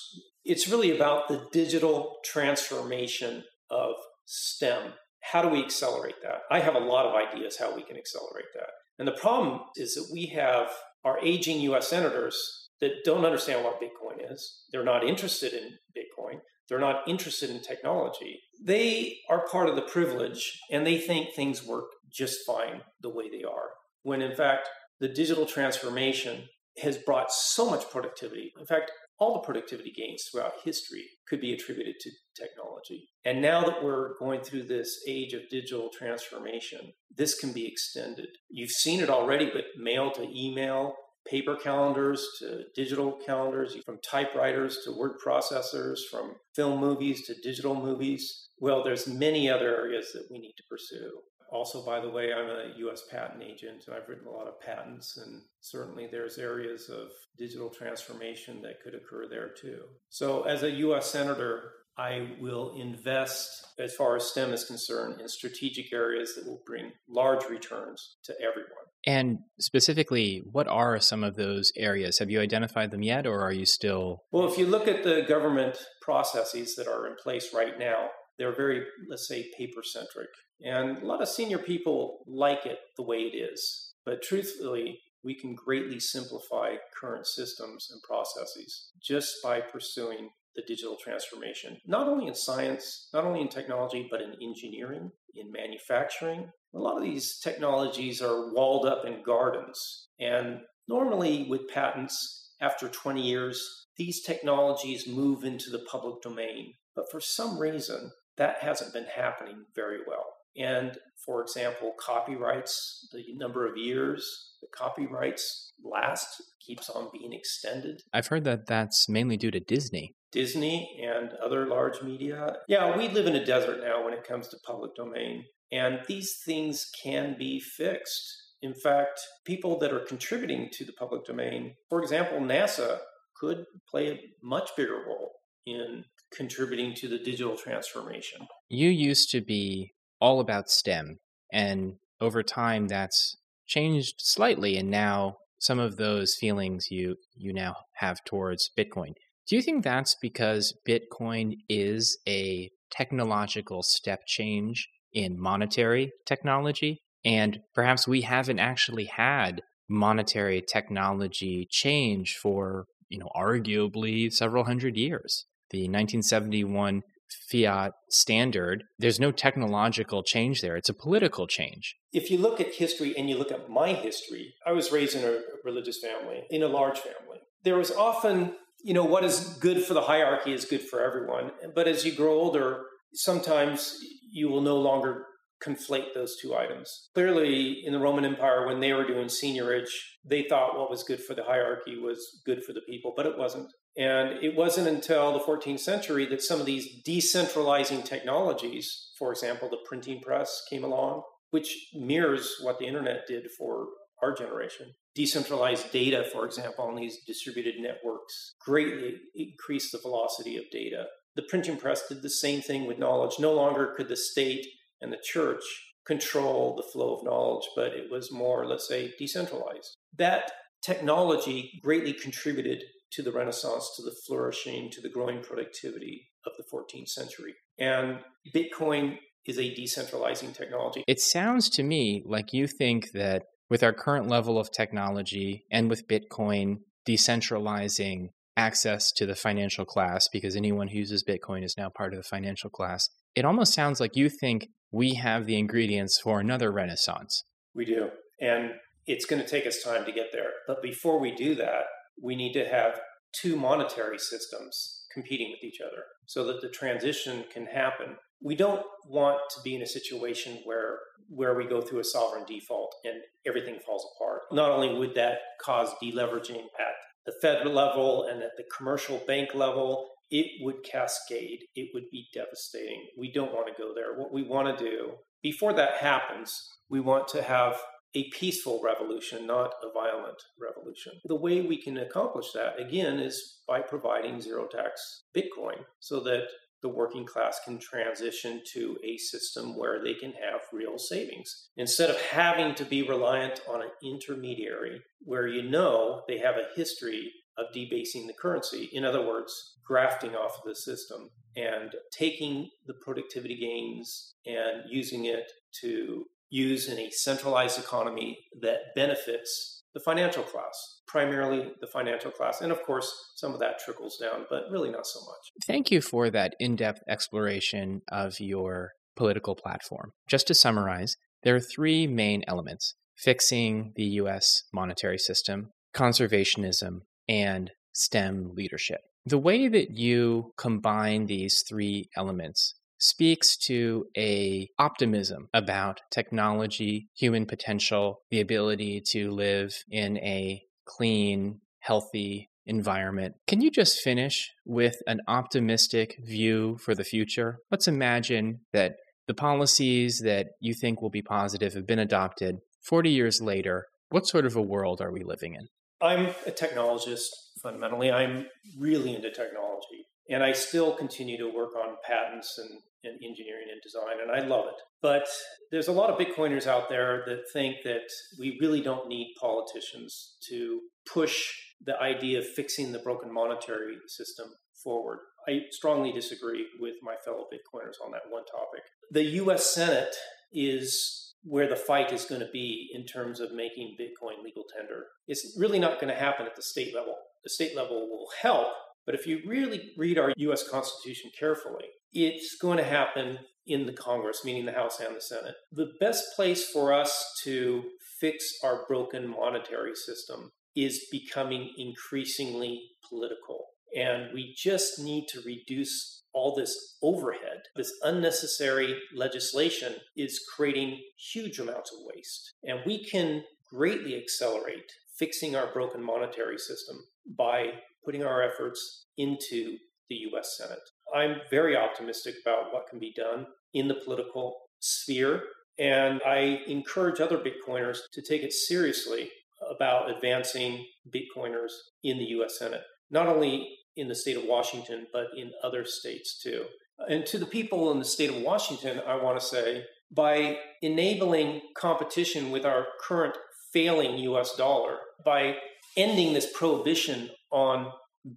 It's 0.45 0.69
really 0.69 0.95
about 0.95 1.29
the 1.29 1.47
digital 1.53 2.17
transformation 2.25 3.45
of 3.71 3.95
STEM. 4.27 4.93
How 5.23 5.41
do 5.41 5.49
we 5.49 5.63
accelerate 5.63 6.17
that? 6.23 6.41
I 6.51 6.61
have 6.61 6.75
a 6.75 6.81
lot 6.81 7.07
of 7.07 7.15
ideas 7.15 7.57
how 7.59 7.75
we 7.75 7.83
can 7.83 7.97
accelerate 7.97 8.47
that. 8.55 8.71
And 8.99 9.07
the 9.07 9.13
problem 9.13 9.61
is 9.77 9.95
that 9.95 10.11
we 10.13 10.27
have 10.35 10.69
our 11.05 11.19
aging 11.21 11.61
US 11.61 11.89
senators 11.89 12.62
that 12.83 13.05
don't 13.05 13.25
understand 13.25 13.65
what 13.65 13.81
Bitcoin 13.81 14.31
is. 14.31 14.65
They're 14.73 14.85
not 14.85 15.07
interested 15.07 15.55
in 15.55 15.71
Bitcoin. 15.97 16.41
They're 16.69 16.81
not 16.81 17.09
interested 17.09 17.49
in 17.49 17.63
technology. 17.63 18.41
They 18.61 19.19
are 19.31 19.47
part 19.47 19.69
of 19.69 19.77
the 19.77 19.83
privilege 19.83 20.59
and 20.71 20.87
they 20.87 20.99
think 20.99 21.33
things 21.33 21.65
work 21.65 21.87
just 22.13 22.41
fine 22.47 22.83
the 23.01 23.09
way 23.09 23.31
they 23.31 23.45
are. 23.45 23.71
When 24.03 24.21
in 24.21 24.35
fact, 24.35 24.69
the 25.01 25.09
digital 25.09 25.47
transformation 25.47 26.49
has 26.79 26.99
brought 26.99 27.31
so 27.31 27.71
much 27.71 27.89
productivity. 27.91 28.53
In 28.59 28.67
fact, 28.67 28.91
all 29.19 29.35
the 29.35 29.47
productivity 29.47 29.93
gains 29.97 30.25
throughout 30.25 30.55
history 30.65 31.05
could 31.29 31.41
be 31.41 31.53
attributed 31.53 31.95
to 32.01 32.11
technology. 32.37 33.09
And 33.25 33.41
now 33.41 33.63
that 33.65 33.85
we're 33.85 34.19
going 34.19 34.41
through 34.41 34.65
this 34.65 34.99
age 35.07 35.35
of 35.35 35.49
digital 35.51 35.89
transformation, 35.97 36.93
this 37.17 37.39
can 37.39 37.53
be 37.53 37.69
extended. 37.69 38.27
You've 38.51 38.71
seen 38.71 39.01
it 39.01 39.11
already, 39.11 39.51
but 39.53 39.65
mail 39.77 40.11
to 40.13 40.27
email, 40.35 40.95
paper 41.29 41.57
calendars 41.57 42.27
to 42.39 42.65
digital 42.75 43.19
calendars, 43.25 43.77
from 43.85 43.99
typewriters 44.03 44.79
to 44.85 44.97
word 44.97 45.13
processors, 45.25 45.99
from 46.11 46.35
film 46.55 46.81
movies 46.81 47.27
to 47.27 47.35
digital 47.43 47.75
movies. 47.75 48.49
Well, 48.59 48.83
there's 48.83 49.07
many 49.07 49.49
other 49.49 49.77
areas 49.77 50.13
that 50.13 50.27
we 50.31 50.39
need 50.39 50.55
to 50.57 50.65
pursue. 50.69 51.21
Also, 51.51 51.85
by 51.85 52.01
the 52.01 52.09
way, 52.09 52.33
I'm 52.33 52.49
a 52.49 52.73
US 52.89 53.03
patent 53.11 53.43
agent 53.43 53.85
and 53.87 53.95
I've 53.95 54.09
written 54.09 54.27
a 54.27 54.31
lot 54.31 54.49
of 54.49 54.59
patents, 54.61 55.19
and 55.19 55.43
certainly 55.61 56.09
there's 56.11 56.39
areas 56.39 56.89
of 56.89 57.09
digital 57.37 57.69
transformation 57.69 58.63
that 58.63 58.81
could 58.83 58.95
occur 58.95 59.29
there 59.29 59.51
too. 59.51 59.83
So, 60.09 60.45
as 60.45 60.63
a 60.63 60.71
US 60.71 61.11
Senator, 61.11 61.73
I 61.99 62.37
will 62.41 62.75
invest, 62.77 63.67
as 63.79 63.95
far 63.95 64.17
as 64.17 64.25
STEM 64.25 64.53
is 64.53 64.65
concerned, 64.65 65.21
in 65.21 65.29
strategic 65.29 65.93
areas 65.93 66.35
that 66.35 66.47
will 66.47 66.63
bring 66.67 66.93
large 67.09 67.45
returns 67.45 68.17
to 68.25 68.35
everyone. 68.41 68.87
And 69.07 69.41
specifically, 69.61 70.43
what 70.51 70.69
are 70.69 70.99
some 71.01 71.25
of 71.25 71.35
those 71.35 71.73
areas? 71.77 72.19
Have 72.19 72.31
you 72.31 72.41
identified 72.41 72.91
them 72.91 73.03
yet, 73.03 73.27
or 73.27 73.43
are 73.43 73.53
you 73.53 73.67
still? 73.67 74.23
Well, 74.31 74.51
if 74.51 74.59
you 74.59 74.67
look 74.67 74.89
at 74.89 75.03
the 75.03 75.23
government 75.29 75.77
processes 76.01 76.77
that 76.77 76.89
are 76.89 77.07
in 77.07 77.17
place 77.23 77.53
right 77.53 77.79
now, 77.79 78.09
they're 78.39 78.55
very, 78.55 78.85
let's 79.09 79.29
say, 79.29 79.51
paper 79.59 79.83
centric. 79.83 80.29
And 80.65 81.03
a 81.03 81.07
lot 81.07 81.21
of 81.21 81.29
senior 81.29 81.59
people 81.59 82.25
like 82.27 82.65
it 82.65 82.79
the 82.97 83.03
way 83.03 83.19
it 83.19 83.37
is. 83.37 83.93
But 84.07 84.23
truthfully, 84.23 85.01
we 85.25 85.35
can 85.35 85.55
greatly 85.55 86.01
simplify 86.01 86.77
current 86.99 87.27
systems 87.27 87.89
and 87.93 88.03
processes 88.03 88.91
just 89.01 89.37
by 89.43 89.61
pursuing 89.61 90.31
the 90.57 90.63
digital 90.67 90.97
transformation, 91.03 91.79
not 91.87 92.09
only 92.09 92.27
in 92.27 92.35
science, 92.35 93.09
not 93.13 93.25
only 93.25 93.41
in 93.41 93.49
technology, 93.49 94.07
but 94.11 94.21
in 94.21 94.35
engineering, 94.43 95.11
in 95.35 95.51
manufacturing. 95.51 96.51
A 96.75 96.79
lot 96.79 96.97
of 96.97 97.03
these 97.03 97.39
technologies 97.39 98.23
are 98.23 98.53
walled 98.53 98.87
up 98.87 99.05
in 99.07 99.23
gardens. 99.25 100.09
And 100.19 100.61
normally, 100.89 101.47
with 101.49 101.69
patents, 101.69 102.51
after 102.61 102.89
20 102.89 103.21
years, 103.21 103.63
these 103.97 104.23
technologies 104.23 105.07
move 105.07 105.45
into 105.45 105.71
the 105.71 105.85
public 105.91 106.23
domain. 106.23 106.75
But 106.95 107.11
for 107.11 107.21
some 107.21 107.59
reason, 107.59 108.13
that 108.37 108.63
hasn't 108.63 108.93
been 108.93 109.07
happening 109.17 109.65
very 109.75 109.99
well. 110.07 110.27
And 110.57 110.99
for 111.25 111.41
example, 111.41 111.95
copyrights, 111.99 113.09
the 113.13 113.25
number 113.37 113.67
of 113.67 113.77
years 113.77 114.53
the 114.63 114.69
copyrights 114.69 115.73
last 115.85 116.43
keeps 116.65 116.89
on 116.89 117.11
being 117.13 117.33
extended. 117.33 118.01
I've 118.13 118.29
heard 118.29 118.45
that 118.45 118.67
that's 118.67 119.09
mainly 119.09 119.37
due 119.37 119.51
to 119.51 119.61
Disney. 119.61 120.15
Disney 120.33 120.99
and 121.03 121.33
other 121.45 121.67
large 121.67 122.03
media. 122.03 122.57
Yeah, 122.67 122.97
we 122.97 123.09
live 123.09 123.27
in 123.27 123.37
a 123.37 123.45
desert 123.45 123.81
now 123.83 124.05
when 124.05 124.15
it 124.15 124.27
comes 124.27 124.49
to 124.49 124.57
public 124.67 124.95
domain, 124.95 125.45
and 125.71 126.01
these 126.09 126.39
things 126.45 126.91
can 127.03 127.37
be 127.39 127.61
fixed. 127.61 128.25
In 128.63 128.75
fact, 128.75 129.21
people 129.45 129.79
that 129.81 129.93
are 129.93 130.01
contributing 130.01 130.69
to 130.73 130.85
the 130.85 130.93
public 130.93 131.25
domain, 131.25 131.75
for 131.89 132.01
example, 132.03 132.39
NASA 132.39 132.99
could 133.37 133.65
play 133.89 134.09
a 134.09 134.21
much 134.43 134.71
bigger 134.77 135.03
role 135.07 135.33
in 135.67 136.05
contributing 136.35 136.95
to 136.95 137.09
the 137.09 137.19
digital 137.19 137.57
transformation. 137.57 138.47
You 138.69 138.89
used 138.89 139.31
to 139.33 139.41
be 139.41 139.93
all 140.21 140.41
about 140.41 140.71
STEM, 140.71 141.19
and 141.53 141.97
over 142.21 142.43
time 142.43 142.89
that's 142.89 143.37
changed 143.67 144.15
slightly, 144.19 144.77
and 144.77 144.91
now 144.91 145.37
some 145.59 145.79
of 145.79 145.97
those 145.97 146.37
feelings 146.37 146.91
you 146.91 147.17
you 147.35 147.53
now 147.53 147.77
have 147.95 148.25
towards 148.25 148.71
Bitcoin. 148.77 149.15
Do 149.49 149.57
you 149.57 149.63
think 149.63 149.83
that's 149.83 150.17
because 150.21 150.75
Bitcoin 150.89 151.55
is 151.69 152.19
a 152.29 152.71
technological 152.91 153.83
step 153.83 154.21
change 154.27 154.89
in 155.13 155.41
monetary 155.41 156.13
technology? 156.27 157.01
And 157.25 157.61
perhaps 157.75 158.09
we 158.09 158.23
haven't 158.23 158.59
actually 158.59 159.05
had 159.05 159.63
monetary 159.89 160.63
technology 160.63 161.67
change 161.71 162.37
for, 162.41 162.87
you 163.09 163.19
know, 163.19 163.29
arguably 163.37 164.33
several 164.33 164.65
hundred 164.65 164.97
years. 164.97 165.47
The 165.71 165.83
1971 165.83 167.03
fiat 167.51 167.93
standard, 168.11 168.85
there's 168.99 169.21
no 169.21 169.33
technological 169.33 170.23
change 170.23 170.61
there. 170.61 170.77
It's 170.77 170.89
a 170.89 170.95
political 170.95 171.47
change. 171.47 171.97
If 172.13 172.31
you 172.31 172.39
look 172.39 172.61
at 172.61 172.75
history 172.75 173.17
and 173.17 173.29
you 173.29 173.37
look 173.37 173.53
at 173.53 173.71
my 173.71 173.95
history, 173.95 174.55
I 174.67 174.73
was 174.73 174.93
raised 174.93 175.17
in 175.17 175.25
a 175.25 175.41
religious 175.65 175.99
family, 175.99 176.45
in 176.51 176.63
a 176.63 176.69
large 176.69 176.99
family. 176.99 177.39
There 177.65 177.77
was 177.77 177.91
often, 177.91 178.57
you 178.83 178.95
know, 178.95 179.05
what 179.05 179.25
is 179.25 179.57
good 179.61 179.85
for 179.85 179.95
the 179.95 180.03
hierarchy 180.03 180.53
is 180.53 180.65
good 180.65 180.83
for 180.83 181.03
everyone. 181.03 181.53
But 181.75 181.89
as 181.89 182.05
you 182.05 182.13
grow 182.13 182.35
older, 182.35 182.85
sometimes 183.15 183.99
you 184.31 184.49
will 184.49 184.61
no 184.61 184.79
longer 184.79 185.27
conflate 185.65 186.13
those 186.15 186.37
two 186.37 186.57
items. 186.57 187.09
Clearly, 187.15 187.85
in 187.85 187.93
the 187.93 187.99
Roman 187.99 188.25
Empire, 188.25 188.67
when 188.67 188.81
they 188.81 188.93
were 188.93 189.07
doing 189.07 189.29
seigniorage, 189.29 189.91
they 190.25 190.43
thought 190.43 190.77
what 190.77 190.91
was 190.91 191.05
good 191.05 191.23
for 191.23 191.35
the 191.35 191.45
hierarchy 191.45 191.97
was 191.97 192.43
good 192.45 192.65
for 192.65 192.73
the 192.73 192.81
people, 192.81 193.13
but 193.17 193.27
it 193.27 193.39
wasn't. 193.39 193.73
And 193.97 194.43
it 194.43 194.57
wasn't 194.57 194.89
until 194.89 195.33
the 195.33 195.45
14th 195.45 195.81
century 195.81 196.27
that 196.27 196.43
some 196.43 196.59
of 196.59 196.67
these 196.67 197.03
decentralizing 197.07 198.05
technologies, 198.05 199.11
for 199.19 199.31
example, 199.31 199.69
the 199.69 199.79
printing 199.87 200.21
press 200.21 200.63
came 200.69 200.83
along, 200.83 201.23
which 201.51 201.89
mirrors 201.95 202.57
what 202.63 202.79
the 202.79 202.87
internet 202.87 203.27
did 203.29 203.49
for 203.57 203.87
our 204.23 204.35
generation. 204.35 204.95
Decentralized 205.15 205.93
data, 205.93 206.25
for 206.33 206.47
example, 206.47 206.85
on 206.85 206.95
these 206.95 207.19
distributed 207.27 207.75
networks 207.79 208.55
greatly 208.65 209.17
increased 209.35 209.93
the 209.93 209.99
velocity 209.99 210.57
of 210.57 210.65
data. 210.71 211.07
The 211.37 211.43
printing 211.43 211.77
press 211.77 212.07
did 212.09 212.23
the 212.23 212.31
same 212.31 212.61
thing 212.63 212.87
with 212.87 212.99
knowledge. 212.99 213.39
No 213.39 213.53
longer 213.53 213.95
could 213.97 214.09
the 214.09 214.17
state 214.17 214.67
and 215.01 215.13
the 215.13 215.21
church 215.23 215.63
control 216.07 216.75
the 216.77 216.89
flow 216.93 217.15
of 217.15 217.25
knowledge, 217.25 217.69
but 217.77 217.93
it 217.93 218.11
was 218.11 218.33
more, 218.33 218.67
let's 218.67 218.89
say, 218.89 219.13
decentralized. 219.19 219.97
That 220.17 220.51
technology 220.83 221.79
greatly 221.83 222.13
contributed 222.13 222.83
to 223.13 223.23
the 223.23 223.33
Renaissance, 223.33 223.93
to 223.97 224.03
the 224.03 224.15
flourishing, 224.27 224.91
to 224.91 225.01
the 225.01 225.09
growing 225.09 225.43
productivity 225.43 226.29
of 226.47 226.53
the 226.57 226.65
14th 226.73 227.09
century. 227.09 227.55
And 227.79 228.21
Bitcoin 228.55 229.19
is 229.47 229.59
a 229.59 229.75
decentralizing 229.75 230.55
technology. 230.55 231.05
It 231.07 231.21
sounds 231.21 231.69
to 231.71 231.83
me 231.83 232.23
like 232.25 232.53
you 232.53 232.67
think 232.67 233.11
that 233.13 233.45
with 233.73 233.83
our 233.83 233.95
current 233.95 234.29
level 234.29 234.59
of 234.59 234.71
technology 234.71 235.65
and 235.71 235.89
with 235.89 236.07
Bitcoin 236.07 236.77
decentralizing 237.09 238.29
access 238.55 239.11
to 239.11 239.25
the 239.25 239.35
financial 239.35 239.87
class, 239.87 240.29
because 240.31 240.55
anyone 240.55 240.89
who 240.89 240.99
uses 240.99 241.25
Bitcoin 241.25 241.65
is 241.65 241.75
now 241.79 241.89
part 241.89 242.13
of 242.13 242.19
the 242.19 242.23
financial 242.23 242.69
class, 242.69 243.09
it 243.35 243.47
almost 243.47 243.73
sounds 243.73 243.99
like 243.99 244.15
you 244.15 244.29
think 244.29 244.69
we 244.91 245.15
have 245.15 245.47
the 245.47 245.57
ingredients 245.57 246.21
for 246.21 246.39
another 246.39 246.71
renaissance. 246.71 247.45
We 247.75 247.87
do. 247.87 248.11
And 248.43 248.73
it's 249.07 249.25
going 249.25 249.41
to 249.41 249.49
take 249.49 249.67
us 249.67 249.83
time 249.83 250.05
to 250.05 250.13
get 250.13 250.33
there. 250.35 250.51
But 250.67 250.83
before 250.83 251.19
we 251.19 251.35
do 251.35 251.55
that, 251.55 251.85
we 252.23 252.37
need 252.37 252.53
to 252.53 252.69
have 252.69 253.01
two 253.33 253.57
monetary 253.57 254.19
systems 254.19 255.07
competing 255.15 255.51
with 255.51 255.65
each 255.65 255.81
other 255.81 256.03
so 256.27 256.45
that 256.45 256.61
the 256.61 256.69
transition 256.69 257.47
can 257.51 257.65
happen. 257.65 258.17
We 258.45 258.57
don't 258.57 258.85
want 259.07 259.39
to 259.55 259.63
be 259.63 259.75
in 259.75 259.83
a 259.83 259.87
situation 259.87 260.61
where 260.65 260.99
where 261.29 261.55
we 261.55 261.65
go 261.65 261.81
through 261.81 262.01
a 262.01 262.05
sovereign 262.05 262.45
default 262.47 262.95
and 263.05 263.15
everything 263.47 263.79
falls 263.87 264.07
apart. 264.15 264.43
Not 264.53 264.71
only 264.71 264.99
would 264.99 265.15
that 265.15 265.39
cause 265.63 265.89
deleveraging 266.03 266.57
at 266.79 266.95
the 267.25 267.33
federal 267.41 267.73
level 267.73 268.27
and 268.31 268.43
at 268.43 268.51
the 268.59 268.65
commercial 268.77 269.19
bank 269.27 269.55
level, 269.55 270.11
it 270.31 270.47
would 270.61 270.83
cascade. 270.85 271.61
It 271.75 271.89
would 271.95 272.11
be 272.11 272.27
devastating. 272.35 273.07
We 273.19 273.33
don't 273.33 273.53
want 273.53 273.69
to 273.69 273.83
go 273.83 273.93
there. 273.95 274.19
What 274.19 274.33
we 274.33 274.43
want 274.43 274.77
to 274.77 274.85
do 274.85 275.13
before 275.43 275.73
that 275.75 275.99
happens, 275.99 276.55
we 276.89 277.01
want 277.01 277.29
to 277.29 277.43
have 277.43 277.77
a 278.15 278.29
peaceful 278.31 278.81
revolution, 278.85 279.47
not 279.47 279.73
a 279.83 279.93
violent 279.93 280.37
revolution. 280.61 281.13
The 281.25 281.35
way 281.35 281.63
we 281.63 281.81
can 281.81 281.97
accomplish 281.97 282.53
that, 282.53 282.79
again, 282.79 283.19
is 283.19 283.61
by 283.67 283.81
providing 283.81 284.41
zero 284.41 284.67
tax 284.67 285.25
Bitcoin 285.37 285.79
so 285.99 286.21
that 286.21 286.45
the 286.83 286.89
working 286.89 287.25
class 287.25 287.61
can 287.65 287.79
transition 287.79 288.61
to 288.73 288.99
a 289.05 289.17
system 289.17 289.77
where 289.77 290.03
they 290.03 290.15
can 290.15 290.33
have 290.33 290.61
real 290.73 290.99
savings. 290.99 291.69
Instead 291.77 292.11
of 292.11 292.21
having 292.21 292.75
to 292.75 292.85
be 292.85 293.03
reliant 293.03 293.61
on 293.69 293.83
an 293.83 293.91
intermediary 294.03 295.01
where 295.21 295.47
you 295.47 295.63
know 295.63 296.23
they 296.29 296.39
have 296.39 296.57
a 296.57 296.75
history 296.75 297.33
of 297.57 297.67
debasing 297.73 298.27
the 298.27 298.33
currency. 298.33 298.89
In 298.93 299.05
other 299.05 299.25
words, 299.25 299.77
grafting 299.85 300.35
off 300.35 300.59
of 300.59 300.65
the 300.65 300.75
system 300.75 301.31
and 301.57 301.93
taking 302.11 302.71
the 302.87 302.95
productivity 302.95 303.57
gains 303.57 304.35
and 304.47 304.83
using 304.89 305.27
it 305.27 305.53
to 305.81 306.25
use 306.51 306.89
in 306.89 306.99
a 306.99 307.11
centralized 307.11 307.79
economy 307.79 308.39
that 308.61 308.95
benefits 308.95 309.82
the 309.95 310.01
financial 310.01 310.43
class, 310.43 311.01
primarily 311.07 311.73
the 311.81 311.87
financial 311.87 312.31
class. 312.31 312.61
And 312.61 312.73
of 312.73 312.83
course, 312.83 313.33
some 313.37 313.53
of 313.53 313.61
that 313.61 313.79
trickles 313.79 314.17
down, 314.17 314.47
but 314.49 314.65
really 314.71 314.91
not 314.91 315.07
so 315.07 315.21
much. 315.21 315.51
Thank 315.67 315.91
you 315.91 316.01
for 316.01 316.31
that 316.31 316.55
in 316.59 316.77
depth 316.77 317.01
exploration 317.09 318.03
of 318.11 318.41
your 318.41 318.93
political 319.17 319.55
platform. 319.55 320.13
Just 320.29 320.47
to 320.47 320.55
summarize, 320.55 321.17
there 321.43 321.55
are 321.55 321.61
three 321.61 322.07
main 322.07 322.43
elements 322.49 322.95
fixing 323.17 323.93
the 323.97 324.05
US 324.05 324.63
monetary 324.73 325.19
system, 325.19 325.71
conservationism, 325.95 327.01
and 327.29 327.71
STEM 327.93 328.53
leadership. 328.55 329.01
The 329.25 329.39
way 329.39 329.69
that 329.69 329.91
you 329.91 330.53
combine 330.57 331.27
these 331.27 331.63
three 331.69 332.09
elements 332.17 332.75
speaks 333.03 333.57
to 333.57 334.07
a 334.17 334.69
optimism 334.79 335.49
about 335.53 336.01
technology, 336.13 337.09
human 337.17 337.47
potential, 337.47 338.21
the 338.31 338.41
ability 338.41 339.03
to 339.11 339.33
live 339.33 339.75
in 339.91 340.17
a 340.19 340.63
clean, 340.87 341.61
healthy 341.81 342.49
environment. 342.65 343.35
Can 343.49 343.61
you 343.61 343.73
just 343.73 344.01
finish 344.01 344.51
with 344.65 344.97
an 345.09 345.21
optimistic 345.27 346.15
view 346.25 346.79
for 346.79 346.95
the 346.95 347.03
future? 347.03 347.59
Let's 347.73 347.89
imagine 347.89 348.61
that 348.73 348.95
the 349.27 349.35
policies 349.35 350.21
that 350.25 350.51
you 350.61 350.73
think 350.73 351.03
will 351.03 351.11
be 351.11 351.23
positive 351.23 351.75
have 351.75 351.87
been 351.87 351.99
adopted 351.99 352.59
40 352.85 353.11
years 353.11 353.41
later. 353.41 353.87
What 354.11 354.29
sort 354.29 354.47
of 354.47 354.55
a 354.55 354.63
world 354.63 355.01
are 355.01 355.11
we 355.11 355.25
living 355.25 355.55
in? 355.55 355.67
I'm 356.01 356.27
a 356.47 356.51
technologist 356.51 357.29
fundamentally. 357.63 358.13
I'm 358.13 358.47
really 358.79 359.15
into 359.15 359.31
technology. 359.31 360.07
And 360.31 360.45
I 360.45 360.53
still 360.53 360.95
continue 360.95 361.37
to 361.39 361.53
work 361.53 361.75
on 361.77 361.97
patents 362.07 362.59
and, 362.59 362.81
and 363.05 363.15
engineering 363.15 363.67
and 363.71 363.81
design, 363.83 364.21
and 364.23 364.31
I 364.31 364.47
love 364.47 364.67
it. 364.67 364.81
But 365.01 365.27
there's 365.71 365.89
a 365.89 365.93
lot 365.93 366.11
of 366.11 366.19
Bitcoiners 366.19 366.67
out 366.67 366.89
there 366.89 367.25
that 367.27 367.51
think 367.53 367.77
that 367.85 368.09
we 368.39 368.59
really 368.61 368.81
don't 368.81 369.09
need 369.09 369.35
politicians 369.41 370.37
to 370.49 370.81
push 371.13 371.53
the 371.85 371.99
idea 372.01 372.39
of 372.39 372.47
fixing 372.47 372.93
the 372.93 372.99
broken 372.99 373.33
monetary 373.33 373.97
system 374.07 374.47
forward. 374.83 375.19
I 375.49 375.61
strongly 375.71 376.13
disagree 376.13 376.67
with 376.79 376.95
my 377.03 377.15
fellow 377.25 377.47
Bitcoiners 377.53 378.05
on 378.05 378.13
that 378.13 378.31
one 378.31 378.45
topic. 378.45 378.83
The 379.11 379.25
US 379.43 379.67
Senate 379.75 380.15
is 380.53 381.35
where 381.45 381.69
the 381.69 381.77
fight 381.77 382.13
is 382.13 382.25
going 382.25 382.41
to 382.41 382.51
be 382.53 382.89
in 382.95 383.05
terms 383.05 383.41
of 383.41 383.53
making 383.53 383.97
Bitcoin 384.01 384.45
legal 384.45 384.65
tender. 384.77 385.07
It's 385.27 385.57
really 385.59 385.81
not 385.81 386.01
going 386.01 386.13
to 386.13 386.19
happen 386.19 386.47
at 386.47 386.55
the 386.55 386.63
state 386.63 386.95
level. 386.95 387.17
The 387.43 387.51
state 387.51 387.77
level 387.77 388.09
will 388.09 388.29
help, 388.41 388.69
but 389.05 389.17
if 389.17 389.27
you 389.27 389.41
really 389.47 389.91
read 389.97 390.19
our 390.19 390.33
US 390.37 390.69
Constitution 390.69 391.33
carefully, 391.37 391.87
it's 392.13 392.57
going 392.61 392.79
to 392.79 392.85
happen 392.85 393.39
in 393.67 393.87
the 393.87 393.93
Congress, 393.93 394.45
meaning 394.45 394.67
the 394.67 394.73
House 394.73 395.01
and 395.01 395.17
the 395.17 395.21
Senate. 395.21 395.55
The 395.71 395.93
best 396.01 396.25
place 396.35 396.69
for 396.69 396.93
us 396.93 397.41
to 397.45 397.85
fix 398.21 398.59
our 398.63 398.85
broken 398.87 399.29
monetary 399.29 399.95
system 399.95 400.51
is 400.75 401.07
becoming 401.11 401.71
increasingly 401.77 402.83
political. 403.09 403.67
And 403.97 404.33
we 404.33 404.55
just 404.57 404.99
need 404.99 405.27
to 405.29 405.43
reduce 405.43 406.23
all 406.33 406.55
this 406.55 406.97
overhead. 407.03 407.63
This 407.77 407.93
unnecessary 408.03 408.99
legislation 409.15 409.97
is 410.17 410.45
creating 410.57 410.99
huge 411.33 411.59
amounts 411.59 411.93
of 411.93 411.99
waste. 412.15 412.55
And 412.65 412.81
we 412.87 413.05
can 413.05 413.45
greatly 413.71 414.17
accelerate 414.17 414.93
fixing 415.19 415.55
our 415.55 415.73
broken 415.73 416.03
monetary 416.03 416.59
system 416.59 416.97
by 417.39 417.67
putting 418.05 418.25
our 418.25 418.43
efforts 418.43 419.07
into 419.19 419.77
the 420.09 420.17
US 420.33 420.57
Senate. 420.59 420.81
I'm 421.15 421.37
very 421.51 421.77
optimistic 421.77 422.37
about 422.45 422.73
what 422.73 422.89
can 422.89 422.99
be 422.99 423.13
done 423.13 423.47
in 423.75 423.89
the 423.89 423.95
political 423.95 424.57
sphere. 424.81 425.43
And 425.79 426.21
I 426.27 426.61
encourage 426.67 427.21
other 427.21 427.39
Bitcoiners 427.39 427.99
to 428.13 428.23
take 428.23 428.43
it 428.43 428.53
seriously 428.53 429.31
about 429.71 430.11
advancing 430.11 430.85
Bitcoiners 431.09 431.73
in 432.03 432.19
the 432.19 432.25
US 432.25 432.59
Senate, 432.59 432.83
not 433.11 433.29
only 433.29 433.77
in 433.97 434.09
the 434.09 434.15
state 434.15 434.37
of 434.37 434.45
Washington, 434.45 435.07
but 435.13 435.29
in 435.37 435.53
other 435.63 435.85
states 435.85 436.41
too. 436.43 436.65
And 437.09 437.27
to 437.27 437.39
the 437.39 437.47
people 437.47 437.91
in 437.91 437.99
the 437.99 438.05
state 438.05 438.31
of 438.31 438.43
Washington, 438.43 439.01
I 439.07 439.17
want 439.17 439.39
to 439.41 439.47
say 439.47 439.85
by 440.15 440.59
enabling 440.83 441.63
competition 441.75 442.51
with 442.51 442.67
our 442.67 442.87
current 443.01 443.35
failing 443.73 444.19
US 444.19 444.55
dollar, 444.57 444.99
by 445.25 445.57
ending 445.97 446.35
this 446.35 446.53
prohibition 446.53 447.31
on 447.51 447.93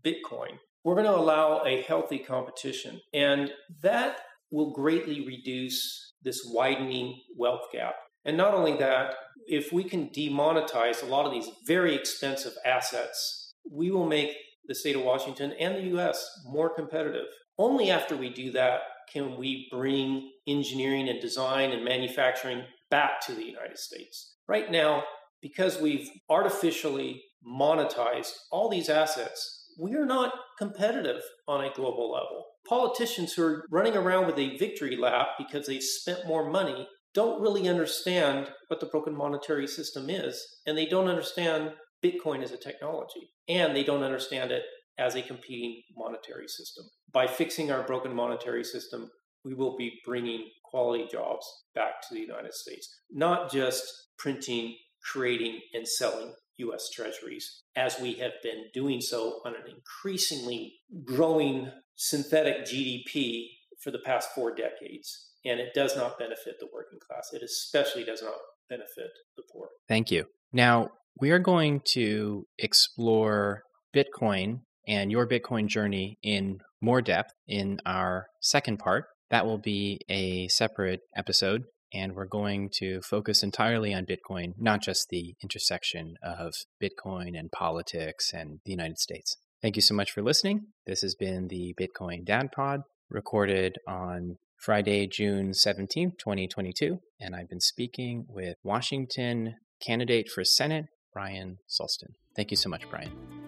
Bitcoin, 0.05 0.57
we're 0.85 0.93
going 0.93 1.07
to 1.07 1.15
allow 1.15 1.63
a 1.65 1.81
healthy 1.81 2.19
competition. 2.19 3.01
And 3.11 3.51
that 3.81 4.19
will 4.51 4.71
greatly 4.71 5.25
reduce 5.25 6.13
this 6.23 6.47
widening 6.53 7.19
wealth 7.35 7.63
gap. 7.73 7.95
And 8.23 8.37
not 8.37 8.53
only 8.53 8.77
that, 8.77 9.15
if 9.47 9.73
we 9.73 9.83
can 9.83 10.09
demonetize 10.09 11.01
a 11.01 11.07
lot 11.07 11.25
of 11.25 11.31
these 11.31 11.49
very 11.65 11.95
expensive 11.95 12.53
assets, 12.63 13.53
we 13.69 13.89
will 13.89 14.05
make 14.05 14.31
the 14.67 14.75
state 14.75 14.95
of 14.95 15.01
Washington 15.01 15.53
and 15.59 15.75
the 15.75 15.97
US 15.97 16.23
more 16.45 16.69
competitive. 16.69 17.25
Only 17.57 17.89
after 17.89 18.15
we 18.15 18.29
do 18.29 18.51
that 18.51 18.81
can 19.11 19.37
we 19.37 19.67
bring 19.71 20.31
engineering 20.47 21.09
and 21.09 21.19
design 21.19 21.71
and 21.71 21.83
manufacturing 21.83 22.63
back 22.91 23.21
to 23.21 23.33
the 23.33 23.43
United 23.43 23.79
States. 23.79 24.35
Right 24.47 24.69
now, 24.69 25.03
because 25.41 25.81
we've 25.81 26.09
artificially 26.29 27.23
monetized 27.47 28.33
all 28.51 28.69
these 28.69 28.89
assets, 28.89 29.64
we 29.79 29.95
are 29.95 30.05
not 30.05 30.33
competitive 30.57 31.21
on 31.47 31.63
a 31.63 31.73
global 31.73 32.11
level. 32.11 32.45
Politicians 32.67 33.33
who 33.33 33.43
are 33.43 33.65
running 33.69 33.95
around 33.95 34.25
with 34.25 34.39
a 34.39 34.57
victory 34.57 34.95
lap 34.95 35.27
because 35.37 35.67
they've 35.67 35.83
spent 35.83 36.27
more 36.27 36.49
money 36.49 36.87
don't 37.13 37.41
really 37.41 37.67
understand 37.69 38.49
what 38.67 38.79
the 38.79 38.85
broken 38.87 39.15
monetary 39.15 39.67
system 39.67 40.09
is, 40.09 40.43
and 40.65 40.77
they 40.77 40.85
don't 40.85 41.07
understand 41.07 41.71
Bitcoin 42.03 42.43
as 42.43 42.51
a 42.51 42.57
technology, 42.57 43.29
and 43.47 43.75
they 43.75 43.83
don't 43.83 44.03
understand 44.03 44.51
it 44.51 44.63
as 44.97 45.15
a 45.15 45.21
competing 45.21 45.81
monetary 45.95 46.47
system. 46.47 46.85
By 47.11 47.27
fixing 47.27 47.71
our 47.71 47.83
broken 47.83 48.13
monetary 48.13 48.63
system, 48.63 49.09
we 49.43 49.53
will 49.53 49.77
be 49.77 49.99
bringing 50.05 50.49
quality 50.63 51.07
jobs 51.09 51.45
back 51.73 52.01
to 52.01 52.13
the 52.13 52.19
United 52.19 52.53
States, 52.53 52.99
not 53.11 53.51
just 53.51 53.83
printing, 54.17 54.75
creating, 55.11 55.59
and 55.73 55.87
selling 55.87 56.33
US 56.57 56.89
treasuries, 56.89 57.63
as 57.75 57.99
we 57.99 58.13
have 58.15 58.33
been 58.43 58.65
doing 58.73 59.01
so 59.01 59.39
on 59.45 59.53
an 59.55 59.63
increasingly 59.67 60.75
growing 61.03 61.71
synthetic 61.95 62.65
GDP 62.65 63.47
for 63.81 63.91
the 63.91 63.99
past 63.99 64.29
four 64.33 64.53
decades. 64.53 65.31
And 65.45 65.59
it 65.59 65.73
does 65.73 65.95
not 65.95 66.17
benefit 66.17 66.55
the 66.59 66.67
working 66.73 66.99
class. 66.99 67.29
It 67.31 67.43
especially 67.43 68.03
does 68.03 68.21
not 68.23 68.33
benefit 68.69 69.11
the 69.37 69.43
poor. 69.51 69.67
Thank 69.87 70.09
you. 70.09 70.25
Now, 70.51 70.89
we 71.19 71.31
are 71.31 71.39
going 71.39 71.81
to 71.93 72.45
explore 72.57 73.61
Bitcoin 73.95 74.61
and 74.87 75.11
your 75.11 75.27
Bitcoin 75.27 75.67
journey 75.67 76.17
in 76.23 76.59
more 76.81 77.01
depth 77.01 77.31
in 77.47 77.79
our 77.85 78.25
second 78.41 78.79
part. 78.79 79.05
That 79.29 79.45
will 79.45 79.57
be 79.57 79.99
a 80.09 80.47
separate 80.49 81.01
episode, 81.15 81.63
and 81.95 82.13
we're 82.13 82.25
going 82.25 82.69
to 82.75 83.01
focus 83.01 83.41
entirely 83.41 83.93
on 83.93 84.05
Bitcoin, 84.05 84.53
not 84.57 84.81
just 84.81 85.07
the 85.09 85.35
intersection 85.41 86.15
of 86.21 86.53
Bitcoin 86.81 87.39
and 87.39 87.51
politics 87.51 88.33
and 88.33 88.59
the 88.65 88.71
United 88.71 88.99
States. 88.99 89.37
Thank 89.61 89.77
you 89.77 89.81
so 89.81 89.95
much 89.95 90.11
for 90.11 90.21
listening. 90.21 90.67
This 90.85 91.01
has 91.01 91.15
been 91.15 91.47
the 91.47 91.73
Bitcoin 91.79 92.25
Dad 92.25 92.51
Pod, 92.53 92.81
recorded 93.09 93.77
on 93.87 94.37
Friday, 94.57 95.07
June 95.07 95.51
17th, 95.51 96.17
2022. 96.19 96.99
And 97.19 97.35
I've 97.35 97.49
been 97.49 97.61
speaking 97.61 98.25
with 98.27 98.57
Washington 98.63 99.55
candidate 99.85 100.29
for 100.29 100.43
Senate 100.43 100.85
Bryan 101.13 101.59
Solstin. 101.69 102.13
Thank 102.35 102.51
you 102.51 102.57
so 102.57 102.69
much, 102.69 102.89
Bryan. 102.89 103.44